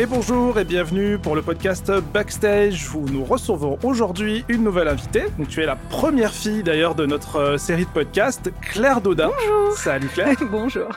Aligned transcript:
Et 0.00 0.06
bonjour 0.06 0.58
et 0.58 0.64
bienvenue 0.64 1.18
pour 1.18 1.36
le 1.36 1.42
podcast 1.42 1.92
Backstage 2.14 2.88
où 2.94 3.04
nous 3.10 3.22
recevons 3.22 3.78
aujourd'hui 3.82 4.46
une 4.48 4.64
nouvelle 4.64 4.88
invitée. 4.88 5.24
Donc 5.36 5.48
tu 5.48 5.60
es 5.60 5.66
la 5.66 5.76
première 5.76 6.32
fille 6.32 6.62
d'ailleurs 6.62 6.94
de 6.94 7.04
notre 7.04 7.36
euh, 7.36 7.58
série 7.58 7.84
de 7.84 7.90
podcasts, 7.90 8.50
Claire 8.62 9.02
Dodin. 9.02 9.28
Bonjour. 9.28 9.76
Salut 9.76 10.08
Claire. 10.08 10.36
Bonjour. 10.50 10.88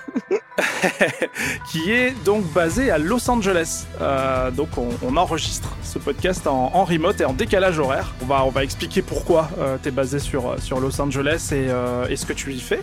qui 1.69 1.91
est 1.91 2.11
donc 2.23 2.45
basée 2.53 2.91
à 2.91 2.97
Los 2.97 3.29
Angeles. 3.29 3.87
Euh, 3.99 4.51
donc 4.51 4.69
on, 4.77 5.17
enregistre 5.17 5.75
ce 5.83 5.99
podcast 5.99 6.47
en, 6.47 6.85
remote 6.85 7.19
et 7.19 7.25
en 7.25 7.33
décalage 7.33 7.79
horaire. 7.79 8.13
On 8.21 8.25
va, 8.25 8.45
on 8.45 8.51
va 8.51 8.63
expliquer 8.63 9.01
pourquoi 9.01 9.49
euh, 9.59 9.75
tu 9.83 9.89
es 9.89 9.91
basée 9.91 10.19
sur, 10.19 10.55
sur 10.59 10.79
Los 10.79 11.01
Angeles 11.01 11.49
et, 11.51 11.67
et 12.09 12.15
ce 12.15 12.25
que 12.25 12.31
tu 12.31 12.53
y 12.53 12.61
fais. 12.61 12.79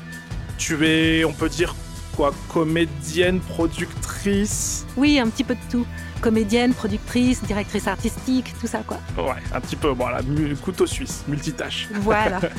Tu 0.59 0.87
es, 0.87 1.25
on 1.25 1.33
peut 1.33 1.49
dire 1.49 1.75
quoi, 2.15 2.35
comédienne, 2.53 3.41
productrice? 3.41 4.85
Oui, 4.99 5.19
un 5.19 5.31
petit 5.31 5.45
peu 5.45 5.55
de 5.55 5.61
tout 5.71 5.87
comédienne, 6.21 6.75
productrice, 6.75 7.43
directrice 7.43 7.89
artistique, 7.89 8.53
tout 8.61 8.67
ça 8.67 8.83
quoi. 8.87 8.99
Ouais, 9.17 9.41
un 9.53 9.61
petit 9.61 9.77
peu, 9.77 9.89
voilà, 9.89 10.21
couteau 10.63 10.87
suisse, 10.87 11.25
multitâche. 11.29 11.89
Voilà. 11.93 12.41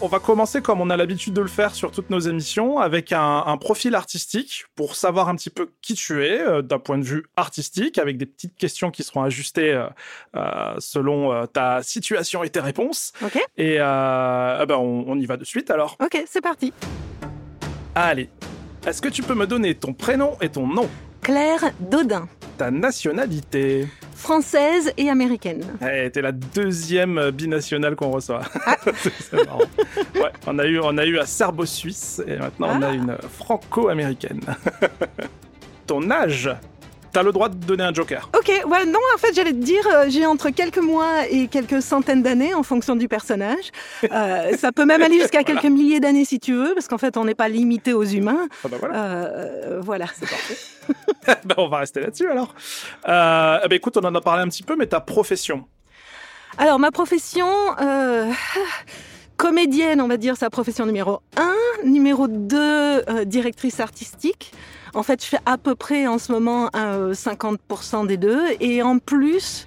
On 0.00 0.08
va 0.08 0.18
commencer 0.18 0.60
comme 0.60 0.80
on 0.80 0.90
a 0.90 0.96
l'habitude 0.96 1.32
de 1.32 1.40
le 1.40 1.48
faire 1.48 1.74
sur 1.74 1.90
toutes 1.90 2.10
nos 2.10 2.18
émissions, 2.18 2.78
avec 2.78 3.12
un, 3.12 3.56
profil 3.58 3.94
artistique 3.94 4.66
pour 4.74 4.96
savoir 4.96 5.28
un 5.28 5.36
petit 5.36 5.50
peu 5.50 5.70
qui 5.80 5.94
tu 5.94 6.26
es 6.26 6.40
euh, 6.40 6.62
d'un 6.62 6.78
point 6.78 6.98
de 6.98 7.04
vue 7.04 7.24
artistique, 7.36 7.96
avec 7.96 8.18
des 8.18 8.26
petites 8.26 8.56
questions 8.56 8.90
qui 8.90 9.02
seront 9.02 9.22
ajustées 9.22 9.72
euh, 9.72 9.86
euh, 10.36 10.74
selon 10.78 11.46
ta 11.46 11.82
situation 11.82 12.42
et 12.42 12.50
tes 12.50 12.60
réponses. 12.60 13.12
Ok. 13.24 13.36
Et 13.56 13.76
eh 13.76 13.78
ben 13.78 14.76
on, 14.76 15.04
on 15.06 15.18
y 15.18 15.26
va 15.26 15.36
de 15.36 15.44
suite 15.44 15.70
alors. 15.70 15.96
Ok, 16.02 16.22
c'est 16.26 16.42
parti. 16.42 16.72
Allez, 17.94 18.28
est-ce 18.86 19.00
que 19.00 19.08
tu 19.08 19.22
peux 19.22 19.34
me 19.34 19.46
donner 19.46 19.74
ton 19.74 19.94
prénom 19.94 20.36
et 20.42 20.50
ton 20.50 20.66
nom? 20.66 20.90
Claire 21.24 21.72
Dodin. 21.80 22.28
Ta 22.58 22.70
nationalité 22.70 23.88
Française 24.14 24.92
et 24.98 25.08
américaine. 25.08 25.64
Eh, 25.80 26.10
t'es 26.10 26.20
la 26.20 26.32
deuxième 26.32 27.30
binationale 27.30 27.96
qu'on 27.96 28.10
reçoit. 28.10 28.42
Ah. 28.66 28.76
c'est 28.94 29.46
marrant. 29.46 29.60
Ouais, 30.16 30.30
on 30.46 30.58
a 30.58 30.66
eu, 30.66 30.78
on 30.80 30.98
a 30.98 31.06
eu 31.06 31.18
un 31.18 31.24
serbo-suisse 31.24 32.22
et 32.26 32.36
maintenant 32.36 32.78
on 32.78 32.82
a 32.82 32.88
ah. 32.88 32.92
une 32.92 33.16
franco-américaine. 33.38 34.42
Ton 35.86 36.10
âge? 36.10 36.50
T'as 37.14 37.22
le 37.22 37.30
droit 37.30 37.48
de 37.48 37.54
donner 37.54 37.84
un 37.84 37.94
joker. 37.94 38.28
Ok, 38.36 38.48
ouais, 38.48 38.84
non, 38.86 38.98
en 39.14 39.18
fait, 39.18 39.32
j'allais 39.34 39.52
te 39.52 39.64
dire, 39.64 39.86
euh, 39.86 40.06
j'ai 40.08 40.26
entre 40.26 40.50
quelques 40.50 40.78
mois 40.78 41.28
et 41.30 41.46
quelques 41.46 41.80
centaines 41.80 42.24
d'années 42.24 42.54
en 42.54 42.64
fonction 42.64 42.96
du 42.96 43.06
personnage. 43.06 43.70
Euh, 44.10 44.56
ça 44.58 44.72
peut 44.72 44.84
même 44.84 45.00
aller 45.00 45.20
jusqu'à 45.20 45.44
quelques 45.44 45.62
milliers 45.66 46.00
d'années 46.00 46.24
si 46.24 46.40
tu 46.40 46.54
veux, 46.54 46.74
parce 46.74 46.88
qu'en 46.88 46.98
fait, 46.98 47.16
on 47.16 47.24
n'est 47.24 47.36
pas 47.36 47.48
limité 47.48 47.92
aux 47.92 48.02
humains. 48.02 48.48
Ah 48.64 48.68
bah 48.68 48.76
voilà. 48.80 49.04
Euh, 49.04 49.80
voilà. 49.80 50.06
C'est 50.18 50.28
parfait. 50.28 50.56
bah, 51.44 51.54
on 51.58 51.68
va 51.68 51.78
rester 51.78 52.00
là-dessus 52.00 52.28
alors. 52.28 52.54
Eh 53.06 53.68
ben, 53.68 53.72
écoute, 53.72 53.96
on 53.96 54.04
en 54.04 54.14
a 54.14 54.20
parlé 54.20 54.42
un 54.42 54.48
petit 54.48 54.62
peu, 54.62 54.76
mais 54.76 54.86
ta 54.86 55.00
profession 55.00 55.64
Alors, 56.58 56.78
ma 56.78 56.90
profession 56.90 57.48
comédienne, 59.36 60.00
on 60.00 60.08
va 60.08 60.16
dire, 60.16 60.36
sa 60.36 60.50
profession 60.50 60.86
numéro 60.86 61.20
1. 61.36 61.86
Numéro 61.88 62.28
2, 62.28 63.24
directrice 63.24 63.80
artistique. 63.80 64.52
En 64.94 65.02
fait, 65.02 65.22
je 65.22 65.28
fais 65.28 65.40
à 65.44 65.58
peu 65.58 65.74
près 65.74 66.06
en 66.06 66.18
ce 66.18 66.30
moment 66.32 66.68
50% 66.68 68.06
des 68.06 68.16
deux. 68.16 68.42
Et 68.60 68.82
en 68.82 68.98
plus, 68.98 69.66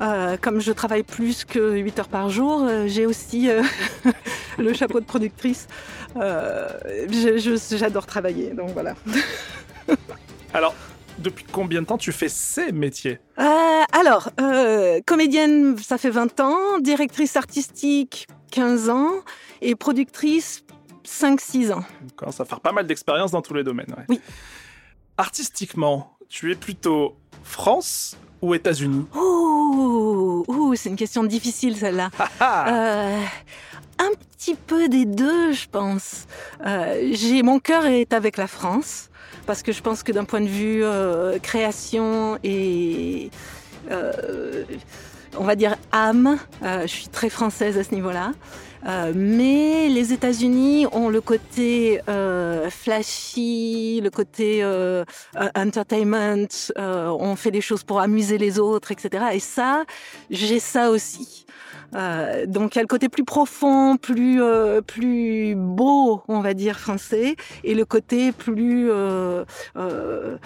euh, 0.00 0.38
comme 0.40 0.60
je 0.60 0.72
travaille 0.72 1.02
plus 1.02 1.44
que 1.44 1.76
8 1.76 1.98
heures 1.98 2.08
par 2.08 2.30
jour, 2.30 2.64
euh, 2.64 2.86
j'ai 2.86 3.04
aussi 3.04 3.50
euh, 3.50 3.62
le 4.58 4.72
chapeau 4.72 5.00
de 5.00 5.04
productrice. 5.04 5.68
J'adore 6.16 8.06
travailler, 8.06 8.50
donc 8.50 8.70
voilà. 8.70 8.94
Alors, 10.54 10.74
depuis 11.18 11.44
combien 11.50 11.82
de 11.82 11.86
temps 11.86 11.98
tu 11.98 12.12
fais 12.12 12.28
ces 12.28 12.72
métiers? 12.72 13.18
Alors, 13.92 14.30
comédienne, 15.06 15.76
ça 15.78 15.98
fait 15.98 16.10
20 16.10 16.40
ans, 16.40 16.78
directrice 16.80 17.36
artistique, 17.36 18.26
15 18.52 18.88
ans, 18.90 19.10
et 19.60 19.74
productrice, 19.74 20.64
5-6 21.04 21.72
ans. 21.72 21.84
Ça 22.30 22.44
va 22.44 22.44
faire 22.44 22.60
pas 22.60 22.72
mal 22.72 22.86
d'expérience 22.86 23.30
dans 23.32 23.42
tous 23.42 23.54
les 23.54 23.64
domaines. 23.64 23.94
Oui. 24.08 24.20
Artistiquement, 25.16 26.16
tu 26.28 26.50
es 26.52 26.54
plutôt 26.54 27.16
France 27.42 28.16
ou 28.40 28.54
États-Unis? 28.54 29.06
Ouh, 29.14 30.74
c'est 30.76 30.88
une 30.88 30.96
question 30.96 31.24
difficile 31.24 31.76
celle-là. 31.76 32.10
euh, 32.40 33.22
un 33.98 34.10
petit 34.36 34.54
peu 34.54 34.88
des 34.88 35.04
deux, 35.04 35.52
je 35.52 35.68
pense. 35.68 36.26
Euh, 36.64 37.10
j'ai 37.12 37.42
mon 37.42 37.58
cœur 37.58 37.84
est 37.86 38.12
avec 38.14 38.36
la 38.38 38.46
France 38.46 39.09
parce 39.50 39.64
que 39.64 39.72
je 39.72 39.82
pense 39.82 40.04
que 40.04 40.12
d'un 40.12 40.22
point 40.24 40.40
de 40.40 40.46
vue 40.46 40.84
euh, 40.84 41.40
création 41.40 42.38
et 42.44 43.30
euh, 43.90 44.62
on 45.36 45.42
va 45.42 45.56
dire 45.56 45.74
âme, 45.90 46.38
je 46.62 46.86
suis 46.86 47.08
très 47.08 47.28
française 47.30 47.76
à 47.76 47.82
ce 47.82 47.92
niveau-là. 47.92 48.30
Euh, 48.86 49.12
mais 49.12 49.88
les 49.88 50.12
États-Unis 50.12 50.86
ont 50.92 51.08
le 51.08 51.20
côté 51.20 52.00
euh, 52.08 52.70
flashy, 52.70 54.00
le 54.00 54.10
côté 54.10 54.62
euh, 54.62 55.04
entertainment, 55.56 56.46
on 56.76 57.34
fait 57.34 57.50
des 57.50 57.60
choses 57.60 57.82
pour 57.82 57.98
amuser 57.98 58.38
les 58.38 58.60
autres, 58.60 58.92
etc. 58.92 59.24
Et 59.32 59.40
ça, 59.40 59.84
j'ai 60.30 60.60
ça 60.60 60.90
aussi. 60.90 61.44
Euh, 61.94 62.46
donc 62.46 62.74
il 62.74 62.78
y 62.78 62.80
a 62.80 62.82
le 62.82 62.88
côté 62.88 63.08
plus 63.08 63.24
profond, 63.24 63.96
plus 63.96 64.42
euh, 64.42 64.80
plus 64.80 65.54
beau, 65.56 66.22
on 66.28 66.40
va 66.40 66.54
dire 66.54 66.78
français, 66.78 67.36
et 67.64 67.74
le 67.74 67.84
côté 67.84 68.32
plus 68.32 68.90
euh, 68.90 69.44
euh, 69.76 70.36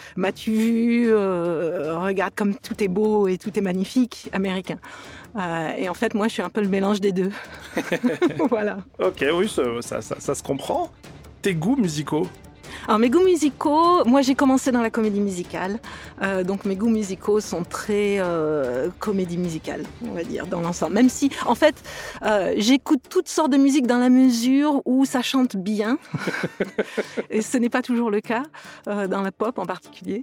vu, 0.47 1.15
regarde 1.15 2.35
comme 2.35 2.55
tout 2.55 2.83
est 2.83 2.89
beau 2.89 3.29
et 3.29 3.39
tout 3.39 3.57
est 3.59 3.63
magnifique 3.63 4.29
américain. 4.33 4.79
et 5.79 5.89
en 5.89 5.95
fait, 5.95 6.15
moi, 6.15 6.29
je 6.29 6.35
suis 6.35 6.43
un 6.43 6.51
peu 6.51 6.61
le 6.61 6.69
mélange 6.69 7.01
des 7.01 7.13
deux. 7.13 7.31
voilà. 8.49 8.79
Ok, 8.99 9.25
oui, 9.35 9.49
ça, 9.49 10.01
ça, 10.01 10.17
ça 10.19 10.35
se 10.35 10.43
comprend. 10.43 10.91
Tes 11.43 11.55
goûts 11.55 11.77
musicaux? 11.77 12.27
Alors 12.87 12.99
mes 12.99 13.11
goûts 13.11 13.25
musicaux, 13.25 14.05
moi 14.05 14.23
j'ai 14.23 14.35
commencé 14.35 14.73
dans 14.73 14.83
la 14.83 14.91
comédie 14.91 15.21
musicale, 15.21 15.79
euh, 16.23 16.45
donc 16.45 16.65
mes 16.65 16.77
goûts 16.77 16.91
musicaux 16.91 17.41
sont 17.41 17.65
très 17.65 18.19
euh, 18.19 18.89
comédie 18.99 19.39
musicale, 19.39 19.85
on 20.07 20.13
va 20.13 20.23
dire, 20.23 20.47
dans 20.47 20.61
l'ensemble. 20.61 20.95
Même 20.95 21.09
si, 21.09 21.31
en 21.47 21.55
fait, 21.55 21.75
euh, 22.23 22.55
j'écoute 22.57 23.01
toutes 23.09 23.29
sortes 23.29 23.51
de 23.51 23.57
musique 23.57 23.87
dans 23.87 23.99
la 23.99 24.11
mesure 24.11 24.83
où 24.85 25.05
ça 25.05 25.23
chante 25.23 25.57
bien, 25.57 25.99
et 27.31 27.43
ce 27.43 27.59
n'est 27.59 27.71
pas 27.71 27.83
toujours 27.83 28.11
le 28.11 28.21
cas 28.21 28.43
dans 28.87 29.23
la 29.23 29.33
pop 29.33 29.59
en 29.59 29.67
particulier. 29.67 30.23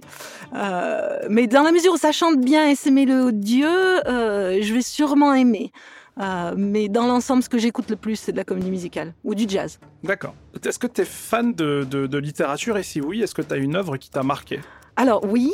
Mais 1.28 1.46
dans 1.46 1.62
la 1.62 1.72
mesure 1.72 1.94
où 1.94 1.98
ça 1.98 2.12
chante 2.12 2.40
bien 2.40 2.68
et 2.68 2.74
c'est 2.74 2.90
mélodieux, 2.90 4.00
je 4.06 4.72
vais 4.72 4.82
sûrement 4.82 5.34
aimer. 5.34 5.72
Euh, 6.20 6.54
mais 6.56 6.88
dans 6.88 7.06
l'ensemble, 7.06 7.42
ce 7.42 7.48
que 7.48 7.58
j'écoute 7.58 7.88
le 7.90 7.96
plus, 7.96 8.16
c'est 8.16 8.32
de 8.32 8.36
la 8.36 8.44
comédie 8.44 8.70
musicale 8.70 9.14
ou 9.24 9.34
du 9.34 9.44
jazz. 9.48 9.78
D'accord. 10.04 10.34
Est-ce 10.64 10.78
que 10.78 10.86
tu 10.86 11.00
es 11.00 11.04
fan 11.04 11.54
de, 11.54 11.84
de, 11.84 12.18
littérature? 12.18 12.76
Et 12.76 12.82
si 12.82 13.00
oui, 13.00 13.22
est-ce 13.22 13.34
que 13.34 13.42
tu 13.42 13.54
as 13.54 13.56
une 13.56 13.76
œuvre 13.76 13.96
qui 13.96 14.10
t'a 14.10 14.22
marqué? 14.22 14.60
Alors 14.96 15.24
oui, 15.24 15.52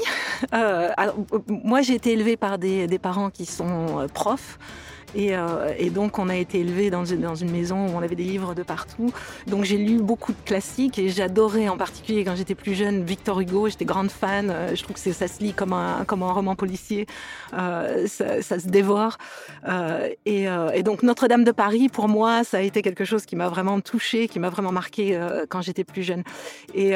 euh, 0.53 0.91
alors, 0.97 1.15
moi 1.47 1.81
j'ai 1.81 1.95
été 1.95 2.13
élevée 2.13 2.37
par 2.37 2.59
des, 2.59 2.89
des 2.89 2.99
parents 2.99 3.31
qui 3.31 3.47
sont 3.47 4.01
euh, 4.01 4.07
Euh, 5.17 5.73
et, 5.79 5.91
donc, 5.91 6.19
on 6.19 6.29
a 6.29 6.37
été 6.37 6.61
élevé 6.61 6.91
dans 6.91 7.05
une, 7.05 7.51
maison 7.51 7.87
où 7.87 7.91
on 7.97 8.03
avait 8.03 8.15
des 8.15 8.25
livres 8.25 8.55
de 8.55 8.63
partout. 8.63 9.13
Donc, 9.47 9.65
j'ai 9.65 9.79
lu 9.79 9.99
beaucoup 9.99 10.33
de 10.33 10.39
classiques 10.45 10.99
et 10.99 11.09
j'adorais 11.09 11.69
en 11.69 11.77
particulier 11.77 12.25
quand 12.25 12.37
j'étais 12.37 12.55
plus 12.55 12.75
jeune 12.75 13.05
Victor 13.05 13.41
Hugo. 13.41 13.69
J'étais 13.69 13.85
grande 13.85 14.11
fan. 14.11 14.51
Euh, 14.51 14.75
je 14.75 14.83
trouve 14.83 14.97
que 14.97 15.13
ça 15.13 15.29
se 15.29 15.43
lit 15.43 15.53
comme 15.53 15.73
un, 15.73 16.05
comme 16.05 16.23
un 16.23 16.33
roman 16.33 16.55
policier. 16.55 17.07
Euh, 17.55 18.07
ça, 18.07 18.59
se 18.59 18.69
dévore. 18.69 19.19
Et, 20.27 20.47
donc, 20.83 21.03
Notre-Dame 21.03 21.45
de 21.45 21.53
Paris, 21.53 21.89
pour 21.89 22.09
moi, 22.09 22.45
ça 22.45 22.59
a 22.59 22.61
été 22.61 22.83
quelque 22.83 23.05
chose 23.05 23.25
qui 23.25 23.37
m'a 23.37 23.49
vraiment 23.49 23.81
touchée, 23.81 24.29
qui 24.29 24.39
m'a 24.39 24.51
vraiment 24.51 24.73
marqué 24.73 25.19
quand 25.49 25.63
j'étais 25.63 25.85
plus 25.85 26.03
jeune. 26.03 26.23
Et, 26.75 26.95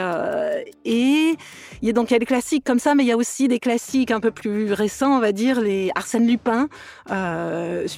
il 0.85 1.89
y 1.89 1.93
donc 1.93 2.11
il 2.11 2.15
y 2.15 2.17
a 2.17 2.19
des 2.19 2.27
classiques 2.27 2.65
comme 2.65 2.79
ça, 2.79 2.95
mais 2.95 3.05
il 3.05 3.07
y 3.07 3.13
a 3.13 3.17
aussi 3.17 3.49
des 3.49 3.59
classiques 3.59 4.11
un 4.11 4.21
peu 4.21 4.31
plus 4.31 4.73
récents, 4.73 5.17
on 5.17 5.21
va 5.21 5.33
dire, 5.33 5.61
les 5.61 5.91
Arsène 5.95 6.27
Lupin. 6.27 6.69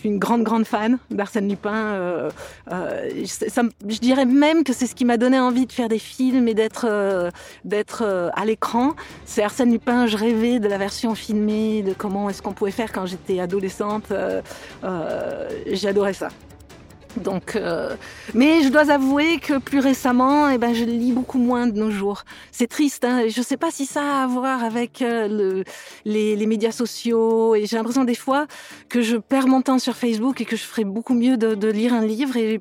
Une 0.04 0.18
grande, 0.18 0.42
grande 0.42 0.64
fan 0.64 0.98
d'Arsène 1.10 1.48
Lupin. 1.48 1.74
Euh, 1.74 2.30
euh, 2.70 3.10
je 3.16 3.98
dirais 3.98 4.24
même 4.24 4.64
que 4.64 4.72
c'est 4.72 4.86
ce 4.86 4.94
qui 4.94 5.04
m'a 5.04 5.16
donné 5.16 5.38
envie 5.38 5.66
de 5.66 5.72
faire 5.72 5.88
des 5.88 5.98
films 5.98 6.48
et 6.48 6.54
d'être 6.54 6.86
euh, 6.88 7.30
d'être 7.64 8.30
à 8.34 8.44
l'écran. 8.44 8.92
C'est 9.24 9.42
Arsène 9.42 9.72
Lupin, 9.72 10.06
je 10.06 10.16
rêvais 10.16 10.58
de 10.58 10.68
la 10.68 10.78
version 10.78 11.14
filmée, 11.14 11.82
de 11.82 11.92
comment 11.92 12.28
est-ce 12.30 12.42
qu'on 12.42 12.52
pouvait 12.52 12.70
faire 12.70 12.92
quand 12.92 13.06
j'étais 13.06 13.40
adolescente. 13.40 14.12
J'adorais 15.66 16.14
ça. 16.14 16.28
Donc, 17.16 17.56
euh, 17.56 17.94
mais 18.34 18.62
je 18.62 18.68
dois 18.68 18.90
avouer 18.90 19.38
que 19.38 19.58
plus 19.58 19.78
récemment, 19.78 20.48
eh 20.48 20.58
ben, 20.58 20.74
je 20.74 20.84
lis 20.84 21.12
beaucoup 21.12 21.38
moins 21.38 21.66
de 21.66 21.78
nos 21.78 21.90
jours. 21.90 22.24
C'est 22.50 22.66
triste. 22.66 23.04
Hein 23.04 23.28
je 23.28 23.38
ne 23.38 23.44
sais 23.44 23.56
pas 23.56 23.70
si 23.70 23.86
ça 23.86 24.02
a 24.02 24.24
à 24.24 24.26
voir 24.26 24.64
avec 24.64 25.02
euh, 25.02 25.28
le, 25.28 25.64
les, 26.04 26.46
médias 26.46 26.72
sociaux. 26.72 27.54
Et 27.54 27.66
j'ai 27.66 27.76
l'impression 27.76 28.04
des 28.04 28.14
fois 28.14 28.46
que 28.88 29.00
je 29.00 29.16
perds 29.16 29.46
mon 29.46 29.62
temps 29.62 29.78
sur 29.78 29.96
Facebook 29.96 30.40
et 30.40 30.44
que 30.44 30.56
je 30.56 30.64
ferais 30.64 30.84
beaucoup 30.84 31.14
mieux 31.14 31.36
de, 31.36 31.68
lire 31.68 31.94
un 31.94 32.04
livre 32.04 32.36
et, 32.36 32.60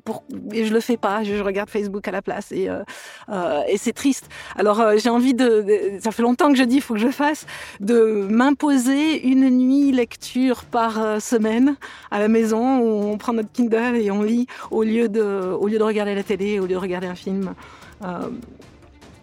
je 0.52 0.72
le 0.72 0.80
fais 0.80 0.96
pas. 0.96 1.22
Je, 1.24 1.34
regarde 1.42 1.68
Facebook 1.68 2.06
à 2.08 2.10
la 2.10 2.22
place 2.22 2.52
et, 2.52 2.68
euh, 2.68 2.82
euh 3.28 3.60
c'est 3.76 3.92
triste. 3.92 4.28
Alors 4.56 4.82
j'ai 4.96 5.10
envie 5.10 5.34
de, 5.34 5.62
de, 5.62 6.00
ça 6.00 6.10
fait 6.10 6.22
longtemps 6.22 6.48
que 6.48 6.56
je 6.56 6.64
dis, 6.64 6.76
il 6.76 6.80
faut 6.80 6.94
que 6.94 7.00
je 7.00 7.08
fasse, 7.08 7.44
de 7.80 8.26
m'imposer 8.30 9.26
une 9.26 9.50
nuit 9.50 9.92
lecture 9.92 10.64
par 10.64 11.20
semaine 11.20 11.76
à 12.10 12.18
la 12.18 12.28
maison 12.28 12.78
où 12.78 13.04
on 13.04 13.18
prend 13.18 13.32
notre 13.34 13.52
Kindle 13.52 13.96
et 13.96 14.10
on 14.10 14.22
lit 14.22 14.43
au 14.70 14.82
lieu 14.82 15.08
de, 15.08 15.22
au 15.22 15.68
lieu 15.68 15.78
de 15.78 15.82
regarder 15.82 16.14
la 16.14 16.22
télé, 16.22 16.58
au 16.60 16.66
lieu 16.66 16.74
de 16.74 16.78
regarder 16.78 17.06
un 17.06 17.14
film. 17.14 17.54
Euh, 18.02 18.28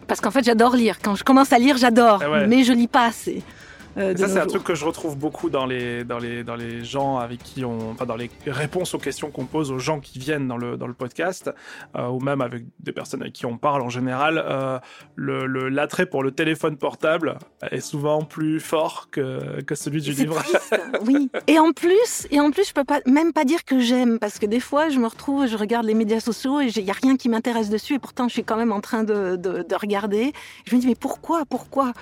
parce 0.06 0.20
qu'en 0.20 0.30
fait, 0.30 0.44
j'adore 0.44 0.76
lire. 0.76 0.98
Quand 1.02 1.14
je 1.14 1.24
commence 1.24 1.52
à 1.52 1.58
lire, 1.58 1.76
j'adore, 1.76 2.22
ah 2.22 2.46
mais 2.46 2.64
je 2.64 2.72
lis 2.72 2.88
pas 2.88 3.06
assez. 3.06 3.42
Euh, 3.96 4.16
ça, 4.16 4.28
c'est 4.28 4.40
un 4.40 4.46
truc 4.46 4.64
que 4.64 4.74
je 4.74 4.84
retrouve 4.84 5.16
beaucoup 5.16 5.50
dans 5.50 5.66
les, 5.66 6.04
dans 6.04 6.18
les, 6.18 6.44
dans 6.44 6.56
les 6.56 6.84
gens 6.84 7.18
avec 7.18 7.42
qui 7.42 7.64
on. 7.64 7.90
Enfin, 7.90 8.06
dans 8.06 8.16
les 8.16 8.30
réponses 8.46 8.94
aux 8.94 8.98
questions 8.98 9.30
qu'on 9.30 9.46
pose 9.46 9.70
aux 9.70 9.78
gens 9.78 10.00
qui 10.00 10.18
viennent 10.18 10.48
dans 10.48 10.56
le, 10.56 10.76
dans 10.76 10.86
le 10.86 10.94
podcast, 10.94 11.50
euh, 11.96 12.08
ou 12.08 12.20
même 12.20 12.40
avec 12.40 12.64
des 12.80 12.92
personnes 12.92 13.22
avec 13.22 13.34
qui 13.34 13.46
on 13.46 13.58
parle 13.58 13.82
en 13.82 13.90
général. 13.90 14.42
Euh, 14.44 14.78
le, 15.16 15.68
l'attrait 15.68 16.06
pour 16.06 16.22
le 16.22 16.30
téléphone 16.30 16.76
portable 16.76 17.38
est 17.70 17.80
souvent 17.80 18.22
plus 18.22 18.60
fort 18.60 19.08
que, 19.10 19.60
que 19.62 19.74
celui 19.74 20.00
du 20.00 20.12
livre. 20.12 20.42
oui. 21.06 21.30
Et 21.46 21.58
en 21.58 21.72
plus, 21.72 22.26
et 22.30 22.40
en 22.40 22.50
plus, 22.50 22.68
je 22.68 22.72
peux 22.72 22.84
pas, 22.84 23.00
même 23.06 23.32
pas 23.32 23.44
dire 23.44 23.64
que 23.64 23.80
j'aime, 23.80 24.18
parce 24.18 24.38
que 24.38 24.46
des 24.46 24.60
fois, 24.60 24.88
je 24.88 24.98
me 24.98 25.06
retrouve, 25.06 25.46
je 25.46 25.56
regarde 25.56 25.86
les 25.86 25.94
médias 25.94 26.20
sociaux 26.20 26.60
et 26.60 26.68
il 26.74 26.84
n'y 26.84 26.90
a 26.90 26.94
rien 26.94 27.16
qui 27.16 27.28
m'intéresse 27.28 27.70
dessus, 27.70 27.94
et 27.94 27.98
pourtant, 27.98 28.28
je 28.28 28.34
suis 28.34 28.44
quand 28.44 28.56
même 28.56 28.72
en 28.72 28.80
train 28.80 29.04
de, 29.04 29.36
de, 29.36 29.62
de 29.62 29.74
regarder. 29.74 30.32
Je 30.66 30.74
me 30.74 30.80
dis, 30.80 30.86
mais 30.86 30.94
pourquoi, 30.94 31.44
pourquoi? 31.48 31.92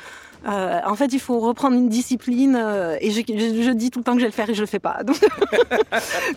Euh, 0.47 0.81
en 0.87 0.95
fait, 0.95 1.13
il 1.13 1.21
faut 1.21 1.39
reprendre 1.39 1.77
une 1.77 1.89
discipline 1.89 2.57
euh, 2.57 2.97
et 3.01 3.11
je, 3.11 3.21
je, 3.21 3.71
dis 3.73 3.91
tout 3.91 3.99
le 3.99 4.05
temps 4.05 4.13
que 4.13 4.19
je 4.19 4.25
vais 4.25 4.31
le 4.31 4.35
faire 4.35 4.49
et 4.49 4.55
je 4.55 4.61
le 4.61 4.67
fais 4.67 4.79
pas. 4.79 5.03
Donc, 5.05 5.19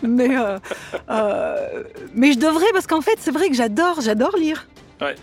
mais, 0.02 0.36
euh, 0.36 0.58
mais 2.14 2.32
je 2.32 2.38
devrais 2.38 2.70
parce 2.72 2.86
qu'en 2.86 3.00
fait, 3.00 3.16
c'est 3.18 3.30
vrai 3.30 3.48
que 3.48 3.54
j'adore, 3.54 4.00
j'adore 4.00 4.36
lire. 4.36 4.68
Ouais. 5.00 5.14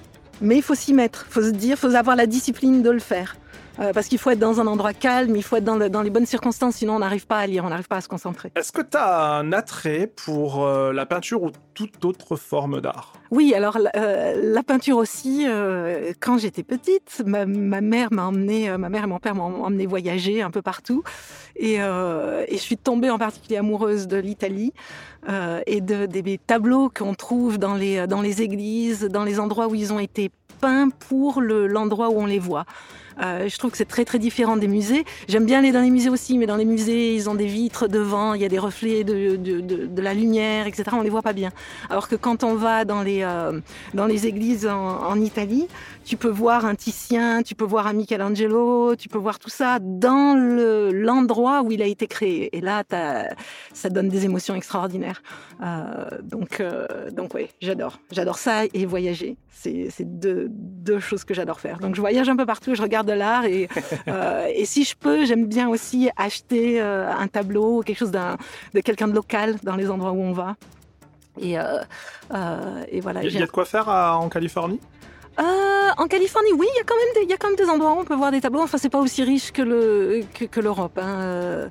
Mais 0.41 0.57
il 0.57 0.63
faut 0.63 0.75
s'y 0.75 0.93
mettre, 0.93 1.25
il 1.29 1.33
faut 1.33 1.43
se 1.43 1.51
dire, 1.51 1.71
il 1.71 1.77
faut 1.77 1.95
avoir 1.95 2.15
la 2.15 2.25
discipline 2.25 2.81
de 2.81 2.89
le 2.89 2.99
faire. 2.99 3.35
Euh, 3.79 3.94
parce 3.94 4.07
qu'il 4.07 4.18
faut 4.18 4.29
être 4.29 4.39
dans 4.39 4.59
un 4.59 4.68
endroit 4.68 4.94
calme, 4.94 5.35
il 5.35 5.44
faut 5.44 5.56
être 5.56 5.63
dans, 5.63 5.77
dans 5.89 6.01
les 6.01 6.09
bonnes 6.09 6.25
circonstances, 6.25 6.75
sinon 6.75 6.95
on 6.95 7.00
n'arrive 7.00 7.25
pas 7.25 7.38
à 7.38 7.47
lire, 7.47 7.63
on 7.65 7.69
n'arrive 7.69 7.88
pas 7.88 7.97
à 7.97 8.01
se 8.01 8.07
concentrer. 8.07 8.51
Est-ce 8.56 8.71
que 8.71 8.81
tu 8.81 8.97
as 8.97 9.38
un 9.38 9.53
attrait 9.53 10.07
pour 10.07 10.65
euh, 10.65 10.91
la 10.91 11.06
peinture 11.06 11.44
ou 11.44 11.51
toute 11.73 12.03
autre 12.03 12.35
forme 12.35 12.81
d'art? 12.81 13.13
Oui, 13.31 13.53
alors 13.53 13.77
euh, 13.95 14.53
la 14.53 14.63
peinture 14.63 14.97
aussi. 14.97 15.45
quand 16.19 16.38
j'étais 16.38 16.63
petite, 16.63 17.23
ma, 17.25 17.45
mère 17.45 18.09
m'a 18.12 18.25
emmené, 18.25 18.77
ma 18.77 18.89
mère 18.89 19.06
et 19.06 19.07
mon 19.07 19.19
père 19.19 19.35
m'ont 19.35 19.63
emmené 19.63 19.85
voyager 19.85 20.41
un 20.41 20.51
peu 20.51 20.62
partout, 20.62 21.03
et, 21.56 21.75
et, 21.75 21.77
je 21.77 22.57
suis 22.57 22.77
tombée 22.77 23.09
en 23.09 23.17
particulier 23.17 23.57
amoureuse 23.57 24.07
de 24.07 24.17
l'Italie 24.17 24.74
et 25.65 25.81
de, 25.81 26.06
des 26.06 26.38
tableaux 26.38 26.89
qu'on 26.89 27.13
trouve 27.13 27.57
dans 27.57 27.75
les 27.75 28.06
dans 28.07 28.21
les 28.21 28.41
églises, 28.41 29.06
dans 29.06 29.24
les 29.24 29.39
endroits 29.39 29.67
où 29.67 29.75
ils 29.75 29.94
ont 29.94 30.00
été 30.00 30.29
peints 30.59 30.89
pour 30.89 31.41
l'endroit 31.41 32.09
où 32.09 32.19
on 32.19 32.25
les 32.25 32.39
voit. 32.39 32.65
Euh, 33.21 33.47
je 33.47 33.57
trouve 33.57 33.71
que 33.71 33.77
c'est 33.77 33.85
très 33.85 34.06
très 34.06 34.19
différent 34.19 34.57
des 34.57 34.68
musées. 34.68 35.06
J'aime 35.27 35.45
bien 35.45 35.59
aller 35.59 35.71
dans 35.71 35.81
les 35.81 35.89
musées 35.89 36.09
aussi, 36.09 36.38
mais 36.38 36.45
dans 36.45 36.56
les 36.56 36.65
musées, 36.65 37.13
ils 37.15 37.29
ont 37.29 37.35
des 37.35 37.45
vitres 37.45 37.88
devant, 37.88 38.33
il 38.33 38.41
y 38.41 38.45
a 38.45 38.50
des 38.50 38.59
reflets 38.59 39.03
de, 39.03 39.35
de, 39.35 40.01
la 40.01 40.13
lumière, 40.13 40.68
etc. 40.68 40.83
On 40.94 41.01
les 41.01 41.09
voit 41.09 41.21
pas 41.21 41.33
bien. 41.33 41.51
Alors 41.89 42.07
que 42.07 42.15
quand 42.15 42.44
on 42.44 42.56
va 42.56 42.85
dans 42.85 43.03
les, 43.03 43.21
euh, 43.21 43.59
dans 43.94 44.07
les 44.07 44.25
églises 44.25 44.65
en, 44.65 45.03
en, 45.03 45.21
Italie, 45.21 45.68
tu 46.06 46.18
peux 46.18 46.30
voir 46.30 46.65
un 46.65 46.75
Titien, 46.75 47.44
tu 47.44 47.56
peux 47.56 47.65
voir 47.65 47.88
un 47.88 47.94
Michelangelo, 47.94 48.95
tu 48.95 49.09
peux 49.09 49.18
voir 49.18 49.39
tout 49.39 49.50
ça 49.50 49.80
dans 49.80 50.36
l'endroit 50.92 51.62
où 51.62 51.71
il 51.71 51.81
a 51.81 51.86
été 51.86 52.07
créé. 52.07 52.56
Et 52.56 52.62
là, 52.62 52.83
ça 53.74 53.89
donne 53.89 54.09
des 54.09 54.25
émotions 54.25 54.56
extraordinaires. 54.56 55.21
Euh, 55.62 56.09
donc, 56.24 56.59
euh, 56.59 57.12
donc 57.12 57.33
oui, 57.33 57.50
j'adore. 57.62 58.00
J'adore 58.12 58.38
ça 58.38 58.63
et 58.74 58.86
voyager. 58.86 59.38
C'est 59.50 60.19
deux, 60.19 60.48
deux 60.50 61.00
choses 61.00 61.24
que 61.24 61.33
j'adore 61.33 61.59
faire. 61.59 61.77
Donc 61.77 61.95
je 61.95 62.01
voyage 62.01 62.27
un 62.30 62.36
peu 62.36 62.48
partout, 62.48 62.74
je 62.74 62.81
regarde 62.81 63.07
de 63.07 63.13
l'art 63.13 63.45
et, 63.45 63.69
euh, 64.07 64.48
et 64.53 64.65
si 64.65 64.83
je 64.83 64.95
peux, 64.95 65.25
j'aime 65.25 65.45
bien 65.45 65.69
aussi 65.69 66.09
acheter 66.18 66.81
euh, 66.81 67.12
un 67.12 67.27
tableau 67.27 67.80
ou 67.80 67.81
quelque 67.83 68.00
chose 68.00 68.12
de 68.12 68.80
quelqu'un 68.81 69.07
de 69.07 69.13
local 69.13 69.57
dans 69.63 69.75
les 69.75 69.89
endroits 69.92 70.12
où 70.12 70.21
on 70.21 70.31
va. 70.31 70.56
Et, 71.39 71.59
euh, 71.59 71.80
euh 72.33 72.83
et 72.89 73.00
voilà. 73.00 73.24
Il 73.24 73.33
y 73.33 73.38
a 73.38 73.45
de 73.45 73.51
quoi 73.51 73.65
faire 73.65 73.88
à, 73.88 74.18
en 74.18 74.30
Californie? 74.30 74.80
Euh, 75.39 75.89
en 75.97 76.07
Californie, 76.07 76.51
oui, 76.53 76.67
il 76.73 76.77
y 76.77 76.79
a 76.79 76.83
quand 76.83 76.95
même 76.95 77.13
des, 77.15 77.21
il 77.23 77.29
y 77.29 77.33
a 77.33 77.37
quand 77.37 77.47
même 77.47 77.57
des 77.57 77.69
endroits 77.69 77.93
où 77.93 77.99
on 77.99 78.03
peut 78.03 78.15
voir 78.15 78.31
des 78.31 78.41
tableaux. 78.41 78.61
Enfin, 78.61 78.77
c'est 78.77 78.89
pas 78.89 78.99
aussi 78.99 79.23
riche 79.23 79.51
que 79.51 79.61
le 79.61 80.23
que, 80.33 80.45
que 80.45 80.59
l'Europe. 80.59 80.97
Hein. 81.01 81.19
Euh, 81.21 81.69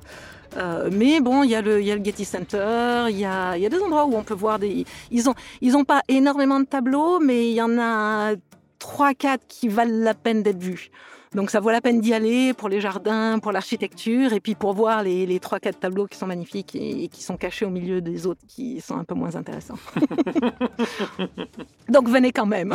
euh 0.57 0.89
mais 0.91 1.19
bon, 1.21 1.43
il 1.43 1.51
y 1.51 1.55
a 1.55 1.61
le, 1.61 1.79
il 1.79 1.85
y 1.85 1.91
a 1.91 1.95
le 1.95 2.03
Getty 2.03 2.25
Center, 2.25 3.05
il 3.09 3.19
y 3.19 3.25
a, 3.25 3.57
y 3.57 3.65
a 3.65 3.69
des 3.69 3.79
endroits 3.79 4.05
où 4.05 4.15
on 4.15 4.23
peut 4.23 4.33
voir 4.33 4.57
des. 4.59 4.85
Ils 5.11 5.29
ont, 5.29 5.35
ils 5.61 5.77
ont 5.77 5.83
pas 5.83 6.01
énormément 6.07 6.59
de 6.59 6.65
tableaux, 6.65 7.19
mais 7.19 7.49
il 7.49 7.53
y 7.53 7.61
en 7.61 7.77
a 7.79 8.33
trois, 8.79 9.13
quatre 9.13 9.45
qui 9.47 9.67
valent 9.67 10.03
la 10.03 10.15
peine 10.15 10.41
d'être 10.43 10.61
vus. 10.61 10.89
Donc 11.33 11.49
ça 11.49 11.61
vaut 11.61 11.71
la 11.71 11.79
peine 11.79 12.01
d'y 12.01 12.13
aller 12.13 12.53
pour 12.53 12.67
les 12.67 12.81
jardins, 12.81 13.39
pour 13.39 13.53
l'architecture, 13.53 14.33
et 14.33 14.41
puis 14.41 14.53
pour 14.55 14.73
voir 14.73 15.01
les, 15.01 15.25
les 15.25 15.39
3-4 15.39 15.73
tableaux 15.79 16.05
qui 16.05 16.17
sont 16.17 16.27
magnifiques 16.27 16.75
et, 16.75 17.07
qui 17.07 17.23
sont 17.23 17.37
cachés 17.37 17.65
au 17.65 17.69
milieu 17.69 18.01
des 18.01 18.27
autres 18.27 18.41
qui 18.47 18.81
sont 18.81 18.97
un 18.97 19.05
peu 19.05 19.15
moins 19.15 19.35
intéressants. 19.35 19.79
Donc 21.89 22.09
venez 22.09 22.33
quand 22.33 22.45
même. 22.45 22.73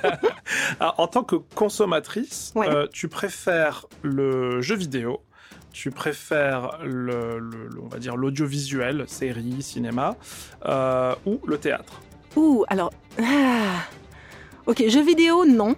en 0.80 1.06
tant 1.06 1.22
que 1.22 1.36
consommatrice, 1.36 2.52
euh, 2.56 2.88
tu 2.92 3.06
préfères 3.08 3.86
le 4.02 4.60
jeu 4.60 4.74
vidéo 4.74 5.20
tu 5.72 5.90
préfères 5.90 6.80
le, 6.84 7.70
on 7.80 7.86
va 7.86 7.98
dire 7.98 8.16
l'audiovisuel, 8.16 9.04
série, 9.06 9.62
cinéma, 9.62 10.16
euh, 10.66 11.14
ou 11.26 11.40
le 11.46 11.58
théâtre? 11.58 12.00
Ouh, 12.36 12.64
alors, 12.68 12.92
ah. 13.22 13.84
ok, 14.66 14.88
jeu 14.88 15.02
vidéo, 15.02 15.44
non. 15.44 15.76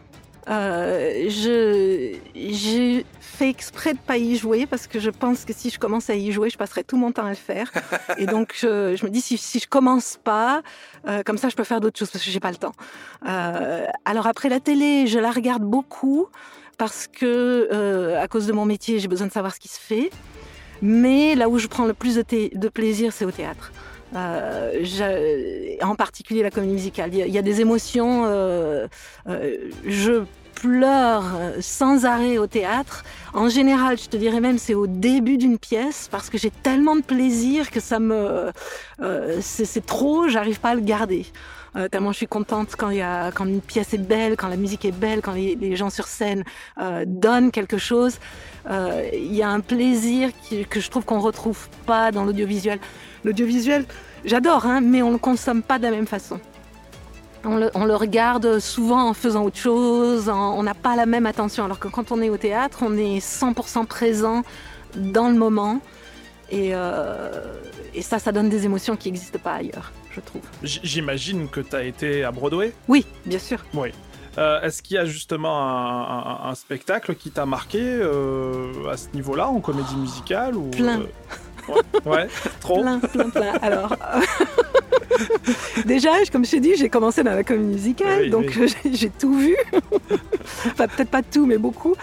Euh, 0.49 1.29
je, 1.29 2.17
j'ai 2.35 3.07
fait 3.21 3.49
exprès 3.49 3.95
de 3.95 3.99
pas 3.99 4.17
y 4.17 4.37
jouer 4.37 4.67
parce 4.67 4.87
que 4.87 4.99
je 4.99 5.11
pense 5.11 5.45
que 5.45 5.53
si 5.53 5.71
je 5.71 5.79
commence 5.79 6.11
à 6.11 6.15
y 6.15 6.33
jouer, 6.33 6.51
je 6.51 6.59
passerai 6.59 6.85
tout 6.85 6.97
mon 6.97 7.13
temps 7.13 7.27
à 7.27 7.31
le 7.31 7.35
faire. 7.35 7.71
Et 8.19 8.27
donc, 8.27 8.55
je, 8.59 8.97
je 8.97 9.05
me 9.05 9.11
dis, 9.11 9.21
si, 9.21 9.39
si 9.39 9.59
je 9.61 9.69
commence 9.69 10.19
pas, 10.23 10.63
euh, 11.07 11.23
comme 11.25 11.39
ça, 11.39 11.49
je 11.49 11.57
peux 11.57 11.65
faire 11.65 11.81
d'autres 11.81 11.99
choses 11.99 12.11
parce 12.11 12.25
que 12.25 12.31
j'ai 12.31 12.41
pas 12.41 12.51
le 12.51 12.57
temps. 12.57 12.73
Euh, 13.29 13.87
alors 14.05 14.27
après 14.27 14.49
la 14.49 14.61
télé, 14.61 15.07
je 15.07 15.19
la 15.19 15.31
regarde 15.31 15.63
beaucoup 15.63 16.27
parce 16.79 17.07
que, 17.07 17.69
euh, 17.73 18.21
à 18.21 18.27
cause 18.29 18.47
de 18.47 18.53
mon 18.53 18.65
métier, 18.65 18.99
j'ai 18.99 19.09
besoin 19.09 19.29
de 19.29 19.33
savoir 19.33 19.55
ce 19.55 19.61
qui 19.61 19.69
se 19.69 19.81
fait. 19.81 20.11
Mais 20.81 21.37
là 21.37 21.49
où 21.49 21.59
je 21.59 21.69
prends 21.69 21.87
le 21.87 21.95
plus 21.95 22.17
de, 22.17 22.25
de 22.59 22.69
plaisir, 22.69 23.13
c'est 23.13 23.25
au 23.25 23.31
théâtre. 23.31 23.71
Euh, 24.15 24.81
je, 24.83 25.83
en 25.85 25.95
particulier 25.95 26.43
la 26.43 26.51
comédie 26.51 26.75
musicale. 26.75 27.11
Il 27.13 27.27
y 27.27 27.31
y 27.31 27.39
a 27.39 27.43
des 27.43 27.61
émotions. 27.61 28.25
Euh, 28.27 28.87
euh, 29.29 29.57
je 29.87 30.25
pleure 30.55 31.25
sans 31.61 32.05
arrêt 32.05 32.39
au 32.39 32.47
théâtre. 32.47 33.05
En 33.33 33.49
général, 33.49 33.99
je 33.99 34.09
te 34.09 34.17
dirais 34.17 34.41
même 34.41 34.59
c'est 34.59 34.75
au 34.75 34.87
début 34.87 35.37
d'une 35.37 35.59
pièce 35.59 36.09
parce 36.11 36.31
que 36.31 36.39
j'ai 36.39 36.51
tellement 36.51 36.95
de 36.95 37.01
plaisir 37.03 37.71
que 37.71 37.81
ça 37.81 37.99
me 37.99 38.53
euh, 39.01 39.39
c'est 39.41 39.85
trop, 39.85 40.29
j'arrive 40.29 40.61
pas 40.61 40.71
à 40.71 40.75
le 40.75 40.83
garder. 40.83 41.27
Euh, 41.75 41.89
tellement 41.89 42.13
je 42.13 42.19
suis 42.19 42.27
contente 42.27 42.77
quand 42.77 42.91
y 42.91 43.01
a 43.01 43.33
quand 43.33 43.47
une 43.47 43.63
pièce 43.63 43.95
est 43.95 43.99
belle, 43.99 44.37
quand 44.37 44.49
la 44.49 44.57
musique 44.57 44.85
est 44.85 44.93
belle, 44.93 45.23
quand 45.23 45.33
les, 45.33 45.57
les 45.57 45.75
gens 45.75 45.89
sur 45.91 46.07
scène 46.07 46.45
euh, 46.79 47.05
donnent 47.07 47.51
quelque 47.51 47.79
chose. 47.79 48.19
Euh, 48.71 49.09
il 49.13 49.35
y 49.35 49.43
a 49.43 49.49
un 49.49 49.61
plaisir 49.61 50.31
qui, 50.43 50.67
que 50.67 50.81
je 50.81 50.91
trouve 50.91 51.05
qu'on 51.05 51.21
retrouve 51.21 51.69
pas 51.87 52.13
dans 52.13 52.25
l'audiovisuel. 52.25 52.79
L'audiovisuel, 53.25 53.85
j'adore, 54.25 54.67
hein, 54.67 54.81
mais 54.81 55.03
on 55.03 55.13
le 55.13 55.19
consomme 55.19 55.63
pas 55.63 55.79
de 55.79 55.85
la 55.85 55.91
même 55.91 56.07
façon. 56.07 56.41
On 57.45 57.57
le, 57.57 57.71
on 57.75 57.85
le, 57.85 57.97
regarde 57.97 58.61
souvent 58.61 59.09
en 59.09 59.15
faisant 59.15 59.45
autre 59.45 59.57
chose, 59.57 60.29
en, 60.29 60.57
on 60.57 60.63
n'a 60.63 60.75
pas 60.75 60.95
la 60.95 61.07
même 61.07 61.27
attention, 61.27 61.65
alors 61.65 61.81
que 61.81 61.89
quand 61.89 62.13
on 62.13 62.23
est 62.23 62.31
au 62.31 62.37
théâtre, 62.37 62.79
on 62.83 62.97
est 62.97 63.19
100% 63.19 63.87
présent 63.87 64.43
dans 64.97 65.29
le 65.29 65.35
moment. 65.35 65.81
Et, 66.51 66.71
euh, 66.73 67.31
et, 67.95 68.03
ça, 68.03 68.19
ça 68.19 68.31
donne 68.31 68.49
des 68.49 68.65
émotions 68.65 68.95
qui 68.95 69.11
n'existent 69.11 69.39
pas 69.39 69.55
ailleurs, 69.55 69.91
je 70.11 70.21
trouve. 70.21 70.43
J'imagine 70.63 71.49
que 71.49 71.61
tu 71.61 71.75
as 71.75 71.83
été 71.83 72.25
à 72.25 72.31
Broadway? 72.31 72.73
Oui, 72.89 73.07
bien 73.25 73.39
sûr. 73.39 73.65
Oui. 73.75 73.89
Euh, 74.39 74.61
Est-ce 74.63 74.83
qu'il 74.83 74.97
y 74.97 74.99
a 74.99 75.05
justement 75.05 75.59
un, 75.63 76.47
un, 76.47 76.51
un 76.51 76.55
spectacle 76.55 77.15
qui 77.15 77.31
t'a 77.31 77.45
marqué 77.47 77.81
euh, 77.83 78.89
à 78.91 78.97
ce 78.97 79.09
niveau-là, 79.15 79.49
en 79.49 79.61
comédie 79.61 79.97
musicale 79.97 80.57
ou, 80.57 80.71
Plein. 80.71 81.03
Euh, 81.69 81.75
Ouais, 82.05 82.27
trop. 82.61 82.81
Plein, 82.81 82.99
plein, 82.99 83.31
plein. 83.31 83.53
Alors, 83.63 83.97
déjà, 85.85 86.11
comme 86.31 86.45
je 86.45 86.51
t'ai 86.53 86.61
dit, 86.61 86.75
j'ai 86.77 86.89
commencé 86.89 87.23
dans 87.23 87.35
la 87.35 87.45
comédie 87.45 87.75
musicale, 87.75 88.23
oui, 88.23 88.31
donc 88.31 88.53
oui. 88.59 88.75
j'ai 88.93 89.11
tout 89.11 89.35
vu. 89.35 89.57
enfin, 90.67 90.89
peut-être 90.89 91.11
pas 91.11 91.23
tout, 91.23 91.47
mais 91.47 91.59
beaucoup. 91.59 91.95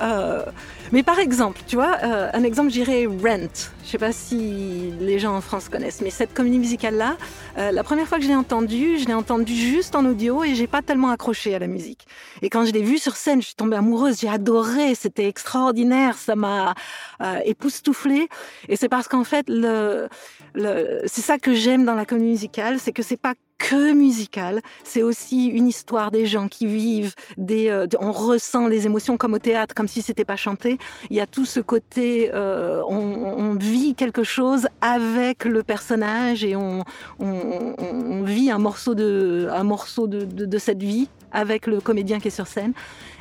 Euh, 0.00 0.44
Mais 0.92 1.02
par 1.02 1.18
exemple, 1.18 1.60
tu 1.66 1.76
vois, 1.76 1.98
euh, 2.02 2.30
un 2.32 2.44
exemple, 2.44 2.70
j'irais 2.70 3.06
Rent. 3.06 3.70
Je 3.84 3.92
sais 3.92 3.98
pas 3.98 4.12
si 4.12 4.92
les 5.00 5.18
gens 5.18 5.34
en 5.34 5.40
France 5.40 5.68
connaissent, 5.68 6.00
mais 6.02 6.10
cette 6.10 6.34
comédie 6.34 6.58
musicale-là, 6.58 7.16
euh, 7.58 7.72
la 7.72 7.82
première 7.82 8.06
fois 8.06 8.18
que 8.18 8.24
je 8.24 8.28
l'ai 8.28 8.34
entendue, 8.34 8.98
je 8.98 9.06
l'ai 9.06 9.14
entendue 9.14 9.54
juste 9.54 9.94
en 9.94 10.04
audio 10.04 10.44
et 10.44 10.54
j'ai 10.54 10.66
pas 10.66 10.82
tellement 10.82 11.10
accroché 11.10 11.54
à 11.54 11.58
la 11.58 11.66
musique. 11.66 12.06
Et 12.42 12.50
quand 12.50 12.64
je 12.64 12.72
l'ai 12.72 12.82
vue 12.82 12.98
sur 12.98 13.16
scène, 13.16 13.40
je 13.40 13.46
suis 13.46 13.54
tombée 13.54 13.76
amoureuse, 13.76 14.20
j'ai 14.20 14.28
adoré, 14.28 14.94
c'était 14.94 15.26
extraordinaire, 15.26 16.16
ça 16.16 16.36
m'a 16.36 16.74
euh, 17.22 17.38
époustouflée. 17.44 18.28
Et 18.68 18.76
c'est 18.76 18.88
parce 18.88 19.08
qu'en 19.08 19.24
fait, 19.24 19.46
le, 19.48 19.68
le, 19.98 20.08
c'est 20.54 21.20
ça 21.20 21.38
que 21.38 21.54
j'aime 21.54 21.84
dans 21.84 21.94
la 21.94 22.04
comédie 22.04 22.28
musicale, 22.28 22.78
c'est 22.78 22.92
que 22.92 23.02
c'est 23.02 23.20
pas 23.20 23.34
que 23.58 23.92
musical, 23.92 24.60
c'est 24.84 25.02
aussi 25.02 25.46
une 25.46 25.66
histoire 25.66 26.10
des 26.10 26.26
gens 26.26 26.48
qui 26.48 26.66
vivent, 26.66 27.14
des, 27.36 27.68
euh, 27.68 27.86
on 28.00 28.12
ressent 28.12 28.68
les 28.68 28.86
émotions 28.86 29.16
comme 29.16 29.34
au 29.34 29.38
théâtre, 29.38 29.74
comme 29.74 29.88
si 29.88 30.00
c'était 30.00 30.24
pas 30.24 30.36
chanté. 30.36 30.78
Il 31.10 31.16
y 31.16 31.20
a 31.20 31.26
tout 31.26 31.44
ce 31.44 31.58
côté, 31.60 32.30
euh, 32.32 32.82
on, 32.88 33.54
vit 33.58 33.96
quelque 33.96 34.22
chose 34.22 34.68
avec 34.80 35.44
le 35.44 35.64
personnage 35.64 36.44
et 36.44 36.54
on, 36.54 36.84
on, 37.18 38.22
vit 38.22 38.52
un 38.52 38.58
morceau 38.58 38.94
de, 38.94 39.48
un 39.50 39.64
morceau 39.64 40.06
de, 40.06 40.58
cette 40.58 40.82
vie 40.82 41.08
avec 41.32 41.66
le 41.66 41.80
comédien 41.80 42.20
qui 42.20 42.28
est 42.28 42.32
sur 42.32 42.46
scène. 42.46 42.72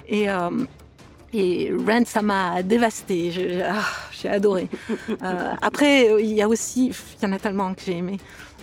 Et 0.08 0.30
euh, 0.30 0.50
et 1.34 1.72
Rent, 1.72 2.06
ça 2.06 2.22
m'a 2.22 2.64
dévasté. 2.64 3.32
J'ai 3.32 3.64
ah, 3.64 3.84
adoré. 4.30 4.70
Euh, 5.24 5.54
après, 5.62 6.24
il 6.24 6.34
y 6.34 6.42
a 6.42 6.48
aussi, 6.48 6.92
il 7.20 7.24
y 7.24 7.30
en 7.30 7.34
a 7.34 7.40
tellement 7.40 7.74
que 7.74 7.82
j'ai 7.86 7.98
aimé. 7.98 8.18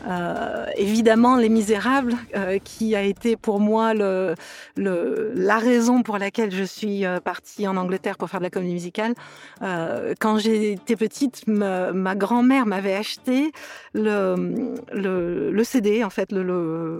Euh, 0.07 0.67
évidemment, 0.77 1.37
Les 1.37 1.49
Misérables, 1.49 2.15
euh, 2.37 2.59
qui 2.63 2.95
a 2.95 3.03
été 3.03 3.37
pour 3.37 3.61
moi 3.61 3.95
le, 3.95 4.35
le, 4.77 5.33
la 5.35 5.59
raison 5.59 6.03
pour 6.03 6.19
laquelle 6.19 6.51
je 6.51 6.65
suis 6.65 7.05
partie 7.25 7.67
en 7.67 7.77
Angleterre 7.77 8.17
pour 8.17 8.29
faire 8.29 8.41
de 8.41 8.45
la 8.45 8.51
comédie 8.51 8.75
musicale. 8.75 9.15
Quand 9.61 10.39
j'étais 10.39 10.97
petite, 10.97 11.47
ma, 11.47 12.15
grand-mère 12.15 12.67
m'avait 12.67 12.95
acheté 12.95 13.53
le, 13.95 14.71
le, 14.93 15.65
CD, 15.65 16.05
en 16.05 16.11
fait, 16.11 16.33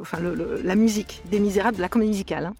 enfin, 0.01 0.19
la 0.63 0.75
musique 0.75 1.23
des 1.31 1.41
Misérables, 1.41 1.77
de 1.77 1.83
la 1.83 1.89
comédie 1.89 2.11
musicale, 2.11 2.47
hein, 2.47 2.55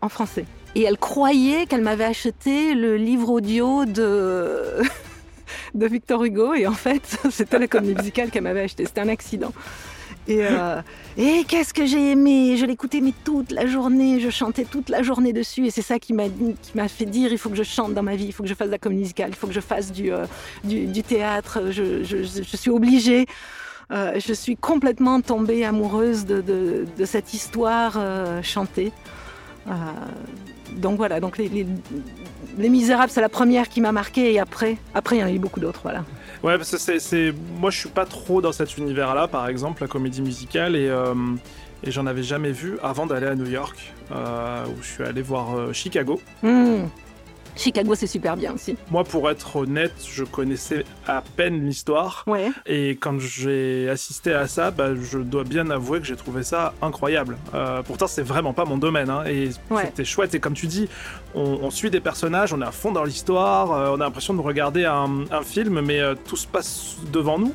en 0.00 0.08
français. 0.08 0.44
Et 0.74 0.82
elle 0.82 0.98
croyait 0.98 1.66
qu'elle 1.66 1.82
m'avait 1.82 2.04
acheté 2.04 2.74
le 2.74 2.96
livre 2.96 3.30
audio 3.30 3.84
de... 3.84 4.82
Victor 5.74 6.24
Hugo 6.24 6.54
et 6.54 6.66
en 6.66 6.72
fait 6.72 7.18
c'était 7.30 7.58
la 7.58 7.68
comédie 7.68 7.94
musicale 7.94 8.30
qu'elle 8.30 8.42
m'avait 8.42 8.62
acheté. 8.62 8.86
C'était 8.86 9.00
un 9.00 9.08
accident. 9.08 9.52
Et, 10.26 10.38
euh, 10.40 10.80
qu'est-ce 11.46 11.74
que 11.74 11.84
j'ai 11.84 12.12
aimé? 12.12 12.56
Je 12.56 12.64
l'écoutais 12.64 13.02
toute 13.24 13.50
la 13.50 13.66
journée, 13.66 14.20
je 14.20 14.30
chantais 14.30 14.64
toute 14.64 14.88
la 14.88 15.02
journée 15.02 15.34
dessus 15.34 15.66
et 15.66 15.70
c'est 15.70 15.82
ça 15.82 15.98
qui 15.98 16.14
m'a 16.14 16.88
fait 16.88 17.04
dire 17.04 17.30
il 17.30 17.38
faut 17.38 17.50
que 17.50 17.56
je 17.56 17.62
chante 17.62 17.92
dans 17.92 18.02
ma 18.02 18.16
vie, 18.16 18.24
il 18.26 18.32
faut 18.32 18.42
que 18.42 18.48
je 18.48 18.54
fasse 18.54 18.68
de 18.68 18.72
la 18.72 18.78
comédie 18.78 19.02
musicale, 19.02 19.30
il 19.30 19.36
faut 19.36 19.46
que 19.46 19.52
je 19.52 19.60
fasse 19.60 19.92
du 19.92 20.10
euh, 20.12 20.24
théâtre. 21.06 21.64
Je, 21.70 22.02
suis 22.56 22.70
obligée. 22.70 23.26
Euh, 23.90 24.18
je 24.18 24.32
suis 24.32 24.56
complètement 24.56 25.20
tombée 25.20 25.64
amoureuse 25.64 26.24
de, 26.24 26.86
cette 27.04 27.34
histoire 27.34 27.94
euh, 27.98 28.42
chantée. 28.42 28.92
Euh, 29.68 29.72
donc 30.76 30.96
voilà, 30.96 31.20
donc 31.20 31.38
les, 31.38 31.48
les, 31.48 31.66
les 32.58 32.68
Misérables, 32.68 33.10
c'est 33.10 33.20
la 33.20 33.28
première 33.28 33.68
qui 33.68 33.80
m'a 33.80 33.92
marqué 33.92 34.32
et 34.32 34.38
après, 34.38 34.76
après 34.94 35.16
il 35.16 35.20
y 35.20 35.22
en 35.22 35.26
a 35.26 35.30
eu 35.32 35.38
beaucoup 35.38 35.60
d'autres, 35.60 35.80
voilà. 35.82 36.04
Ouais, 36.42 36.56
parce 36.56 36.70
que 36.70 36.78
c'est, 36.78 36.98
c'est, 36.98 37.32
moi 37.58 37.70
je 37.70 37.78
suis 37.78 37.88
pas 37.88 38.04
trop 38.04 38.42
dans 38.42 38.52
cet 38.52 38.76
univers-là, 38.76 39.28
par 39.28 39.48
exemple, 39.48 39.82
la 39.82 39.88
comédie 39.88 40.22
musicale, 40.22 40.76
et, 40.76 40.88
euh, 40.88 41.14
et 41.82 41.90
j'en 41.90 42.06
avais 42.06 42.22
jamais 42.22 42.52
vu 42.52 42.78
avant 42.82 43.06
d'aller 43.06 43.26
à 43.26 43.34
New 43.34 43.48
York, 43.48 43.92
euh, 44.12 44.64
où 44.66 44.82
je 44.82 44.88
suis 44.88 45.04
allé 45.04 45.22
voir 45.22 45.56
euh, 45.56 45.72
Chicago. 45.72 46.20
Mmh. 46.42 46.84
Chicago, 47.56 47.94
c'est 47.94 48.06
super 48.06 48.36
bien 48.36 48.52
aussi. 48.52 48.76
Moi, 48.90 49.04
pour 49.04 49.30
être 49.30 49.56
honnête, 49.56 49.94
je 50.08 50.24
connaissais 50.24 50.84
à 51.06 51.22
peine 51.36 51.66
l'histoire. 51.66 52.24
Ouais. 52.26 52.50
Et 52.66 52.90
quand 52.90 53.18
j'ai 53.20 53.88
assisté 53.88 54.32
à 54.32 54.46
ça, 54.46 54.70
bah, 54.70 54.94
je 54.94 55.18
dois 55.18 55.44
bien 55.44 55.70
avouer 55.70 56.00
que 56.00 56.06
j'ai 56.06 56.16
trouvé 56.16 56.42
ça 56.42 56.74
incroyable. 56.82 57.36
Euh, 57.54 57.82
pourtant, 57.82 58.06
c'est 58.06 58.22
vraiment 58.22 58.52
pas 58.52 58.64
mon 58.64 58.78
domaine. 58.78 59.10
Hein, 59.10 59.24
et 59.26 59.50
ouais. 59.70 59.86
c'était 59.86 60.04
chouette. 60.04 60.34
Et 60.34 60.40
comme 60.40 60.54
tu 60.54 60.66
dis, 60.66 60.88
on, 61.34 61.58
on, 61.62 61.70
suit 61.70 61.90
des 61.90 62.00
personnages, 62.00 62.52
on 62.52 62.60
est 62.60 62.66
à 62.66 62.72
fond 62.72 62.92
dans 62.92 63.04
l'histoire, 63.04 63.72
euh, 63.72 63.90
on 63.92 64.00
a 64.00 64.04
l'impression 64.04 64.34
de 64.34 64.40
regarder 64.40 64.84
un, 64.84 65.24
un 65.30 65.42
film, 65.42 65.80
mais 65.80 66.00
euh, 66.00 66.14
tout 66.14 66.36
se 66.36 66.46
passe 66.46 66.96
devant 67.12 67.38
nous. 67.38 67.54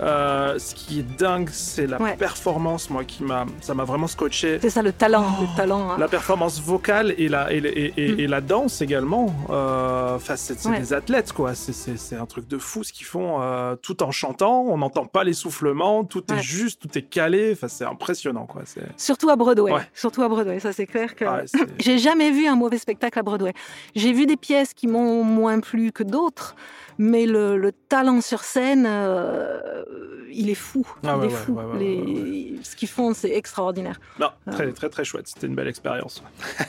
Euh, 0.00 0.58
ce 0.58 0.74
qui 0.74 1.00
est 1.00 1.16
dingue, 1.18 1.48
c'est 1.50 1.86
la 1.86 2.00
ouais. 2.00 2.16
performance, 2.16 2.90
moi, 2.90 3.04
qui 3.04 3.22
m'a, 3.22 3.46
ça 3.60 3.74
m'a 3.74 3.84
vraiment 3.84 4.06
scotché. 4.06 4.58
C'est 4.60 4.70
ça, 4.70 4.82
le 4.82 4.92
talent, 4.92 5.24
oh, 5.26 5.42
le 5.42 5.56
talent. 5.56 5.90
Hein. 5.90 5.96
La 5.98 6.08
performance 6.08 6.60
vocale 6.60 7.14
et 7.16 7.28
la 7.28 7.52
et, 7.52 7.58
et, 7.58 7.92
et, 7.96 8.12
mm. 8.12 8.20
et 8.20 8.26
la 8.26 8.40
danse 8.40 8.82
également. 8.82 9.34
Euh, 9.50 10.16
enfin, 10.16 10.36
c'est, 10.36 10.66
ouais. 10.66 10.78
des 10.78 10.92
athlètes, 10.92 11.32
quoi. 11.32 11.54
C'est, 11.54 12.16
un 12.16 12.26
truc 12.26 12.46
de 12.48 12.58
fou 12.58 12.84
ce 12.84 12.92
qu'ils 12.92 13.06
font, 13.06 13.40
euh, 13.40 13.74
tout 13.76 14.02
en 14.02 14.10
chantant. 14.10 14.62
On 14.68 14.78
n'entend 14.78 15.06
pas 15.06 15.24
l'essoufflement, 15.24 16.04
tout 16.04 16.24
ouais. 16.30 16.38
est 16.38 16.42
juste, 16.42 16.82
tout 16.82 16.98
est 16.98 17.02
calé. 17.02 17.52
Enfin, 17.52 17.68
c'est 17.68 17.84
impressionnant, 17.84 18.46
quoi. 18.46 18.62
Surtout 18.96 19.30
à 19.30 19.36
Broadway. 19.36 19.72
Surtout 19.94 20.22
à 20.22 20.28
Broadway, 20.28 20.60
ça 20.60 20.72
c'est 20.72 20.86
clair 20.86 21.14
que. 21.14 21.24
J'ai 21.78 21.98
jamais 21.98 22.30
vu 22.30 22.46
un 22.46 22.56
mauvais 22.56 22.78
spectacle 22.78 23.18
à 23.18 23.22
Broadway. 23.22 23.52
J'ai 23.94 24.12
vu 24.12 24.26
des 24.26 24.36
pièces 24.36 24.74
qui 24.74 24.86
m'ont 24.86 25.24
moins 25.24 25.60
plu 25.60 25.92
que 25.92 26.02
d'autres 26.02 26.54
mais 26.98 27.26
le, 27.26 27.56
le, 27.56 27.72
talent 27.72 28.20
sur 28.20 28.42
scène, 28.42 28.86
euh, 28.88 29.84
il 30.32 30.50
est 30.50 30.54
fou. 30.54 30.86
Ah, 31.04 31.14
il 31.16 31.20
ouais, 31.20 31.26
est 31.26 31.30
fou. 31.30 31.52
Ouais, 31.52 31.64
ouais, 31.64 31.78
Les... 31.78 32.54
Ce 32.62 32.76
qu'ils 32.76 32.88
font, 32.88 33.14
c'est 33.14 33.30
extraordinaire. 33.30 34.00
Non, 34.18 34.30
très, 34.50 34.72
très, 34.72 34.88
très 34.88 35.04
chouette. 35.04 35.28
C'était 35.28 35.46
une 35.46 35.54
belle 35.54 35.68
expérience. 35.68 36.22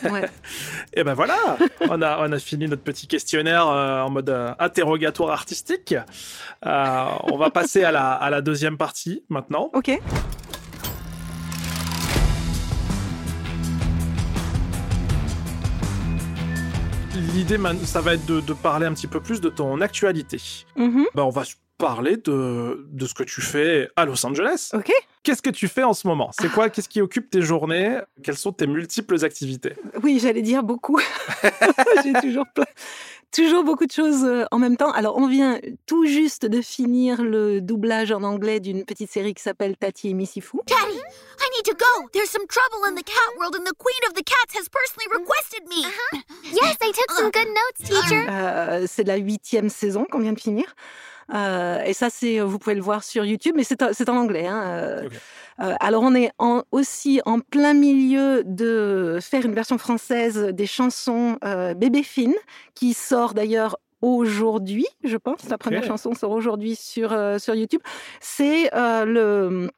Et 0.94 1.04
ben 1.04 1.14
voilà, 1.14 1.58
on 1.90 2.02
a, 2.02 2.28
on 2.28 2.32
a 2.32 2.40
fini 2.40 2.68
notre 2.68 2.84
petit 2.84 3.08
questionnaire 3.08 3.68
euh, 3.68 4.02
en 4.02 4.10
mode 4.10 4.30
euh, 4.30 4.54
interrogatoire 4.60 5.32
artistique. 5.32 5.96
Euh, 6.66 7.06
on 7.24 7.38
va 7.38 7.50
passer 7.50 7.84
à 7.84 7.92
la, 7.92 8.12
à 8.12 8.30
la 8.30 8.42
deuxième 8.42 8.78
partie 8.78 9.24
maintenant. 9.30 9.70
Ok. 9.74 10.00
L'idée, 17.38 17.60
ça 17.86 18.02
va 18.02 18.16
être 18.16 18.26
de, 18.26 18.42
de, 18.42 18.54
parler 18.54 18.88
un 18.88 18.94
petit 18.94 19.06
peu 19.06 19.22
plus 19.22 19.42
de 19.42 19.50
ton 19.50 19.80
actualité. 19.82 20.38
Mm-hmm. 20.76 21.06
Bah, 21.14 21.24
on 21.24 21.30
va 21.30 21.44
parler 21.78 22.18
de, 22.18 22.88
de 22.92 23.06
ce 23.06 23.14
que 23.14 23.22
tu 23.22 23.42
fais 23.42 23.90
à 23.96 24.06
Los 24.06 24.26
Angeles. 24.26 24.72
Ok. 24.74 24.92
Qu'est-ce 25.22 25.44
que 25.44 25.52
tu 25.52 25.68
fais 25.68 25.84
en 25.84 25.94
ce 25.94 26.08
moment? 26.08 26.32
C'est 26.40 26.52
quoi? 26.52 26.70
Qu'est-ce 26.70 26.90
qui 26.90 27.00
occupe 27.00 27.30
tes 27.30 27.44
journées? 27.44 28.00
Quelles 28.24 28.38
sont 28.38 28.54
tes 28.54 28.66
multiples 28.66 29.24
activités? 29.24 29.74
Oui, 30.02 30.20
j'allais 30.20 30.42
dire 30.42 30.64
beaucoup. 30.64 31.00
J'ai 32.04 32.14
toujours 32.14 32.46
plein 32.56 32.66
toujours 33.32 33.64
beaucoup 33.64 33.86
de 33.86 33.92
choses 33.92 34.24
euh, 34.24 34.46
en 34.52 34.60
même 34.60 34.78
temps. 34.78 34.92
Alors, 34.92 35.18
on 35.18 35.28
vient 35.28 35.60
tout 35.86 36.06
juste 36.06 36.46
de 36.46 36.62
finir 36.62 37.22
le 37.22 37.62
doublage 37.62 38.12
en 38.12 38.24
anglais 38.24 38.60
d'une 38.60 38.86
petite 38.86 39.12
série 39.12 39.34
qui 39.34 39.44
s'appelle 39.44 39.78
Tati 39.78 40.10
et 40.10 40.14
Missy 40.14 40.42
Fou. 40.42 40.62
Daddy, 40.68 40.98
I 40.98 41.50
need 41.56 41.66
to 41.66 41.74
go. 41.74 42.10
There's 42.14 42.30
some 42.30 42.46
trouble 42.48 42.86
in 42.90 42.96
the 42.96 43.04
cat 43.04 43.38
world 43.38 43.56
and 43.56 43.66
the 43.66 43.76
queen 43.78 44.02
of 44.08 44.14
the 44.14 44.24
cats 44.24 44.58
has 44.58 44.68
personally 44.70 45.08
requested 45.14 45.68
me. 45.68 45.86
Uh-huh. 45.86 46.20
Yes, 46.54 46.78
I 46.82 46.92
took 46.92 47.12
some 47.12 47.32
good 47.32 47.48
notes, 47.48 47.90
teacher. 47.90 48.26
Euh, 48.30 48.86
c'est 48.88 49.04
la 49.04 49.18
huitième 49.18 49.70
saison 49.70 50.06
qu'on 50.10 50.20
vient 50.20 50.34
de 50.34 50.40
finir. 50.40 50.76
Euh, 51.34 51.82
et 51.84 51.94
ça, 51.94 52.10
c'est, 52.10 52.40
vous 52.40 52.60
pouvez 52.60 52.76
le 52.76 52.82
voir 52.82 53.04
sur 53.04 53.26
YouTube, 53.26 53.54
mais 53.56 53.64
c'est, 53.64 53.82
en 53.82 54.18
anglais. 54.18 54.48
Hein. 54.48 55.04
Okay. 55.06 55.18
Euh, 55.60 55.74
alors, 55.80 56.04
on 56.04 56.14
est 56.14 56.32
en, 56.38 56.64
aussi 56.72 57.22
en 57.26 57.40
plein 57.40 57.74
milieu 57.74 58.44
de 58.46 59.20
faire 59.22 59.46
une 59.46 59.54
version 59.54 59.78
française 59.78 60.38
des 60.54 60.68
chansons 60.68 61.38
euh, 61.44 61.74
Bébé 61.74 62.04
Fine, 62.04 62.36
qui 62.76 62.94
sort 62.94 63.34
d'ailleurs 63.34 63.78
aujourd'hui, 64.02 64.86
je 65.04 65.18
pense. 65.18 65.50
La 65.50 65.58
première 65.58 65.84
chanson 65.84 66.14
sort 66.14 66.32
aujourd'hui 66.32 66.76
sur, 66.76 67.12
euh, 67.14 67.40
sur 67.40 67.56
YouTube. 67.56 67.82
C'est 68.20 68.70
le, 68.74 69.70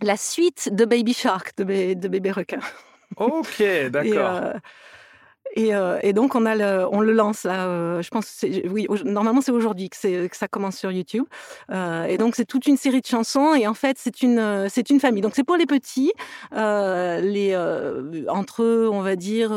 la 0.00 0.16
suite 0.16 0.70
de 0.72 0.84
Baby 0.84 1.12
Shark, 1.12 1.56
de, 1.58 1.94
de 1.94 2.08
Bébé 2.08 2.30
Requin. 2.30 2.60
Ok, 3.16 3.62
d'accord. 3.90 4.52
Et, 5.54 5.74
euh, 5.74 5.98
et, 6.02 6.12
donc 6.12 6.34
on 6.34 6.46
a 6.46 6.54
le, 6.54 6.86
on 6.90 7.00
le 7.00 7.12
lance 7.12 7.44
là. 7.44 7.66
Euh, 7.66 8.02
je 8.02 8.08
pense, 8.08 8.44
oui, 8.70 8.86
normalement 9.04 9.40
c'est 9.40 9.52
aujourd'hui 9.52 9.90
que, 9.90 9.96
ça 10.32 10.48
commence 10.48 10.76
sur 10.76 10.90
YouTube. 10.90 11.24
Euh, 11.70 12.04
et 12.04 12.18
donc 12.18 12.36
c'est 12.36 12.44
toute 12.44 12.66
une 12.66 12.76
série 12.76 13.00
de 13.00 13.06
chansons. 13.06 13.54
Et 13.54 13.66
en 13.66 13.74
fait 13.74 13.96
c'est 13.98 14.22
une, 14.22 14.68
c'est 14.68 14.90
une 14.90 15.00
famille. 15.00 15.22
Donc 15.22 15.34
c'est 15.34 15.44
pour 15.44 15.56
les 15.56 15.66
petits, 15.66 16.12
les 16.52 17.56
entre 18.28 18.88
on 18.90 19.00
va 19.00 19.16
dire 19.16 19.52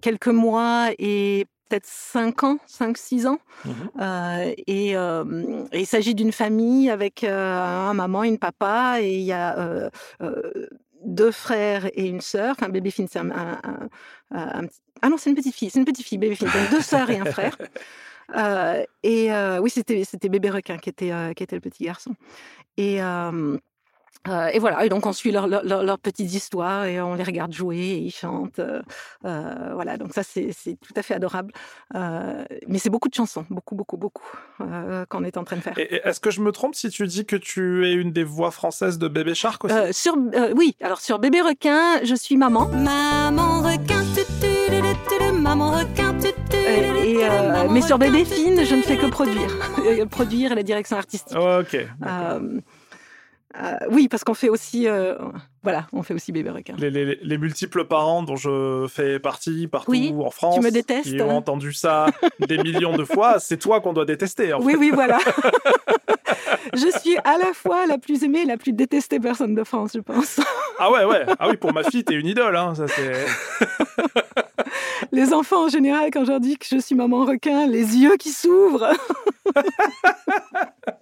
quelques 0.00 0.28
mois 0.28 0.90
et 0.98 1.46
peut-être 1.72 1.86
5 1.86 2.44
ans, 2.44 2.58
5-6 2.68 3.26
ans. 3.26 3.38
Mmh. 3.64 3.70
Euh, 4.00 4.54
et, 4.66 4.96
euh, 4.96 5.64
et, 5.72 5.80
il 5.80 5.86
s'agit 5.86 6.14
d'une 6.14 6.32
famille 6.32 6.90
avec 6.90 7.24
euh, 7.24 7.62
un 7.62 7.94
maman, 7.94 8.24
une 8.24 8.38
papa, 8.38 8.96
et 9.00 9.14
il 9.14 9.24
y 9.24 9.32
a 9.32 9.90
deux 11.04 11.32
frères 11.32 11.86
et 11.94 12.06
une 12.06 12.20
sœur. 12.20 12.54
Enfin, 12.56 12.68
bébé 12.68 12.90
Finn, 12.90 13.08
c'est 13.10 13.18
un, 13.18 13.30
un, 13.30 13.88
un, 14.32 14.66
Ah 15.00 15.08
non, 15.08 15.16
c'est 15.16 15.30
une 15.30 15.36
petite 15.36 15.54
fille, 15.54 15.70
c'est 15.70 15.78
une 15.78 15.84
petite 15.84 16.06
fille, 16.06 16.18
bébé 16.18 16.34
Finn. 16.34 16.48
Donc 16.48 16.70
deux 16.70 16.80
sœurs 16.80 17.10
et 17.10 17.18
un 17.18 17.24
frère. 17.24 17.56
Euh, 18.34 18.84
et 19.02 19.32
euh, 19.32 19.58
oui, 19.58 19.68
c'était 19.70 20.28
bébé 20.28 20.50
requin 20.50 20.78
qui 20.78 20.88
était 20.88 21.12
euh, 21.12 21.32
qui 21.32 21.42
était 21.42 21.56
le 21.56 21.60
petit 21.60 21.84
garçon. 21.84 22.14
Et 22.76 22.98
Euh, 24.28 24.46
et 24.52 24.60
voilà, 24.60 24.84
et 24.84 24.88
donc 24.88 25.04
on 25.06 25.12
suit 25.12 25.32
leurs 25.32 25.48
leur, 25.48 25.64
leur, 25.64 25.82
leur 25.82 25.98
petites 25.98 26.32
histoires 26.32 26.84
et 26.84 27.00
on 27.00 27.14
les 27.14 27.24
regarde 27.24 27.52
jouer 27.52 27.78
et 27.78 27.98
ils 27.98 28.12
chantent. 28.12 28.60
Euh, 28.60 28.80
euh, 29.24 29.70
voilà, 29.74 29.96
donc 29.96 30.12
ça 30.14 30.22
c'est 30.22 30.52
tout 30.80 30.94
à 30.94 31.02
fait 31.02 31.14
adorable. 31.14 31.52
Euh, 31.96 32.44
mais 32.68 32.78
c'est 32.78 32.90
beaucoup 32.90 33.08
de 33.08 33.14
chansons, 33.14 33.44
beaucoup, 33.50 33.74
beaucoup, 33.74 33.96
beaucoup 33.96 34.22
euh, 34.60 35.04
qu'on 35.06 35.24
est 35.24 35.36
en 35.36 35.44
train 35.44 35.56
de 35.56 35.62
faire. 35.62 35.74
Est-ce 35.76 36.20
que 36.20 36.30
je 36.30 36.40
me 36.40 36.52
trompe 36.52 36.74
si 36.76 36.88
tu 36.90 37.06
dis 37.06 37.26
que 37.26 37.36
tu 37.36 37.86
es 37.86 37.92
une 37.92 38.12
des 38.12 38.24
voix 38.24 38.52
françaises 38.52 38.98
de 38.98 39.08
Bébé 39.08 39.34
Shark 39.34 39.64
aussi? 39.64 39.74
Euh, 39.74 39.92
sur, 39.92 40.14
euh, 40.14 40.52
oui, 40.56 40.76
alors 40.80 41.00
sur 41.00 41.18
Bébé 41.18 41.40
requin, 41.40 42.02
je 42.04 42.14
suis 42.14 42.36
maman. 42.36 42.68
Maman 42.68 43.62
requin, 43.62 44.02
tu, 44.14 44.22
tu, 44.40 45.18
tu, 45.18 45.32
maman 45.32 45.72
requin, 45.72 46.12
Euh, 46.54 47.02
et, 47.02 47.16
euh, 47.24 47.68
mais 47.70 47.82
sur 47.82 47.98
Bébé 47.98 48.24
fine, 48.24 48.64
je 48.64 48.74
ne 48.74 48.82
fais 48.82 48.96
que 48.96 49.06
produire, 49.06 49.50
produire 50.10 50.54
la 50.54 50.62
direction 50.62 50.96
artistique. 50.96 51.36
Ok. 51.36 51.76
Euh, 53.60 53.76
oui, 53.90 54.08
parce 54.08 54.24
qu'on 54.24 54.34
fait 54.34 54.48
aussi, 54.48 54.88
euh, 54.88 55.14
voilà, 55.62 55.86
on 55.92 56.02
fait 56.02 56.14
aussi 56.14 56.32
bébé 56.32 56.50
requin. 56.50 56.74
Les, 56.78 56.90
les, 56.90 57.18
les, 57.20 57.38
multiples 57.38 57.84
parents 57.84 58.22
dont 58.22 58.36
je 58.36 58.86
fais 58.88 59.18
partie 59.18 59.66
partout 59.66 59.90
oui, 59.90 60.14
en 60.18 60.30
France, 60.30 60.54
tu 60.54 60.62
me 60.62 60.70
détestes, 60.70 61.10
qui 61.10 61.20
ont 61.20 61.36
entendu 61.36 61.72
ça 61.74 62.06
des 62.40 62.56
millions 62.58 62.96
de 62.96 63.04
fois, 63.04 63.38
c'est 63.40 63.58
toi 63.58 63.80
qu'on 63.80 63.92
doit 63.92 64.06
détester. 64.06 64.54
En 64.54 64.62
oui, 64.62 64.72
fait. 64.72 64.78
oui, 64.78 64.90
voilà. 64.94 65.18
je 66.74 66.98
suis 66.98 67.16
à 67.24 67.36
la 67.36 67.52
fois 67.52 67.86
la 67.86 67.98
plus 67.98 68.24
aimée 68.24 68.42
et 68.42 68.46
la 68.46 68.56
plus 68.56 68.72
détestée 68.72 69.20
personne 69.20 69.54
de 69.54 69.64
France, 69.64 69.90
je 69.94 70.00
pense. 70.00 70.40
ah 70.78 70.90
ouais, 70.90 71.04
ouais. 71.04 71.26
Ah 71.38 71.48
oui, 71.50 71.58
pour 71.58 71.74
ma 71.74 71.84
fille, 71.84 72.04
t'es 72.04 72.14
une 72.14 72.26
idole. 72.26 72.56
Hein. 72.56 72.74
Ça, 72.74 72.86
c'est... 72.88 73.26
les 75.12 75.34
enfants 75.34 75.66
en 75.66 75.68
général, 75.68 76.10
quand 76.10 76.24
je 76.24 76.30
leur 76.30 76.40
dis 76.40 76.56
que 76.56 76.66
je 76.70 76.78
suis 76.78 76.94
maman 76.94 77.26
requin, 77.26 77.66
les 77.66 77.98
yeux 77.98 78.16
qui 78.16 78.30
s'ouvrent. 78.30 78.88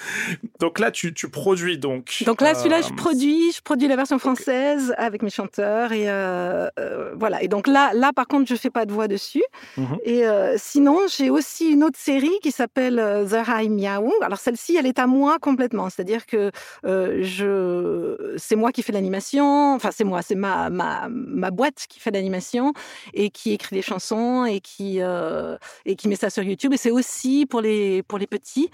donc 0.60 0.78
là, 0.78 0.90
tu, 0.90 1.12
tu, 1.14 1.28
produis 1.28 1.78
donc. 1.78 2.22
Donc 2.26 2.40
là, 2.40 2.54
celui-là, 2.54 2.78
euh... 2.78 2.88
je 2.88 2.94
produis, 2.94 3.52
je 3.52 3.60
produis 3.60 3.88
la 3.88 3.96
version 3.96 4.18
française 4.18 4.90
okay. 4.90 5.00
avec 5.00 5.22
mes 5.22 5.30
chanteurs 5.30 5.92
et 5.92 6.08
euh, 6.08 6.68
euh, 6.78 7.12
voilà. 7.16 7.42
Et 7.42 7.48
donc 7.48 7.66
là, 7.66 7.92
là, 7.94 8.12
par 8.12 8.26
contre, 8.26 8.48
je 8.48 8.54
fais 8.54 8.70
pas 8.70 8.86
de 8.86 8.92
voix 8.92 9.08
dessus. 9.08 9.44
Mm 9.76 9.84
-hmm. 9.84 9.98
Et 10.04 10.26
euh, 10.26 10.56
sinon, 10.58 10.98
j'ai 11.08 11.30
aussi 11.30 11.70
une 11.70 11.84
autre 11.84 11.98
série 11.98 12.38
qui 12.42 12.52
s'appelle 12.52 12.98
euh, 12.98 13.26
The 13.26 13.46
High 13.48 13.70
Meow. 13.70 14.12
Alors 14.22 14.38
celle-ci, 14.38 14.76
elle 14.76 14.86
est 14.86 14.98
à 14.98 15.06
moi 15.06 15.38
complètement. 15.38 15.90
C'est-à-dire 15.90 16.26
que 16.26 16.50
euh, 16.84 17.22
je, 17.22 18.36
c'est 18.36 18.56
moi 18.56 18.72
qui 18.72 18.82
fais 18.82 18.92
l'animation. 18.92 19.74
Enfin, 19.74 19.90
c'est 19.96 20.04
moi, 20.04 20.22
c'est 20.22 20.34
ma, 20.46 20.70
ma 20.70 21.08
ma 21.10 21.50
boîte 21.50 21.86
qui 21.88 21.98
fait 22.00 22.10
l'animation 22.10 22.72
et 23.14 23.30
qui 23.30 23.52
écrit 23.52 23.76
les 23.76 23.82
chansons 23.82 24.44
et 24.44 24.60
qui 24.60 25.00
euh, 25.00 25.56
et 25.84 25.94
qui 25.96 26.08
met 26.08 26.16
ça 26.16 26.30
sur 26.30 26.42
YouTube. 26.42 26.72
Et 26.74 26.80
c'est 26.84 26.90
aussi 27.00 27.46
pour 27.46 27.60
les 27.60 28.02
pour 28.08 28.18
les 28.18 28.26
petits. 28.26 28.70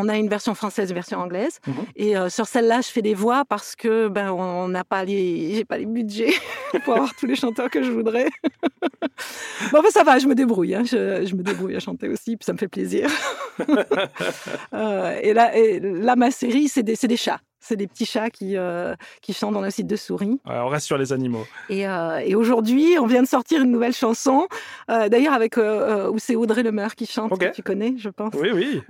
on 0.00 0.08
a 0.08 0.15
une 0.16 0.28
version 0.28 0.54
française, 0.54 0.90
une 0.90 0.94
version 0.94 1.18
anglaise. 1.18 1.58
Mhm. 1.66 1.74
Mm 1.74 1.78
-hmm. 1.78 1.86
Et 1.96 2.16
euh, 2.16 2.28
sur 2.28 2.46
celle-là, 2.46 2.80
je 2.80 2.88
fais 2.88 3.02
des 3.02 3.14
voix 3.14 3.44
parce 3.44 3.76
que 3.76 4.08
ben 4.08 4.30
on 4.30 4.68
n'a 4.68 4.84
pas 4.84 5.04
les, 5.04 5.54
j'ai 5.54 5.64
pas 5.64 5.78
les 5.78 5.86
budgets 5.86 6.34
pour 6.84 6.94
avoir 6.94 7.14
tous 7.18 7.26
les 7.26 7.36
chanteurs 7.36 7.70
que 7.70 7.82
je 7.82 7.90
voudrais. 7.90 8.28
bon, 9.72 9.80
ben, 9.82 9.90
ça 9.90 10.02
va, 10.04 10.18
je 10.18 10.26
me 10.26 10.34
débrouille. 10.34 10.74
Hein. 10.74 10.84
Je, 10.84 11.24
je, 11.28 11.34
me 11.34 11.42
débrouille 11.42 11.76
à 11.76 11.80
chanter 11.80 12.08
aussi, 12.08 12.36
puis 12.36 12.44
ça 12.44 12.52
me 12.52 12.58
fait 12.58 12.68
plaisir. 12.68 13.10
euh, 14.74 15.20
et 15.26 15.32
là, 15.38 15.56
et 15.56 15.80
là, 15.80 16.16
ma 16.16 16.30
série, 16.30 16.68
c'est 16.68 16.82
des, 16.82 16.96
des 16.96 17.16
chats. 17.16 17.40
C'est 17.66 17.76
des 17.76 17.88
petits 17.88 18.06
chats 18.06 18.30
qui, 18.30 18.56
euh, 18.56 18.94
qui 19.22 19.32
chantent 19.32 19.54
dans 19.54 19.60
le 19.60 19.70
site 19.70 19.88
de 19.88 19.96
souris. 19.96 20.40
Ouais, 20.46 20.54
on 20.58 20.68
reste 20.68 20.86
sur 20.86 20.96
les 20.96 21.12
animaux. 21.12 21.44
Et, 21.68 21.88
euh, 21.88 22.18
et 22.18 22.36
aujourd'hui, 22.36 22.96
on 23.00 23.06
vient 23.06 23.22
de 23.22 23.26
sortir 23.26 23.60
une 23.60 23.72
nouvelle 23.72 23.92
chanson, 23.92 24.46
euh, 24.88 25.08
d'ailleurs 25.08 25.32
avec 25.32 25.56
où 25.56 26.18
c'est 26.18 26.36
Audrey 26.36 26.62
Lemaire 26.62 26.94
qui 26.94 27.06
chante, 27.06 27.32
okay. 27.32 27.50
que 27.50 27.54
tu 27.56 27.62
connais, 27.62 27.94
je 27.98 28.08
pense. 28.08 28.34
Oui, 28.34 28.50
oui. 28.54 28.82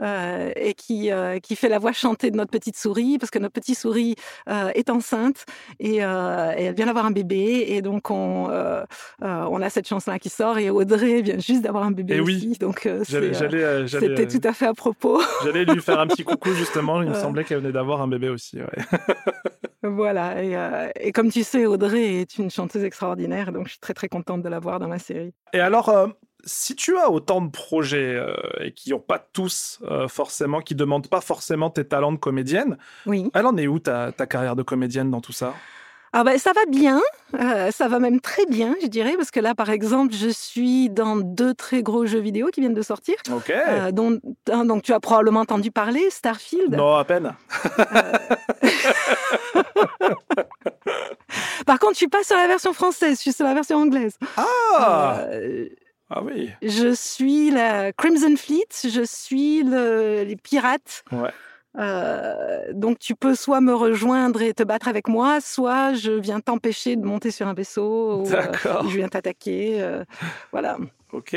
et 0.57 0.75
qui, 0.75 1.11
qui 1.43 1.57
fait 1.57 1.69
la 1.69 1.79
voix 1.79 1.93
chantée 1.93 2.31
de 2.31 2.37
notre 2.37 2.51
petite 2.51 2.77
souris, 2.77 3.19
parce 3.19 3.31
que 3.31 3.39
notre 3.39 3.55
petite 3.55 3.79
souris 3.79 4.15
est 4.47 4.91
enceinte 4.91 5.47
et, 5.81 5.97
et, 5.97 6.01
elle 6.01 6.75
vient 6.75 6.87
d'avoir 6.87 7.07
un 7.07 7.11
bébé. 7.13 7.65
Et 7.69 7.81
donc, 7.81 8.11
on, 8.11 8.51
on 9.23 9.63
a 9.63 9.71
cette 9.71 9.89
chanson-là 9.89 10.19
qui 10.19 10.29
sort 10.29 10.59
et 10.59 10.69
Audrey 10.69 11.23
vient 11.23 11.39
juste 11.39 11.63
d'avoir 11.63 11.85
un 11.85 11.93
bébé 11.93 12.17
et 12.17 12.21
aussi. 12.21 12.49
Oui. 12.51 12.59
Donc, 12.59 12.89
c'était 13.05 14.29
tout 14.29 14.47
à 14.47 14.53
fait 14.53 14.67
à 14.67 14.75
propos. 14.75 15.23
J'allais 15.45 15.65
lui 15.65 15.81
faire 15.81 16.01
un 16.01 16.07
petit 16.07 16.25
coucou, 16.25 16.53
justement. 16.53 17.01
Il 17.03 17.09
me 17.09 17.15
semblait 17.27 17.45
qu'elle 17.45 17.59
venait 17.59 17.73
d'avoir 17.73 18.03
un 18.03 18.09
bébé 18.09 18.29
aussi. 18.29 18.59
Ouais. 18.59 18.66
Voilà, 19.83 20.43
et, 20.43 20.57
euh, 20.57 20.89
et, 20.99 21.13
comme 21.13 21.31
tu 21.31 21.43
sais, 21.43 21.67
Audrey 21.67 22.21
est 22.21 22.39
une 22.39 22.51
chanteuse 22.51 22.85
extraordinaire, 22.85 23.53
donc 23.53 23.67
je 23.67 23.73
suis 23.73 23.81
très 23.81 23.95
très 23.95 24.09
contente 24.09 24.43
de 24.43 24.49
la 24.49 24.59
voir 24.59 24.79
dans 24.79 24.89
ma 24.89 24.99
série. 24.99 25.33
Et 25.53 25.61
alors, 25.61 25.89
euh, 25.89 26.09
si 26.45 26.75
tu 26.75 26.97
as 26.99 27.11
autant 27.11 27.41
de 27.41 27.51
projets 27.51 28.15
euh, 28.15 28.35
et 28.61 28.73
qui 28.73 28.91
n'ont 28.91 29.01
pas 29.01 29.19
tous 29.19 29.81
forcément, 30.09 30.61
qui 30.61 30.75
demandent 30.75 31.09
pas 31.09 31.21
forcément 31.21 31.71
tes 31.71 31.85
talents 31.85 32.13
de 32.13 32.19
comédienne, 32.19 32.79
oui. 33.07 33.31
elle 33.35 33.47
en 33.47 33.57
est 33.57 33.67
où 33.67 33.79
ta, 33.79 34.13
ta 34.13 34.27
carrière 34.27 34.57
de 34.57 34.63
comédienne 34.63 35.11
dans 35.11 35.21
tout 35.21 35.33
ça? 35.33 35.55
Ah 36.19 36.25
ben, 36.25 36.39
ça 36.39 36.55
va 36.55 36.65
bien, 36.67 37.03
euh, 37.39 37.71
ça 37.71 37.89
va 37.89 37.99
même 37.99 38.23
très 38.23 38.47
bien, 38.47 38.75
je 38.81 38.87
dirais, 38.87 39.17
parce 39.19 39.31
que 39.31 39.39
là, 39.39 39.55
par 39.55 39.69
exemple, 39.69 40.15
je 40.15 40.31
suis 40.31 40.89
dans 40.89 41.17
deux 41.17 41.53
très 41.53 41.83
gros 41.83 42.07
jeux 42.07 42.21
vidéo 42.21 42.47
qui 42.47 42.61
viennent 42.61 42.73
de 42.73 42.81
sortir. 42.81 43.17
Ok. 43.31 43.51
Euh, 43.51 43.93
dont, 43.93 44.19
donc, 44.47 44.83
tu 44.83 44.95
as 44.95 45.01
probablement 45.01 45.41
entendu 45.41 45.71
parler, 45.71 46.09
Starfield. 46.09 46.75
Non, 46.75 46.95
à 46.97 47.05
peine. 47.05 47.35
par 51.67 51.79
contre, 51.79 51.93
je 51.93 51.99
suis 51.99 52.09
pas 52.09 52.25
sur 52.25 52.37
la 52.37 52.47
version 52.47 52.73
française, 52.73 53.19
je 53.19 53.21
suis 53.21 53.35
sur 53.35 53.45
la 53.45 53.53
version 53.53 53.77
anglaise. 53.77 54.17
Ah. 54.39 55.19
Euh, 55.33 55.69
ah 56.09 56.23
oui. 56.23 56.51
Je 56.63 56.95
suis 56.95 57.51
la 57.51 57.93
Crimson 57.93 58.37
Fleet, 58.39 58.69
je 58.85 59.03
suis 59.05 59.63
le, 59.65 60.23
les 60.23 60.37
pirates. 60.37 61.05
Ouais. 61.13 61.29
Euh, 61.79 62.73
donc 62.73 62.99
tu 62.99 63.15
peux 63.15 63.35
soit 63.35 63.61
me 63.61 63.75
rejoindre 63.75 64.43
et 64.43 64.55
te 64.55 64.63
battre 64.63 64.89
avec 64.89 65.09
moi, 65.09 65.41
soit 65.41 65.95
je 65.95 66.13
viens 66.13 66.41
t'empêcher 66.41 66.97
de 66.97 67.05
monter 67.05 67.31
sur 67.31 67.47
un 67.47 67.55
vaisseau, 67.55 68.23
ou 68.23 68.33
euh, 68.33 68.53
je 68.89 68.97
viens 68.97 69.09
t'attaquer, 69.09 69.83
euh, 69.83 70.05
voilà. 70.53 70.79
Ok. 71.13 71.37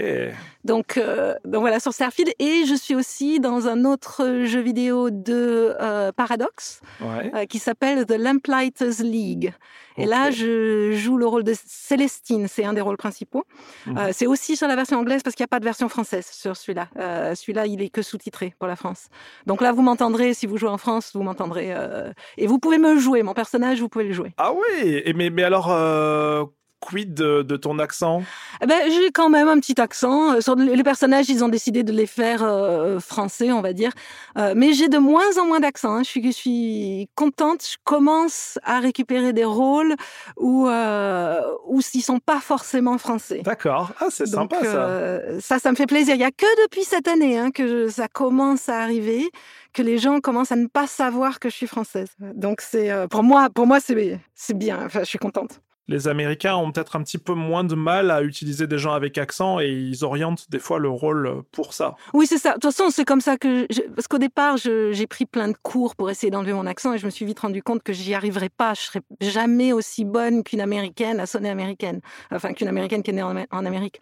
Donc, 0.63 0.97
euh, 0.97 1.36
donc 1.45 1.62
voilà 1.62 1.79
sur 1.79 1.93
Starfield 1.93 2.34
et 2.39 2.65
je 2.65 2.75
suis 2.75 2.95
aussi 2.95 3.39
dans 3.39 3.67
un 3.67 3.86
autre 3.86 4.43
jeu 4.43 4.62
vidéo 4.62 5.10
de 5.10 5.75
Paradox 6.15 6.82
ouais. 7.01 7.47
qui 7.47 7.60
s'appelle 7.60 8.05
The 8.05 8.17
Lamplighters 8.17 9.03
League. 9.03 9.53
Et 9.99 10.05
là, 10.05 10.32
je 10.32 10.93
joue 10.93 11.17
le 11.17 11.25
rôle 11.25 11.43
de 11.43 11.53
Célestine, 11.53 12.47
c'est 12.47 12.63
un 12.63 12.73
des 12.73 12.82
rôles 12.82 12.97
principaux. 12.97 13.43
Mmh. 13.86 13.97
Euh, 13.97 14.10
c'est 14.13 14.27
aussi 14.27 14.55
sur 14.55 14.67
la 14.67 14.75
version 14.75 14.97
anglaise 14.97 15.23
parce 15.23 15.36
qu'il 15.36 15.43
n'y 15.43 15.49
a 15.49 15.49
pas 15.49 15.60
de 15.60 15.65
version 15.65 15.89
française 15.89 16.25
sur 16.25 16.55
celui-là. 16.55 16.88
Euh, 16.97 17.36
celui-là, 17.36 17.65
il 17.65 17.82
est 17.82 17.89
que 17.89 18.01
sous-titré 18.01 18.55
pour 18.60 18.67
la 18.67 18.77
France. 18.77 19.08
Donc 19.45 19.62
là, 19.62 19.73
vous 19.73 19.82
m'entendrez, 19.82 20.34
si 20.34 20.47
vous 20.47 20.58
jouez 20.58 20.69
en 20.69 20.77
France, 20.77 21.12
vous 21.13 21.23
m'entendrez. 21.23 21.73
Euh, 21.73 22.12
et 22.38 22.47
vous 22.47 22.60
pouvez 22.60 22.77
me 22.77 22.97
jouer, 22.97 23.23
mon 23.23 23.34
personnage, 23.34 23.82
vous 23.82 23.89
pouvez 23.89 24.05
le 24.05 24.13
jouer. 24.13 24.34
Ah 24.38 24.53
oui, 24.53 25.01
et 25.03 25.13
mais, 25.13 25.29
mais 25.29 25.43
alors, 25.43 25.69
euh, 25.69 26.45
quid 26.79 27.13
de, 27.13 27.41
de, 27.41 27.55
ton 27.57 27.79
accent? 27.79 28.23
Eh 28.61 28.65
ben, 28.65 28.79
J'ai 28.89 29.11
quand 29.11 29.29
même 29.29 29.47
un 29.47 29.59
petit 29.59 29.79
accent. 29.79 30.41
Sur 30.41 30.55
les 30.55 30.83
personnages, 30.83 31.29
ils 31.29 31.43
ont 31.43 31.49
décidé 31.49 31.83
de 31.83 31.91
les 31.91 32.05
faire 32.05 32.43
euh, 32.43 32.99
français, 32.99 33.51
on 33.51 33.61
va 33.61 33.73
dire. 33.73 33.91
Euh, 34.37 34.53
mais 34.55 34.73
j'ai 34.73 34.89
de 34.89 34.97
moins 34.97 35.37
en 35.37 35.45
moins 35.45 35.59
d'accent. 35.59 35.95
Hein. 35.95 36.03
Je, 36.03 36.09
suis, 36.09 36.23
je 36.23 36.31
suis 36.31 37.09
contente. 37.15 37.63
Je 37.63 37.77
commence 37.83 38.59
à 38.63 38.79
récupérer 38.79 39.33
des 39.33 39.45
rôles 39.45 39.95
où, 40.37 40.67
euh, 40.67 41.41
où 41.67 41.81
ils 41.93 42.01
sont 42.01 42.19
pas 42.19 42.39
forcément 42.39 42.97
français. 42.97 43.41
D'accord. 43.43 43.91
Ah, 43.99 44.07
c'est 44.09 44.25
sympa 44.25 44.63
ça. 44.63 45.39
ça, 45.39 45.59
ça 45.59 45.71
me 45.71 45.75
fait 45.75 45.87
plaisir. 45.87 46.15
Il 46.15 46.21
y 46.21 46.25
a 46.25 46.31
que 46.31 46.63
depuis 46.63 46.83
cette 46.83 47.07
année 47.07 47.37
hein, 47.37 47.51
que 47.51 47.67
je, 47.67 47.89
ça 47.89 48.07
commence 48.07 48.69
à 48.69 48.79
arriver 48.79 49.29
que 49.73 49.81
les 49.81 49.97
gens 49.97 50.19
commencent 50.19 50.51
à 50.51 50.55
ne 50.55 50.67
pas 50.67 50.87
savoir 50.87 51.39
que 51.39 51.49
je 51.49 51.55
suis 51.55 51.67
française. 51.67 52.09
Donc 52.19 52.61
c'est 52.61 52.91
pour 53.09 53.23
moi, 53.23 53.49
pour 53.53 53.67
moi 53.67 53.79
c'est 53.79 54.19
c'est 54.33 54.57
bien. 54.57 54.85
Enfin, 54.85 55.01
je 55.01 55.05
suis 55.05 55.19
contente 55.19 55.61
les 55.89 56.08
Américains 56.08 56.56
ont 56.56 56.71
peut-être 56.71 56.95
un 56.95 57.04
petit 57.04 57.17
peu 57.17 57.34
moins 57.34 57.63
de 57.63 57.73
mal 57.73 58.12
à 58.12 58.21
utiliser 58.21 58.67
des 58.67 58.78
gens 58.78 58.93
avec 58.93 59.17
accent 59.17 59.60
et 59.60 59.69
ils 59.69 60.06
orientent 60.06 60.49
des 60.52 60.60
fois 60.60 60.78
le 60.78 60.88
rôle 60.88 61.41
pour 61.52 61.73
ça. 61.73 61.95
Oui, 62.13 62.28
c'est 62.28 62.38
ça. 62.38 62.49
De 62.49 62.54
toute 62.60 62.71
façon, 62.71 62.91
c'est 62.91 63.06
comme 63.06 63.21
ça 63.21 63.38
que... 63.38 63.67
Parce 63.95 64.08
qu'au 64.08 64.19
départ, 64.19 64.58
j'ai 64.58 65.08
pris 65.08 65.25
plein 65.25 65.47
de 65.47 65.56
cours 65.63 65.95
pour 65.95 66.12
essayer 66.12 66.30
d'enlever 66.30 66.54
mon 66.54 66.67
accent 66.67 66.93
et 66.93 66.99
je 66.99 67.06
me 67.06 67.10
suis 67.10 67.25
vite 67.25 67.39
rendu 67.39 67.63
compte 67.63 67.82
que 67.82 67.91
j'y 67.91 68.13
arriverais 68.13 68.49
pas. 68.49 68.75
Je 68.75 68.82
serais 68.82 69.02
jamais 69.19 69.73
aussi 69.73 70.06
bonne 70.06 70.43
qu'une 70.43 70.62
Américaine 70.62 71.19
à 71.19 71.25
sonner 71.25 71.49
américaine. 71.49 72.02
Enfin, 72.32 72.54
qu'une 72.54 72.67
Américaine 72.67 73.02
qui 73.02 73.10
est 73.10 73.15
née 73.15 73.23
en, 73.23 73.65
Amérique. 73.65 73.99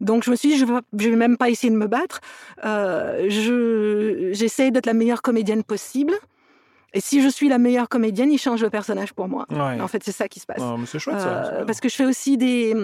Donc, 0.00 0.24
je 0.24 0.30
me 0.32 0.36
suis 0.36 0.48
dit, 0.50 0.58
je 0.58 0.64
vais, 0.64 1.10
vais 1.10 1.16
même 1.16 1.36
pas 1.36 1.48
essayer 1.48 1.72
de 1.72 1.78
me 1.78 1.86
battre. 1.86 2.20
Euh, 2.64 3.28
J'essaie 4.32 4.72
d'être 4.72 4.86
la 4.86 4.94
meilleure 4.94 5.22
comédienne 5.22 5.62
possible. 5.62 6.14
Et 6.92 7.00
si 7.00 7.22
je 7.22 7.28
suis 7.28 7.48
la 7.48 7.58
meilleure 7.58 7.88
comédienne, 7.88 8.32
il 8.32 8.38
change 8.38 8.62
le 8.62 8.70
personnage 8.70 9.12
pour 9.12 9.28
moi. 9.28 9.46
Ouais. 9.50 9.80
En 9.80 9.88
fait, 9.88 10.02
c'est 10.02 10.12
ça 10.12 10.28
qui 10.28 10.40
se 10.40 10.46
passe. 10.46 10.60
Oh, 10.60 10.76
c'est 10.86 10.98
chouette, 10.98 11.20
ça. 11.20 11.44
Euh, 11.46 11.64
parce 11.64 11.80
que 11.80 11.88
je 11.88 11.94
fais 11.94 12.04
aussi 12.06 12.36
des. 12.36 12.74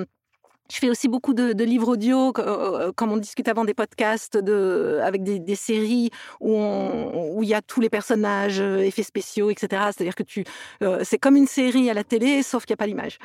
Je 0.69 0.79
fais 0.79 0.90
aussi 0.90 1.07
beaucoup 1.07 1.33
de, 1.33 1.53
de 1.53 1.64
livres 1.64 1.87
audio, 1.87 2.33
comme 2.33 3.12
on 3.12 3.16
discute 3.19 3.47
avant 3.47 3.64
des 3.64 3.75
podcasts, 3.75 4.37
de, 4.37 4.99
avec 5.01 5.23
des, 5.23 5.38
des 5.38 5.55
séries 5.55 6.11
où, 6.40 7.40
il 7.40 7.49
y 7.49 7.55
a 7.55 7.62
tous 7.62 7.81
les 7.81 7.88
personnages, 7.88 8.59
effets 8.59 9.05
spéciaux, 9.05 9.51
etc. 9.51 9.90
C'est-à-dire 9.92 10.16
que 10.16 10.25
tu, 10.25 10.42
euh, 10.83 11.03
c'est 11.05 11.19
comme 11.19 11.37
une 11.37 11.47
série 11.47 11.88
à 11.88 11.95
la 11.95 12.03
télé, 12.03 12.42
sauf 12.42 12.64
qu'il 12.64 12.73
n'y 12.73 12.79
a 12.79 12.83
pas 12.83 12.88
l'image. 12.88 13.19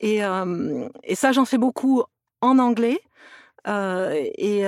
Et, 0.00 0.24
euh, 0.24 0.88
et 1.04 1.14
ça, 1.14 1.30
j'en 1.32 1.44
fais 1.44 1.58
beaucoup 1.58 2.04
en 2.40 2.58
anglais. 2.58 3.00
Euh, 3.66 4.12
et, 4.14 4.60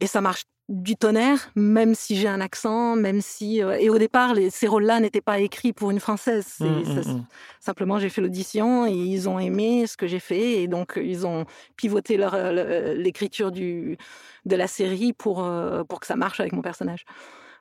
et 0.00 0.06
ça 0.06 0.20
marche 0.20 0.44
du 0.70 0.96
tonnerre, 0.96 1.50
même 1.54 1.94
si 1.94 2.16
j'ai 2.16 2.26
un 2.28 2.40
accent, 2.40 2.96
même 2.96 3.20
si... 3.20 3.62
euh, 3.62 3.76
et 3.78 3.90
au 3.90 3.98
départ, 3.98 4.32
les, 4.32 4.48
ces 4.48 4.66
rôles-là 4.66 4.98
n'étaient 4.98 5.20
pas 5.20 5.38
écrits 5.38 5.74
pour 5.74 5.90
une 5.90 6.00
Française. 6.00 6.46
C'est- 6.46 6.64
Mm, 6.64 7.02
ça- 7.02 7.10
mm, 7.10 7.14
mm. 7.18 7.24
Simplement, 7.60 7.98
j'ai 7.98 8.08
fait 8.08 8.22
l'audition 8.22 8.86
et 8.86 8.92
ils 8.92 9.28
ont 9.28 9.38
aimé 9.38 9.86
ce 9.86 9.96
que 9.96 10.06
j'ai 10.06 10.20
fait. 10.20 10.62
Et 10.62 10.66
donc, 10.68 10.96
euh, 10.96 11.02
ils 11.04 11.26
ont 11.26 11.44
pivoté 11.76 12.16
euh, 12.18 12.94
l'écriture 12.94 13.52
du, 13.52 13.98
de 14.46 14.56
la 14.56 14.66
série 14.66 15.12
pour, 15.12 15.46
pour 15.88 16.00
que 16.00 16.06
ça 16.06 16.16
marche 16.16 16.40
avec 16.40 16.52
mon 16.54 16.62
personnage. 16.62 17.04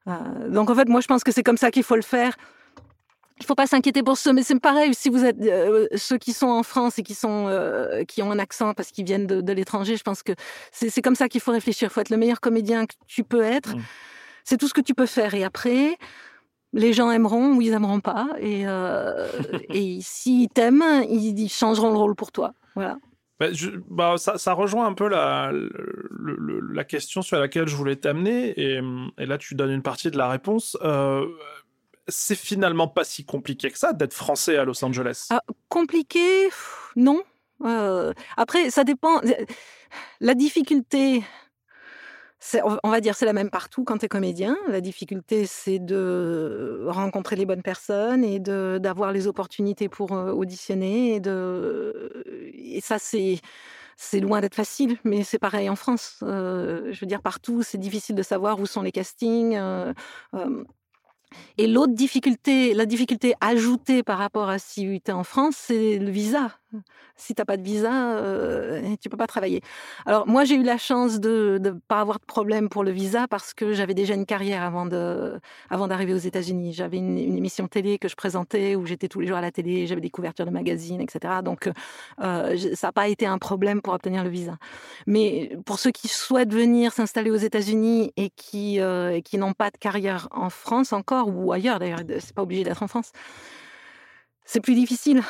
Euh, 0.07 0.49
donc, 0.49 0.69
en 0.69 0.75
fait, 0.75 0.87
moi, 0.87 1.01
je 1.01 1.07
pense 1.07 1.23
que 1.23 1.31
c'est 1.31 1.43
comme 1.43 1.57
ça 1.57 1.71
qu'il 1.71 1.83
faut 1.83 1.95
le 1.95 2.01
faire. 2.01 2.35
Il 3.43 3.45
faut 3.45 3.55
pas 3.55 3.67
s'inquiéter 3.67 4.03
pour 4.03 4.17
ça, 4.17 4.31
mais 4.31 4.41
c'est 4.41 4.57
pareil. 4.59 4.93
Si 4.93 5.09
vous 5.09 5.25
êtes 5.25 5.39
euh, 5.41 5.85
ceux 5.97 6.17
qui 6.17 6.31
sont 6.31 6.47
en 6.47 6.63
France 6.63 6.97
et 6.97 7.03
qui 7.03 7.13
sont 7.13 7.47
euh, 7.49 8.03
qui 8.05 8.21
ont 8.23 8.31
un 8.31 8.39
accent 8.39 8.73
parce 8.73 8.89
qu'ils 8.89 9.03
viennent 9.05 9.27
de, 9.27 9.41
de 9.41 9.53
l'étranger, 9.53 9.97
je 9.97 10.03
pense 10.03 10.23
que 10.23 10.31
c'est 10.71 11.01
comme 11.01 11.15
ça 11.15 11.27
qu'il 11.27 11.41
faut 11.41 11.51
réfléchir. 11.51 11.89
Il 11.89 11.93
faut 11.93 11.99
être 12.01 12.09
le 12.09 12.15
meilleur 12.17 12.39
comédien 12.39 12.85
que 12.85 12.93
tu 13.05 13.23
peux 13.25 13.41
être. 13.43 13.75
Mm. 13.75 13.81
C'est 14.45 14.57
tout 14.57 14.67
ce 14.69 14.73
que 14.73 14.79
tu 14.81 14.93
peux 14.93 15.05
faire. 15.05 15.33
Et 15.33 15.43
après, 15.43 15.97
les 16.71 16.93
gens 16.93 17.11
aimeront 17.11 17.53
ou 17.55 17.61
ils 17.61 17.73
aimeront 17.73 17.99
pas. 17.99 18.29
Et, 18.39 18.63
euh, 18.65 19.27
et 19.69 19.99
s'ils 20.01 20.47
t'aiment, 20.49 21.03
ils, 21.09 21.37
ils 21.37 21.49
changeront 21.49 21.91
le 21.91 21.97
rôle 21.97 22.15
pour 22.15 22.31
toi. 22.31 22.53
Voilà. 22.75 22.97
Bah, 23.39 23.47
je- 23.51 23.71
bah, 23.89 24.15
ça, 24.17 24.37
ça 24.37 24.53
rejoint 24.53 24.85
un 24.85 24.93
peu 24.93 25.09
la, 25.09 25.51
le- 25.51 25.69
le- 26.37 26.61
la 26.73 26.83
question 26.85 27.21
sur 27.21 27.37
laquelle 27.39 27.67
je 27.67 27.75
voulais 27.75 27.95
t'amener, 27.97 28.49
et, 28.57 28.79
et 29.17 29.25
là 29.25 29.37
tu 29.37 29.55
donnes 29.55 29.71
une 29.71 29.81
partie 29.81 30.11
de 30.11 30.17
la 30.17 30.29
réponse. 30.29 30.77
Euh, 30.83 31.25
c'est 32.07 32.35
finalement 32.35 32.87
pas 32.87 33.03
si 33.03 33.25
compliqué 33.25 33.69
que 33.71 33.77
ça 33.77 33.93
d'être 33.93 34.13
français 34.13 34.57
à 34.57 34.65
Los 34.65 34.83
Angeles. 34.83 35.27
Ah, 35.29 35.41
Compliqué, 35.69 36.49
non. 36.95 37.23
Euh, 37.63 38.13
après, 38.37 38.69
ça 38.69 38.83
dépend. 38.83 39.21
La 40.19 40.33
difficulté, 40.33 41.23
on 42.83 42.89
va 42.89 42.99
dire 42.99 43.15
c'est 43.15 43.25
la 43.25 43.33
même 43.33 43.49
partout 43.49 43.83
quand 43.83 43.99
tu 43.99 44.05
es 44.05 44.09
comédien. 44.09 44.57
La 44.67 44.81
difficulté, 44.81 45.45
c'est 45.45 45.79
de 45.79 46.85
rencontrer 46.87 47.35
les 47.35 47.45
bonnes 47.45 47.61
personnes 47.61 48.23
et 48.23 48.39
d'avoir 48.39 49.11
les 49.11 49.27
opportunités 49.27 49.89
pour 49.89 50.13
euh, 50.13 50.31
auditionner. 50.31 51.21
Et, 52.53 52.81
ça, 52.81 52.97
c'est 52.99 54.19
loin 54.19 54.41
d'être 54.41 54.55
facile, 54.55 54.97
mais 55.03 55.23
c'est 55.23 55.39
pareil 55.39 55.69
en 55.69 55.75
France. 55.75 56.19
Euh, 56.23 56.91
je 56.91 56.99
veux 56.99 57.07
dire, 57.07 57.21
partout, 57.21 57.63
c'est 57.63 57.77
difficile 57.77 58.15
de 58.15 58.23
savoir 58.23 58.59
où 58.59 58.65
sont 58.65 58.81
les 58.81 58.91
castings. 58.91 59.55
euh, 59.55 59.93
euh, 60.35 60.63
et 61.57 61.67
l'autre 61.67 61.93
difficulté, 61.93 62.73
la 62.73 62.85
difficulté 62.85 63.33
ajoutée 63.41 64.03
par 64.03 64.17
rapport 64.17 64.49
à 64.49 64.57
es 64.57 65.11
en 65.11 65.23
France, 65.23 65.55
c'est 65.57 65.97
le 65.97 66.09
visa. 66.09 66.51
Si 67.15 67.35
tu 67.35 67.41
n'as 67.41 67.45
pas 67.45 67.57
de 67.57 67.63
visa, 67.63 68.17
euh, 68.17 68.95
tu 69.01 69.09
peux 69.09 69.17
pas 69.17 69.27
travailler. 69.27 69.61
Alors 70.05 70.27
moi, 70.27 70.43
j'ai 70.45 70.55
eu 70.55 70.63
la 70.63 70.77
chance 70.77 71.19
de 71.19 71.59
ne 71.61 71.71
pas 71.71 71.99
avoir 72.01 72.19
de 72.19 72.25
problème 72.25 72.69
pour 72.69 72.83
le 72.83 72.91
visa 72.91 73.27
parce 73.27 73.53
que 73.53 73.73
j'avais 73.73 73.93
déjà 73.93 74.13
une 74.15 74.25
carrière 74.25 74.63
avant 74.63 74.85
de, 74.85 75.39
avant 75.69 75.87
d'arriver 75.87 76.13
aux 76.13 76.17
États-Unis. 76.17 76.73
J'avais 76.73 76.97
une, 76.97 77.17
une 77.17 77.37
émission 77.37 77.67
télé 77.67 77.99
que 77.99 78.07
je 78.07 78.15
présentais 78.15 78.75
où 78.75 78.85
j'étais 78.85 79.07
tous 79.07 79.19
les 79.19 79.27
jours 79.27 79.37
à 79.37 79.41
la 79.41 79.51
télé, 79.51 79.87
j'avais 79.87 80.01
des 80.01 80.09
couvertures 80.09 80.45
de 80.45 80.51
magazines, 80.51 81.01
etc. 81.01 81.41
Donc 81.43 81.69
euh, 82.21 82.55
je- 82.57 82.75
ça 82.75 82.87
n'a 82.87 82.91
pas 82.93 83.07
été 83.07 83.25
un 83.25 83.37
problème 83.37 83.81
pour 83.81 83.93
obtenir 83.93 84.23
le 84.23 84.29
visa. 84.29 84.57
Mais 85.07 85.57
pour 85.65 85.79
ceux 85.79 85.91
qui 85.91 86.07
souhaitent 86.07 86.53
venir 86.53 86.93
s'installer 86.93 87.31
aux 87.31 87.35
États-Unis 87.35 88.11
et 88.17 88.29
qui, 88.31 88.79
euh, 88.79 89.21
qui 89.21 89.37
n'ont 89.37 89.53
pas 89.53 89.71
de 89.71 89.77
carrière 89.77 90.27
en 90.31 90.49
France 90.49 90.93
encore 90.93 91.29
ou 91.29 91.51
ailleurs, 91.51 91.79
d'ailleurs, 91.79 92.01
c'est 92.19 92.33
pas 92.33 92.43
obligé 92.43 92.63
d'être 92.63 92.83
en 92.83 92.87
France, 92.87 93.11
c'est 94.45 94.59
plus 94.61 94.75
difficile 94.75 95.21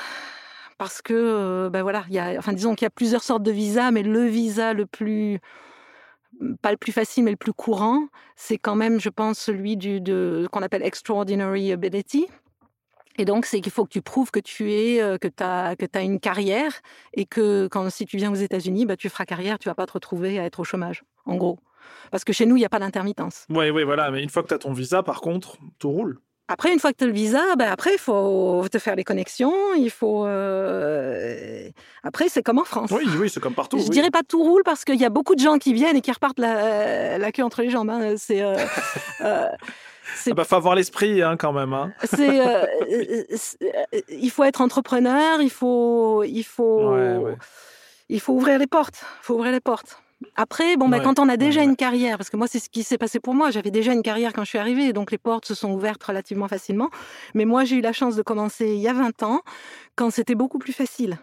parce 0.83 1.01
que, 1.01 1.13
euh, 1.13 1.69
ben 1.69 1.81
voilà, 1.81 2.03
il 2.09 2.13
y 2.13 2.19
a, 2.19 2.35
enfin 2.37 2.51
disons 2.51 2.75
qu'il 2.75 2.83
y 2.83 2.87
a 2.87 2.89
plusieurs 2.89 3.23
sortes 3.23 3.41
de 3.41 3.51
visas, 3.51 3.91
mais 3.91 4.03
le 4.03 4.25
visa 4.25 4.73
le 4.73 4.85
plus 4.85 5.39
pas 6.61 6.71
le 6.71 6.77
plus 6.77 6.91
facile, 6.91 7.23
mais 7.23 7.31
le 7.31 7.37
plus 7.37 7.53
courant, 7.53 8.07
c'est 8.35 8.57
quand 8.57 8.75
même, 8.75 8.99
je 8.99 9.07
pense, 9.07 9.39
celui 9.39 9.77
de, 9.77 10.45
qu'on 10.51 10.61
appelle 10.61 10.83
extraordinary 10.83 11.71
ability. 11.71 12.27
Et 13.17 13.23
donc, 13.23 13.45
c'est 13.45 13.61
qu'il 13.61 13.71
faut 13.71 13.85
que 13.85 13.91
tu 13.91 14.01
prouves 14.01 14.29
que 14.29 14.41
tu 14.41 14.73
es, 14.73 15.01
euh, 15.01 15.17
que 15.17 15.29
tu 15.29 15.41
as, 15.41 15.77
que 15.77 15.85
as 15.93 16.01
une 16.01 16.19
carrière 16.19 16.73
et 17.13 17.25
que 17.25 17.69
quand, 17.71 17.89
si 17.89 18.05
tu 18.05 18.17
viens 18.17 18.31
aux 18.31 18.35
États-Unis, 18.35 18.85
bah, 18.85 18.97
tu 18.97 19.07
feras 19.07 19.23
carrière, 19.23 19.57
tu 19.59 19.69
vas 19.69 19.75
pas 19.75 19.85
te 19.85 19.93
retrouver 19.93 20.37
à 20.37 20.43
être 20.43 20.59
au 20.59 20.63
chômage, 20.65 21.03
en 21.25 21.37
gros. 21.37 21.59
Parce 22.11 22.25
que 22.25 22.33
chez 22.33 22.45
nous, 22.45 22.57
il 22.57 22.59
n'y 22.59 22.65
a 22.65 22.69
pas 22.69 22.79
d'intermittence. 22.79 23.45
Oui, 23.49 23.69
oui, 23.69 23.83
voilà. 23.83 24.11
Mais 24.11 24.21
une 24.21 24.29
fois 24.29 24.43
que 24.43 24.49
tu 24.49 24.53
as 24.53 24.59
ton 24.59 24.73
visa, 24.73 25.01
par 25.01 25.21
contre, 25.21 25.57
tout 25.79 25.91
roule. 25.91 26.19
Après, 26.53 26.71
une 26.71 26.77
fois 26.79 26.91
que 26.91 26.97
tu 26.99 27.03
as 27.05 27.07
le 27.07 27.13
visa, 27.13 27.41
ben 27.57 27.67
après, 27.71 27.93
il 27.93 27.97
faut 27.99 28.63
te 28.71 28.77
faire 28.77 28.95
les 28.95 29.03
connexions. 29.03 29.53
Il 29.75 29.89
faut. 29.89 30.25
euh, 30.27 31.67
Après, 32.03 32.29
c'est 32.29 32.43
comme 32.43 32.59
en 32.59 32.63
France. 32.63 32.91
Oui, 32.91 33.05
oui, 33.19 33.27
c'est 33.27 33.39
comme 33.39 33.55
partout. 33.55 33.79
Je 33.79 33.85
oui. 33.85 33.89
dirais 33.89 34.11
pas 34.11 34.21
tout 34.21 34.43
roule 34.43 34.61
parce 34.63 34.85
qu'il 34.85 35.01
y 35.01 35.05
a 35.05 35.09
beaucoup 35.09 35.33
de 35.33 35.39
gens 35.39 35.57
qui 35.57 35.73
viennent 35.73 35.97
et 35.97 36.01
qui 36.01 36.11
repartent 36.11 36.37
la, 36.39 37.17
la 37.17 37.31
queue 37.31 37.43
entre 37.43 37.63
les 37.63 37.71
jambes. 37.71 37.89
hein. 37.89 38.13
C'est. 38.17 38.43
euh, 38.43 38.55
euh, 39.21 39.47
c'est 40.15 40.29
Ah 40.31 40.35
bah, 40.35 40.43
faut 40.43 40.55
avoir 40.55 40.75
l'esprit 40.75 41.23
hein, 41.23 41.37
quand 41.37 41.53
même. 41.53 41.73
Hein. 41.73 41.91
c'est, 42.03 42.39
il 44.09 44.29
faut 44.29 44.43
être 44.43 44.61
entrepreneur, 44.61 45.41
il 45.41 45.49
faut, 45.49 46.23
il 46.23 46.43
faut, 46.43 46.91
Ouais, 46.93 47.15
ouais. 47.17 47.35
il 48.09 48.19
faut 48.19 48.33
ouvrir 48.33 48.59
les 48.59 48.67
portes. 48.67 49.03
Il 49.21 49.25
faut 49.25 49.35
ouvrir 49.35 49.51
les 49.51 49.59
portes. 49.61 49.97
Après, 50.35 50.77
bon, 50.77 50.89
bah, 50.89 50.97
Ouais, 50.97 51.03
quand 51.03 51.19
on 51.19 51.29
a 51.29 51.37
déjà 51.37 51.59
ouais, 51.59 51.65
ouais. 51.65 51.71
une 51.71 51.75
carrière, 51.75 52.17
parce 52.17 52.29
que 52.29 52.37
moi, 52.37 52.47
c'est 52.47 52.59
ce 52.59 52.69
qui 52.69 52.83
s'est 52.83 52.97
passé 52.97 53.19
pour 53.19 53.33
moi. 53.33 53.51
J'avais 53.51 53.71
déjà 53.71 53.93
une 53.93 54.01
carrière 54.03 54.33
quand 54.33 54.43
je 54.43 54.49
suis 54.49 54.57
arrivée, 54.59 54.93
donc 54.93 55.11
les 55.11 55.17
portes 55.17 55.45
se 55.45 55.55
sont 55.55 55.71
ouvertes 55.71 56.03
relativement 56.03 56.47
facilement. 56.47 56.89
Mais 57.33 57.45
moi, 57.45 57.63
j'ai 57.63 57.77
eu 57.77 57.81
la 57.81 57.93
chance 57.93 58.15
de 58.15 58.21
commencer 58.21 58.67
il 58.73 58.79
y 58.81 58.87
a 58.87 58.93
20 58.93 59.23
ans, 59.23 59.41
quand 59.95 60.09
c'était 60.11 60.35
beaucoup 60.35 60.59
plus 60.59 60.73
facile. 60.73 61.17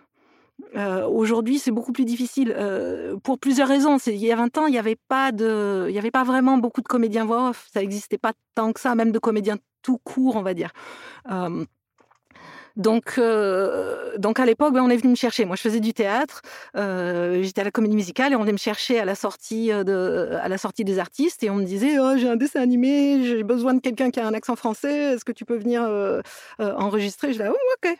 Euh, 0.77 1.07
Aujourd'hui, 1.07 1.59
c'est 1.59 1.71
beaucoup 1.71 1.93
plus 1.93 2.05
difficile 2.05 2.55
euh, 2.57 3.17
pour 3.23 3.39
plusieurs 3.39 3.69
raisons. 3.69 3.97
Il 4.07 4.17
y 4.17 4.31
a 4.31 4.37
20 4.37 4.59
ans, 4.59 4.67
il 4.67 4.73
n'y 4.73 4.79
avait 4.79 4.99
pas 5.09 5.33
de, 5.33 5.87
il 5.89 5.95
y 5.95 5.99
avait 5.99 6.11
pas 6.11 6.25
vraiment 6.25 6.59
beaucoup 6.59 6.83
de 6.83 6.89
comédiens 6.89 7.25
voix 7.25 7.51
off. 7.51 7.69
Ça 7.73 7.81
n'existait 7.81 8.19
pas 8.19 8.33
tant 8.55 8.73
que 8.73 8.81
ça, 8.81 8.95
même 8.95 9.11
de 9.13 9.19
comédiens 9.19 9.57
tout 9.83 9.99
court, 10.05 10.37
on 10.37 10.43
va 10.43 10.53
dire. 10.55 10.71
Euh, 11.31 11.65
donc, 12.77 13.15
euh, 13.19 14.17
donc 14.19 14.41
à 14.41 14.47
l'époque, 14.47 14.73
ben, 14.75 14.83
on 14.83 14.91
est 14.91 14.97
venu 14.97 15.11
me 15.11 15.17
chercher. 15.17 15.45
Moi, 15.45 15.57
je 15.57 15.63
faisais 15.63 15.81
du 15.81 15.93
théâtre. 15.95 16.43
euh, 16.77 17.43
J'étais 17.43 17.61
à 17.61 17.65
la 17.65 17.71
comédie 17.71 17.97
musicale 17.97 18.33
et 18.33 18.37
on 18.37 18.41
venait 18.41 18.53
me 18.53 18.59
chercher 18.59 18.99
à 18.99 19.05
la 19.05 19.15
sortie 19.15 19.73
euh, 19.73 19.85
de, 19.85 20.37
à 20.43 20.49
la 20.49 20.59
sortie 20.59 20.85
des 20.85 20.99
artistes 20.99 21.43
et 21.43 21.51
on 21.51 21.57
me 21.57 21.65
disait 21.65 21.99
oh, 21.99 22.17
j'ai 22.17 22.29
un 22.29 22.37
dessin 22.37 22.61
animé, 22.61 23.25
j'ai 23.25 23.43
besoin 23.43 23.75
de 23.75 23.81
quelqu'un 23.81 24.11
qui 24.11 24.21
a 24.21 24.27
un 24.27 24.35
accent 24.35 24.57
français. 24.57 25.15
Est-ce 25.15 25.25
que 25.25 25.33
tu 25.33 25.45
peux 25.45 25.57
venir 25.57 25.83
euh, 25.83 26.21
euh, 26.61 26.75
enregistrer? 26.77 27.33
Je 27.33 27.43
dis 27.43 27.49
oh, 27.49 27.57
ok. 27.85 27.97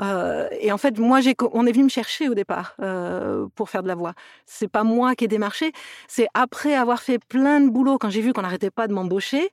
Euh, 0.00 0.48
et 0.60 0.72
en 0.72 0.78
fait, 0.78 0.98
moi, 0.98 1.20
j'ai, 1.20 1.34
on 1.52 1.66
est 1.66 1.72
venu 1.72 1.84
me 1.84 1.88
chercher 1.88 2.28
au 2.28 2.34
départ 2.34 2.74
euh, 2.80 3.46
pour 3.54 3.70
faire 3.70 3.82
de 3.82 3.88
la 3.88 3.94
voix. 3.94 4.14
C'est 4.46 4.68
pas 4.68 4.84
moi 4.84 5.14
qui 5.14 5.24
ai 5.24 5.28
démarché. 5.28 5.72
C'est 6.08 6.26
après 6.34 6.74
avoir 6.74 7.00
fait 7.02 7.18
plein 7.18 7.60
de 7.60 7.70
boulots, 7.70 7.98
quand 7.98 8.10
j'ai 8.10 8.20
vu 8.20 8.32
qu'on 8.32 8.42
n'arrêtait 8.42 8.70
pas 8.70 8.88
de 8.88 8.92
m'embaucher, 8.92 9.50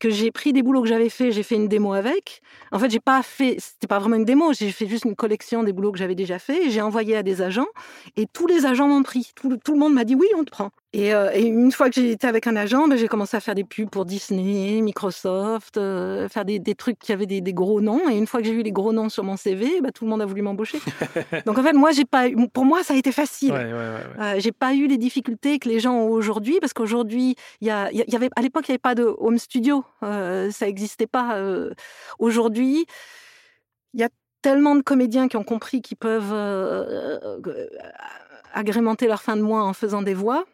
que 0.00 0.10
j'ai 0.10 0.30
pris 0.30 0.52
des 0.52 0.62
boulots 0.62 0.82
que 0.82 0.88
j'avais 0.88 1.08
fait, 1.08 1.32
j'ai 1.32 1.42
fait 1.42 1.56
une 1.56 1.68
démo 1.68 1.92
avec. 1.92 2.42
En 2.72 2.78
fait, 2.78 2.90
j'ai 2.90 3.00
pas 3.00 3.22
fait, 3.22 3.56
c'était 3.58 3.86
pas 3.86 3.98
vraiment 3.98 4.16
une 4.16 4.24
démo, 4.24 4.52
j'ai 4.52 4.72
fait 4.72 4.86
juste 4.86 5.04
une 5.04 5.16
collection 5.16 5.62
des 5.62 5.72
boulots 5.72 5.92
que 5.92 5.98
j'avais 5.98 6.14
déjà 6.14 6.38
fait. 6.38 6.70
J'ai 6.70 6.82
envoyé 6.82 7.16
à 7.16 7.22
des 7.22 7.42
agents 7.42 7.68
et 8.16 8.26
tous 8.26 8.46
les 8.46 8.66
agents 8.66 8.88
m'ont 8.88 9.02
pris. 9.02 9.32
Tout 9.36 9.72
le 9.72 9.78
monde 9.78 9.94
m'a 9.94 10.04
dit 10.04 10.14
oui, 10.14 10.26
on 10.36 10.44
te 10.44 10.50
prend. 10.50 10.70
Et, 10.94 11.14
euh, 11.14 11.30
et 11.32 11.42
une 11.46 11.72
fois 11.72 11.88
que 11.88 11.94
j'ai 11.94 12.10
été 12.10 12.26
avec 12.26 12.46
un 12.46 12.54
agent, 12.54 12.86
ben, 12.86 12.96
j'ai 12.98 13.08
commencé 13.08 13.34
à 13.34 13.40
faire 13.40 13.54
des 13.54 13.64
pubs 13.64 13.88
pour 13.88 14.04
Disney, 14.04 14.82
Microsoft, 14.82 15.78
euh, 15.78 16.28
faire 16.28 16.44
des, 16.44 16.58
des 16.58 16.74
trucs 16.74 16.98
qui 16.98 17.12
avaient 17.12 17.24
des, 17.24 17.40
des 17.40 17.54
gros 17.54 17.80
noms. 17.80 18.10
Et 18.10 18.14
une 18.18 18.26
fois 18.26 18.40
que 18.40 18.46
j'ai 18.46 18.52
eu 18.52 18.62
les 18.62 18.72
gros 18.72 18.92
noms 18.92 19.08
sur 19.08 19.24
mon 19.24 19.38
CV, 19.38 19.80
ben, 19.80 19.90
tout 19.90 20.04
le 20.04 20.10
monde 20.10 20.20
a 20.20 20.26
voulu 20.26 20.42
m'embaucher. 20.42 20.78
Donc 21.46 21.56
en 21.56 21.62
fait, 21.62 21.72
moi, 21.72 21.92
j'ai 21.92 22.04
pas, 22.04 22.28
eu- 22.28 22.36
pour 22.48 22.66
moi, 22.66 22.82
ça 22.82 22.92
a 22.92 22.98
été 22.98 23.10
facile. 23.10 23.52
Ouais, 23.52 23.72
ouais. 23.72 23.72
Euh, 24.20 24.34
j'ai 24.38 24.52
pas 24.52 24.74
eu 24.74 24.86
les 24.86 24.98
difficultés 24.98 25.58
que 25.58 25.68
les 25.68 25.80
gens 25.80 25.94
ont 25.94 26.10
aujourd'hui 26.10 26.58
parce 26.60 26.74
qu'aujourd'hui, 26.74 27.36
il 27.62 27.68
y, 27.68 27.70
a- 27.70 27.90
y 27.90 28.14
avait 28.14 28.28
à 28.36 28.42
l'époque 28.42 28.68
il 28.68 28.72
n'y 28.72 28.74
avait 28.74 28.78
pas 28.78 28.94
de 28.94 29.14
home 29.18 29.38
studio, 29.38 29.84
ça 30.02 30.66
n'existait 30.66 31.06
pas. 31.06 31.38
aujourd'hui, 32.18 32.84
il 33.94 34.00
y 34.00 34.04
a 34.04 34.08
tellement 34.42 34.74
de 34.74 34.82
comédiens 34.82 35.28
qui 35.28 35.36
ont 35.38 35.44
compris 35.44 35.80
qu'ils 35.80 35.96
peuvent 35.96 36.34
agrémenter 38.52 39.06
leur 39.06 39.22
fin 39.22 39.36
de 39.36 39.42
mois 39.42 39.62
en 39.62 39.72
faisant 39.72 40.02
des 40.02 40.14
voix 40.14 40.44